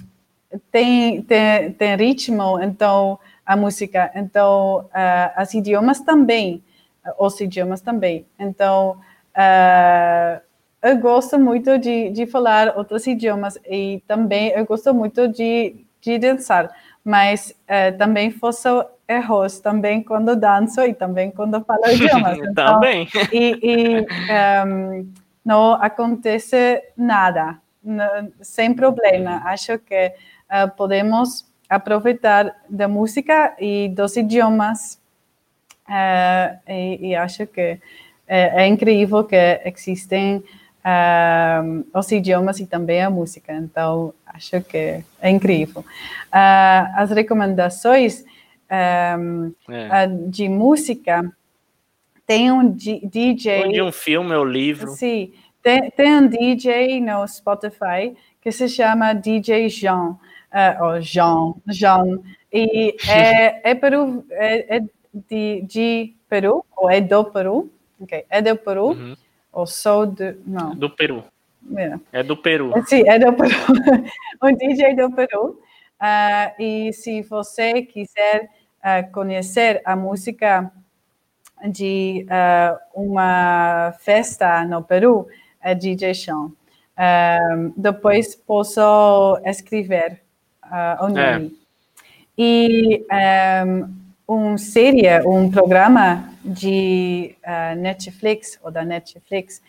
tem, 0.72 1.22
tem, 1.24 1.72
tem 1.72 1.96
ritmo, 1.96 2.62
então, 2.62 3.20
a 3.46 3.56
música. 3.56 4.12
Então, 4.16 4.90
ah, 4.94 5.34
as 5.36 5.54
idiomas 5.54 6.00
também, 6.00 6.64
os 7.20 7.40
idiomas 7.42 7.82
também. 7.82 8.26
Então, 8.40 8.98
ah, 9.36 10.42
eu 10.82 10.98
gosto 10.98 11.40
muito 11.40 11.78
de, 11.78 12.10
de 12.10 12.26
falar 12.26 12.78
outros 12.78 13.08
idiomas 13.08 13.58
e 13.66 14.04
também 14.06 14.50
eu 14.50 14.66
gosto 14.66 14.94
muito 14.94 15.30
de, 15.30 15.76
de 16.02 16.20
dançar, 16.20 16.70
mas 17.06 17.56
eh, 17.66 17.94
também 17.94 18.32
faço 18.32 18.86
erros 19.08 19.60
também 19.60 20.04
quando 20.04 20.36
danço 20.36 20.82
e 20.82 20.94
também 20.94 21.32
quando 21.32 21.64
falo 21.64 21.88
idiomas. 21.88 22.38
Então, 22.38 22.74
também. 22.74 23.08
e, 23.32 23.60
e, 23.64 24.06
ehm, 24.30 25.08
não 25.46 25.74
acontece 25.74 26.84
nada, 26.98 27.58
sem 28.42 28.74
problema. 28.74 29.42
Acho 29.46 29.80
que 29.80 30.12
podemos 30.76 31.46
aproveitar 31.76 32.56
da 32.70 32.88
música 32.88 33.56
e 33.60 33.90
dos 33.90 34.16
idiomas 34.16 35.00
eh, 35.90 36.58
e, 36.68 37.08
e 37.10 37.16
acho 37.16 37.48
que 37.48 37.80
é, 38.28 38.64
é 38.64 38.68
incrível 38.68 39.24
que 39.24 39.36
existem 39.66 40.44
ehm, 40.86 41.84
os 41.94 42.12
idiomas 42.12 42.60
e 42.60 42.66
também 42.66 43.02
a 43.02 43.10
música. 43.10 43.54
Então, 43.54 44.14
acho 44.26 44.62
que 44.62 45.04
é 45.22 45.30
incrível. 45.30 45.84
Ah, 46.32 46.94
as 46.96 47.12
recomendações 47.12 48.24
ehm, 48.70 49.52
É. 49.70 50.08
de 50.08 50.48
música 50.48 51.32
tem 52.26 52.52
um 52.52 52.70
DJ. 52.70 53.66
Ou 53.66 53.72
de 53.72 53.82
um 53.82 53.92
filme 53.92 54.34
ou 54.34 54.46
livro. 54.46 54.92
Sim, 54.92 55.34
tem, 55.62 55.90
tem 55.92 56.16
um 56.16 56.28
DJ 56.28 57.02
no 57.02 57.28
Spotify 57.28 58.16
que 58.42 58.52
se 58.52 58.68
chama 58.68 59.14
DJ 59.14 59.70
Jean, 59.70 60.18
eh, 60.54 60.78
ou 60.82 61.02
Jean, 61.02 61.54
Jean, 61.68 62.20
e 62.52 62.96
é, 63.10 63.72
é, 63.72 63.76
Peru, 63.76 64.24
é, 64.30 64.78
é 64.78 64.82
de, 65.30 65.62
de 65.64 66.14
Peru, 66.30 66.64
ou 66.78 66.90
é 66.90 67.02
do 67.02 67.24
Peru, 67.26 67.70
ok, 68.00 68.26
é 68.30 68.42
do 68.42 68.56
Peru, 68.56 68.90
Uhum. 68.92 69.16
ou 69.52 69.66
sou 69.68 70.06
de, 70.06 70.36
não, 70.46 70.76
Do 70.76 70.90
Peru. 70.90 71.24
é, 71.76 72.20
É 72.20 72.24
do 72.24 72.38
Peru. 72.38 72.72
Sim, 72.86 73.04
é 73.08 73.18
do 73.20 73.34
Peru. 73.34 73.56
um 74.44 74.56
DJ 74.56 74.96
do 74.96 75.12
Peru. 75.12 75.60
Ah, 76.00 76.54
e 76.60 76.92
se 76.94 77.22
você 77.22 77.82
quiser 77.84 78.50
ah, 78.82 79.04
conhecer 79.04 79.82
a 79.86 79.96
música 79.96 80.70
de 81.66 82.26
ah, 82.30 82.78
uma 82.94 83.94
festa 84.00 84.66
no 84.66 84.84
Peru, 84.84 85.28
é 85.62 85.74
DJ 85.74 86.14
Sean. 86.14 86.52
Depois 87.78 88.36
posso 88.36 88.82
escrever 89.46 90.22
ah, 90.74 90.98
o 91.02 91.08
nome. 91.08 91.56
E 92.36 93.06
um, 94.28 94.54
um 94.54 94.58
série, 94.58 95.08
um 95.24 95.52
programa 95.52 96.34
de 96.44 97.36
ah, 97.46 97.76
Netflix, 97.76 98.60
ou 98.64 98.72
da 98.72 98.84
Netflix, 98.84 99.62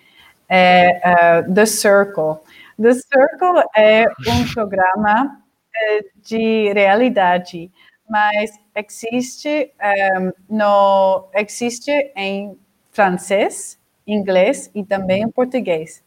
é 0.48 1.00
ah, 1.04 1.42
The 1.42 1.66
Circle. 1.66 2.38
The 2.80 2.94
Circle 2.94 3.62
é 3.76 4.06
um 4.26 4.52
programa 4.54 5.42
eh, 5.76 6.04
de 6.24 6.72
realidade, 6.72 7.70
mas 8.08 8.58
existe 8.74 9.70
um, 10.18 10.32
no 10.48 11.28
existe 11.34 11.92
em 12.16 12.58
francês, 12.90 13.78
inglês 14.06 14.70
e 14.74 14.82
também 14.82 15.22
em 15.22 15.30
português. 15.30 16.02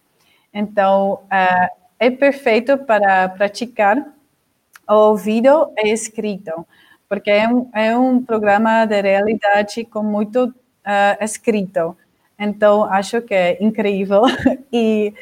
Então 0.51 1.21
ah, 1.29 1.69
é 1.99 2.09
perfeito 2.09 2.79
para 2.79 3.29
praticar 3.29 4.16
ouvido 4.87 5.71
e 5.77 5.89
escrito, 5.89 6.65
porque 7.09 7.29
é 7.29 7.47
um, 7.47 7.69
é 7.73 7.97
um 7.97 8.23
programa 8.23 8.85
de 8.85 9.01
realidade 9.01 9.85
com 9.85 10.03
muito 10.03 10.53
ah, 10.83 11.17
escrito. 11.21 11.97
Então, 12.39 12.85
acho 12.85 13.21
que 13.21 13.33
é 13.33 13.57
incrível. 13.63 14.23
e, 14.71 15.13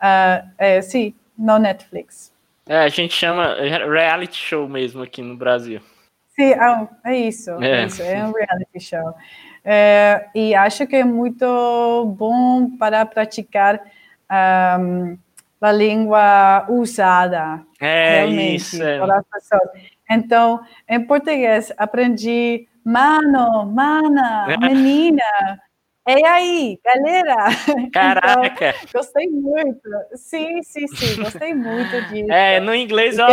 ah, 0.00 0.44
é, 0.56 0.80
sim, 0.80 1.14
no 1.36 1.58
Netflix. 1.58 2.32
É, 2.66 2.78
a 2.78 2.88
gente 2.88 3.14
chama 3.14 3.54
reality 3.54 4.36
show 4.36 4.68
mesmo 4.68 5.02
aqui 5.02 5.20
no 5.22 5.36
Brasil. 5.36 5.80
Sim, 6.36 6.52
é, 6.52 6.88
é 7.04 7.16
isso, 7.18 7.50
é. 7.62 7.82
é 7.82 7.86
isso, 7.86 8.02
é 8.02 8.24
um 8.24 8.32
reality 8.32 8.80
show. 8.80 9.14
É, 9.64 10.28
e 10.34 10.54
acho 10.54 10.86
que 10.86 10.96
é 10.96 11.04
muito 11.04 11.44
bom 12.16 12.70
para 12.78 13.04
praticar 13.04 13.80
um, 14.80 15.18
a 15.60 15.72
língua 15.72 16.66
usada. 16.68 17.62
É 17.80 18.26
isso. 18.26 18.82
É. 18.82 18.98
Então, 20.10 20.60
em 20.88 21.04
português, 21.06 21.72
aprendi 21.76 22.66
mano, 22.84 23.66
mana, 23.66 24.56
menina. 24.58 25.22
É 26.06 26.26
aí, 26.26 26.78
galera! 26.82 27.36
Caraca! 27.92 28.74
Então, 28.82 29.00
gostei 29.00 29.28
muito. 29.28 29.88
Sim, 30.14 30.62
sim, 30.62 30.86
sim, 30.88 31.22
gostei 31.22 31.54
muito 31.54 32.00
disso. 32.08 32.32
É, 32.32 32.58
no 32.58 32.74
inglês 32.74 33.18
eu, 33.18 33.26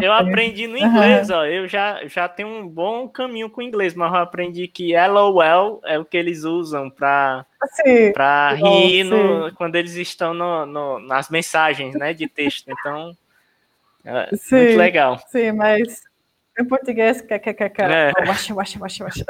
eu 0.00 0.12
aprendi 0.12 0.68
no 0.68 0.78
inglês, 0.78 1.30
uhum. 1.30 1.36
ó. 1.36 1.44
Eu 1.44 1.66
já, 1.66 2.06
já 2.06 2.28
tenho 2.28 2.48
um 2.48 2.68
bom 2.68 3.08
caminho 3.08 3.50
com 3.50 3.60
o 3.60 3.64
inglês, 3.64 3.92
mas 3.94 4.12
eu 4.12 4.18
aprendi 4.20 4.68
que 4.68 4.94
LOL 4.96 5.80
é 5.84 5.98
o 5.98 6.04
que 6.04 6.16
eles 6.16 6.44
usam 6.44 6.88
para 6.88 7.44
para 8.12 8.52
rir 8.52 9.04
no, 9.04 9.52
quando 9.54 9.74
eles 9.76 9.94
estão 9.96 10.32
no, 10.32 10.66
no, 10.66 10.98
nas 11.00 11.28
mensagens 11.28 11.94
né, 11.94 12.14
de 12.14 12.28
texto. 12.28 12.70
Então, 12.70 13.16
é 14.04 14.36
sim, 14.36 14.56
muito 14.56 14.76
legal. 14.76 15.18
Sim, 15.28 15.52
mas 15.52 16.02
em 16.58 16.64
português, 16.64 17.20
kkkk. 17.20 17.82
É. 17.82 18.12
Waxa, 18.26 18.54
waxa, 18.54 18.78
waxa. 18.78 19.24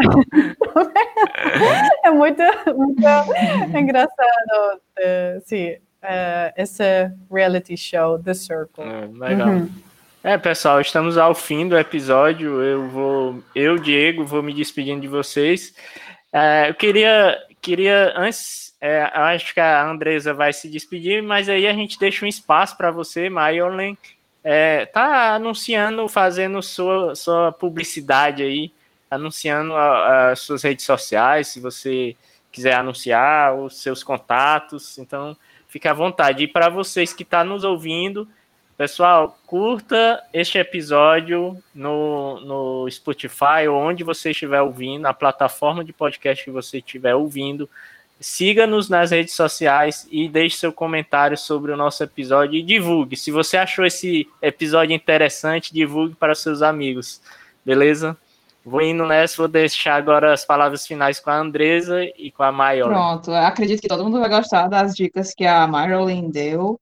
é 2.04 2.10
muito, 2.10 2.42
muito 2.76 3.78
engraçado, 3.78 4.80
uh, 4.98 5.40
sim, 5.44 5.72
uh, 5.72 6.52
esse 6.56 7.10
reality 7.30 7.76
show, 7.76 8.18
The 8.18 8.34
Circle. 8.34 8.84
É, 8.84 9.08
legal. 9.12 9.48
Uhum. 9.48 9.70
É, 10.22 10.38
pessoal, 10.38 10.80
estamos 10.80 11.18
ao 11.18 11.34
fim 11.34 11.68
do 11.68 11.78
episódio. 11.78 12.62
Eu 12.62 12.88
vou, 12.88 13.42
eu, 13.54 13.78
Diego, 13.78 14.24
vou 14.24 14.42
me 14.42 14.54
despedindo 14.54 15.02
de 15.02 15.08
vocês. 15.08 15.74
Uh, 16.32 16.68
eu 16.68 16.74
queria, 16.74 17.38
queria 17.60 18.12
antes, 18.16 18.74
é, 18.80 19.02
acho 19.02 19.52
que 19.52 19.60
a 19.60 19.86
Andresa 19.86 20.32
vai 20.32 20.52
se 20.52 20.68
despedir, 20.68 21.22
mas 21.22 21.48
aí 21.48 21.66
a 21.66 21.72
gente 21.72 21.98
deixa 21.98 22.24
um 22.24 22.28
espaço 22.28 22.76
para 22.76 22.90
você, 22.90 23.28
Mayolen, 23.28 23.96
é, 24.44 24.84
tá 24.84 25.34
anunciando, 25.34 26.06
fazendo 26.06 26.62
sua, 26.62 27.16
sua 27.16 27.50
publicidade 27.50 28.42
aí, 28.42 28.70
anunciando 29.10 29.74
as 29.74 30.40
suas 30.40 30.62
redes 30.62 30.84
sociais, 30.84 31.48
se 31.48 31.60
você 31.60 32.14
quiser 32.52 32.74
anunciar 32.74 33.54
os 33.56 33.78
seus 33.80 34.04
contatos, 34.04 34.98
então 34.98 35.34
fique 35.66 35.88
à 35.88 35.94
vontade. 35.94 36.44
E 36.44 36.48
para 36.48 36.68
vocês 36.68 37.12
que 37.12 37.22
estão 37.22 37.40
tá 37.40 37.44
nos 37.44 37.64
ouvindo, 37.64 38.28
pessoal, 38.76 39.38
curta 39.46 40.22
este 40.32 40.58
episódio 40.58 41.56
no, 41.74 42.38
no 42.40 42.90
Spotify 42.90 43.66
ou 43.68 43.76
onde 43.76 44.04
você 44.04 44.30
estiver 44.30 44.60
ouvindo, 44.60 45.02
na 45.02 45.14
plataforma 45.14 45.82
de 45.82 45.92
podcast 45.92 46.44
que 46.44 46.50
você 46.50 46.78
estiver 46.78 47.14
ouvindo. 47.14 47.68
Siga-nos 48.24 48.88
nas 48.88 49.10
redes 49.10 49.34
sociais 49.34 50.08
e 50.10 50.30
deixe 50.30 50.56
seu 50.56 50.72
comentário 50.72 51.36
sobre 51.36 51.70
o 51.72 51.76
nosso 51.76 52.02
episódio 52.02 52.58
e 52.58 52.62
divulgue. 52.62 53.18
Se 53.18 53.30
você 53.30 53.58
achou 53.58 53.84
esse 53.84 54.26
episódio 54.40 54.96
interessante, 54.96 55.74
divulgue 55.74 56.14
para 56.14 56.34
seus 56.34 56.62
amigos. 56.62 57.20
Beleza? 57.66 58.16
Vou 58.64 58.80
indo 58.80 59.04
nessa, 59.04 59.36
vou 59.36 59.46
deixar 59.46 59.96
agora 59.96 60.32
as 60.32 60.42
palavras 60.42 60.86
finais 60.86 61.20
com 61.20 61.28
a 61.28 61.38
Andresa 61.38 62.02
e 62.16 62.30
com 62.30 62.42
a 62.42 62.50
Maiola. 62.50 62.94
Pronto, 62.94 63.30
acredito 63.30 63.82
que 63.82 63.88
todo 63.88 64.02
mundo 64.02 64.18
vai 64.18 64.30
gostar 64.30 64.68
das 64.68 64.94
dicas 64.94 65.34
que 65.34 65.44
a 65.44 65.66
Marilyn 65.66 66.30
deu. 66.30 66.80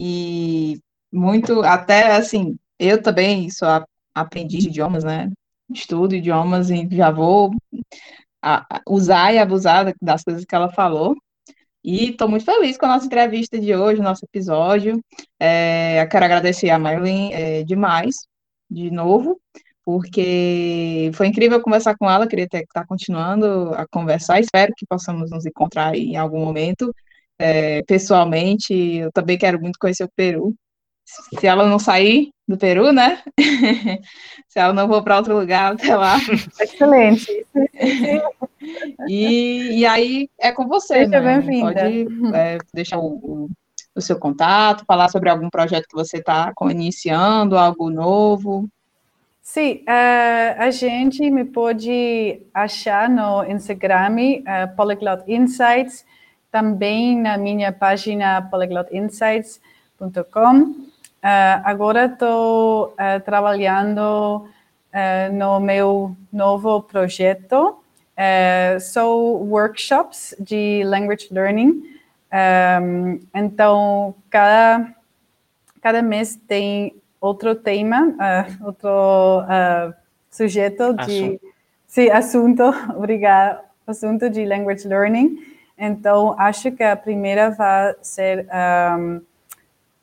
E 0.00 0.78
muito, 1.12 1.60
até 1.62 2.14
assim, 2.14 2.56
eu 2.78 3.02
também 3.02 3.50
sou 3.50 3.66
aprendiz 4.14 4.62
de 4.62 4.68
idiomas, 4.68 5.02
né? 5.02 5.28
Estudo 5.68 6.14
idiomas 6.14 6.70
e 6.70 6.86
já 6.88 7.10
vou 7.10 7.50
a, 8.44 8.80
usar 8.88 9.32
e 9.32 9.38
abusar 9.38 9.94
das 10.00 10.22
coisas 10.22 10.44
que 10.44 10.54
ela 10.54 10.70
falou. 10.70 11.16
E 11.82 12.10
estou 12.10 12.28
muito 12.28 12.44
feliz 12.44 12.78
com 12.78 12.86
a 12.86 12.90
nossa 12.90 13.06
entrevista 13.06 13.58
de 13.58 13.74
hoje, 13.74 14.00
nosso 14.00 14.24
episódio. 14.24 15.00
É, 15.40 16.06
quero 16.10 16.24
agradecer 16.24 16.70
a 16.70 16.78
Marilyn 16.78 17.32
é, 17.32 17.62
demais, 17.64 18.14
de 18.70 18.90
novo, 18.90 19.38
porque 19.84 21.10
foi 21.14 21.26
incrível 21.26 21.60
conversar 21.60 21.96
com 21.96 22.10
ela. 22.10 22.26
Queria 22.26 22.44
estar 22.44 22.62
tá 22.72 22.86
continuando 22.86 23.74
a 23.74 23.86
conversar. 23.86 24.40
Espero 24.40 24.72
que 24.76 24.86
possamos 24.86 25.30
nos 25.30 25.46
encontrar 25.46 25.94
em 25.96 26.16
algum 26.16 26.40
momento. 26.40 26.94
É, 27.38 27.82
pessoalmente, 27.82 28.72
eu 28.74 29.12
também 29.12 29.36
quero 29.38 29.60
muito 29.60 29.78
conhecer 29.78 30.04
o 30.04 30.10
Peru 30.16 30.54
se 31.04 31.46
ela 31.46 31.66
não 31.66 31.78
sair 31.78 32.32
do 32.46 32.56
Peru, 32.56 32.92
né? 32.92 33.22
se 34.48 34.58
ela 34.58 34.72
não 34.72 34.88
for 34.88 35.02
para 35.02 35.16
outro 35.16 35.38
lugar 35.38 35.72
até 35.72 35.96
lá. 35.96 36.18
Excelente. 36.60 37.46
e, 39.08 39.80
e 39.80 39.86
aí 39.86 40.28
é 40.38 40.52
com 40.52 40.66
você, 40.66 41.04
Seja 41.04 41.20
né? 41.20 41.42
Pode 41.60 42.06
é, 42.34 42.58
deixar 42.72 42.98
o, 42.98 43.48
o, 43.94 44.00
seu 44.00 44.18
contato, 44.18 44.84
falar 44.86 45.08
sobre 45.08 45.28
algum 45.30 45.50
projeto 45.50 45.86
que 45.88 45.94
você 45.94 46.18
está 46.18 46.52
iniciando, 46.70 47.58
algo 47.58 47.90
novo. 47.90 48.68
Sim, 49.42 49.82
uh, 49.82 50.54
a 50.58 50.70
gente 50.70 51.30
me 51.30 51.44
pode 51.44 52.40
achar 52.52 53.08
no 53.10 53.44
Instagram, 53.44 54.16
uh, 54.40 54.74
Polyglot 54.74 55.30
Insights, 55.30 56.06
também 56.50 57.20
na 57.20 57.36
minha 57.36 57.70
página 57.70 58.40
polyglotinsights.com. 58.50 60.93
Uh, 61.24 61.56
agora 61.64 62.04
estou 62.04 62.88
uh, 62.88 63.18
trabalhando 63.24 64.44
uh, 64.44 65.32
no 65.32 65.58
meu 65.58 66.14
novo 66.30 66.82
projeto. 66.82 67.78
são 68.78 69.36
workshops 69.48 70.36
de 70.38 70.82
language 70.84 71.28
learning. 71.30 71.82
Um, 72.30 73.20
então, 73.34 74.14
cada, 74.28 74.94
cada 75.80 76.02
mês 76.02 76.36
tem 76.46 76.94
outro 77.18 77.54
tema, 77.54 78.14
outro 78.62 78.90
sujeito 80.30 80.92
de 81.06 81.40
sim, 81.86 82.10
assunto, 82.10 82.64
obrigada, 82.94 83.62
assunto 83.86 84.28
de 84.28 84.44
language 84.44 84.86
learning. 84.86 85.38
Então, 85.78 86.36
acho 86.38 86.70
que 86.70 86.82
a 86.82 86.94
primeira 86.94 87.50
vai 87.50 87.94
ser 88.02 88.46
um, 89.00 89.22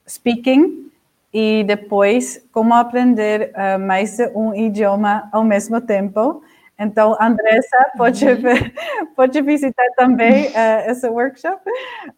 speaking, 0.08 0.91
e 1.34 1.64
depois 1.64 2.46
como 2.52 2.74
aprender 2.74 3.54
uh, 3.56 3.80
mais 3.80 4.18
um 4.36 4.54
idioma 4.54 5.30
ao 5.32 5.44
mesmo 5.44 5.80
tempo. 5.80 6.44
Então, 6.78 7.16
Andressa 7.22 7.92
pode, 7.96 8.26
uhum. 8.26 9.08
pode 9.16 9.42
visitar 9.42 9.86
também 9.96 10.48
uh, 10.48 10.90
esse 10.90 11.08
workshop. 11.08 11.62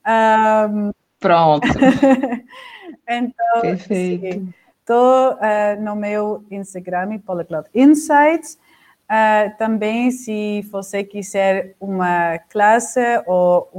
Um, 0.08 0.92
Pronto. 1.20 1.68
então, 3.08 3.62
Perfeito. 3.62 4.54
Estou 4.80 5.34
uh, 5.34 5.82
no 5.82 5.96
meu 5.96 6.46
Instagram, 6.50 7.20
Polyglot 7.20 7.70
Insights. 7.74 8.58
Uh, 9.04 9.56
também, 9.58 10.12
se 10.12 10.62
você 10.72 11.04
quiser 11.04 11.76
uma 11.80 12.40
classe 12.50 13.00
ou 13.26 13.70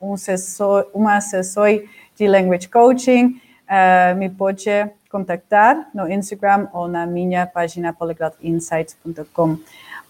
um, 0.00 0.08
um 0.08 0.14
assessor, 0.14 0.90
uma 0.92 1.16
assessor 1.16 1.82
de 2.14 2.26
language 2.26 2.68
coaching, 2.68 3.40
uh, 3.68 4.16
me 4.16 4.28
pode 4.28 4.70
contactar 5.10 5.88
no 5.94 6.10
Instagram 6.10 6.68
ou 6.72 6.88
na 6.88 7.06
minha 7.06 7.46
página 7.46 7.92
polyglotinsights.com. 7.92 9.58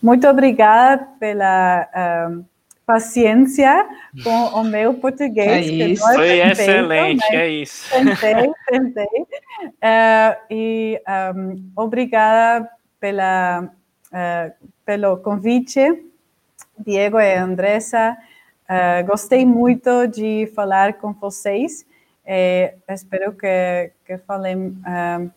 Muito 0.03 0.29
obrigada 0.29 1.09
pela 1.19 1.89
uh, 2.31 2.45
paciência 2.87 3.87
com 4.23 4.61
o 4.61 4.65
meu 4.65 4.95
português. 4.95 5.49
É 5.49 5.61
isso. 5.61 6.03
Foi 6.05 6.17
perfeito, 6.17 6.61
excelente, 6.61 7.35
é 7.35 7.49
isso. 7.49 7.91
Tentei, 7.91 8.53
tentei. 8.69 9.23
Uh, 9.67 10.37
e 10.51 11.03
um, 11.35 11.73
obrigada 11.75 12.71
pela, 13.01 13.65
uh, 13.65 14.67
pelo 14.85 15.17
convite, 15.19 16.05
Diego 16.79 17.19
e 17.19 17.35
Andressa. 17.35 18.17
Uh, 18.69 19.07
gostei 19.07 19.45
muito 19.45 20.07
de 20.07 20.51
falar 20.55 20.95
com 20.95 21.13
vocês. 21.13 21.85
É, 22.27 22.75
espero 22.89 23.33
que, 23.33 23.93
que 24.05 24.19
falem 24.19 24.69
uh, 24.69 25.31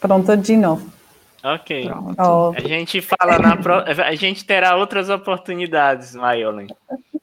pronto 0.00 0.34
de 0.38 0.56
novo. 0.56 0.90
Ok. 1.42 1.90
Oh. 2.18 2.52
A 2.56 2.60
gente 2.60 3.00
fala 3.00 3.38
na 3.38 3.56
pro... 3.56 3.74
a 3.74 4.14
gente 4.14 4.44
terá 4.44 4.76
outras 4.76 5.08
oportunidades, 5.10 6.14
Maiolen. 6.14 6.68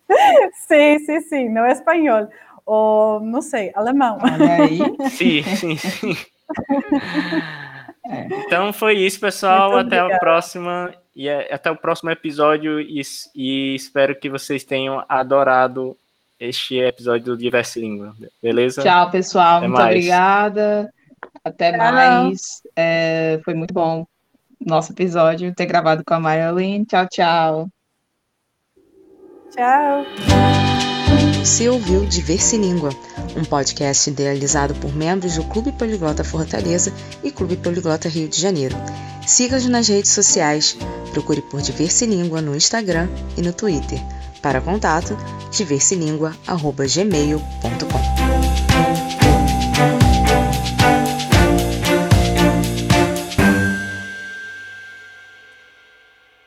sim, 0.67 0.99
sim, 0.99 1.21
sim. 1.21 1.49
Não 1.49 1.65
é 1.65 1.71
espanhol. 1.71 2.27
Ou, 2.65 3.19
não 3.19 3.41
sei, 3.41 3.71
alemão. 3.75 4.17
Olha 4.21 4.63
aí. 4.63 4.79
sim, 5.09 5.43
sim, 5.43 5.77
sim. 5.77 6.17
É. 8.09 8.27
Então 8.45 8.71
foi 8.73 8.97
isso, 8.97 9.19
pessoal. 9.19 9.71
Muito 9.71 9.87
até 9.87 10.01
obrigada. 10.01 10.15
a 10.15 10.19
próxima. 10.19 10.93
E 11.15 11.27
é, 11.27 11.53
até 11.53 11.71
o 11.71 11.75
próximo 11.75 12.09
episódio. 12.09 12.79
E, 12.79 13.01
e 13.35 13.75
espero 13.75 14.15
que 14.15 14.29
vocês 14.29 14.63
tenham 14.63 15.03
adorado 15.07 15.97
este 16.39 16.79
episódio 16.79 17.25
do 17.25 17.37
Diverse 17.37 17.79
Língua, 17.79 18.15
beleza? 18.41 18.81
Tchau, 18.81 19.09
pessoal. 19.11 19.57
Até 19.57 19.67
Muito 19.67 19.79
mais. 19.79 19.95
obrigada. 19.95 20.93
Até 21.43 21.71
Tchau. 21.71 21.79
mais. 21.79 22.61
É, 22.75 23.39
foi 23.43 23.53
muito 23.53 23.73
bom 23.73 24.05
nosso 24.63 24.91
episódio 24.91 25.53
ter 25.53 25.65
gravado 25.65 26.03
com 26.05 26.13
a 26.13 26.19
Marilyn. 26.19 26.83
Tchau, 26.85 27.07
tchau. 27.07 27.69
Tchau. 29.51 30.05
Você 31.39 31.69
ouviu 31.69 32.05
Diverse 32.05 32.57
Língua, 32.57 32.89
um 33.37 33.45
podcast 33.45 34.09
idealizado 34.09 34.75
por 34.75 34.93
membros 34.93 35.35
do 35.35 35.43
Clube 35.45 35.71
Poliglota 35.71 36.23
Fortaleza 36.23 36.91
e 37.23 37.31
Clube 37.31 37.55
Poliglota 37.55 38.09
Rio 38.09 38.27
de 38.27 38.39
Janeiro. 38.39 38.75
Siga-nos 39.25 39.67
nas 39.67 39.87
redes 39.87 40.11
sociais, 40.11 40.77
procure 41.13 41.41
por 41.41 41.61
Diverse 41.61 42.05
Língua 42.05 42.41
no 42.41 42.55
Instagram 42.55 43.07
e 43.37 43.41
no 43.41 43.53
Twitter. 43.53 43.99
Para 44.47 44.61
contato, 44.61 45.17
diverselingua.gmail.com 45.51 48.26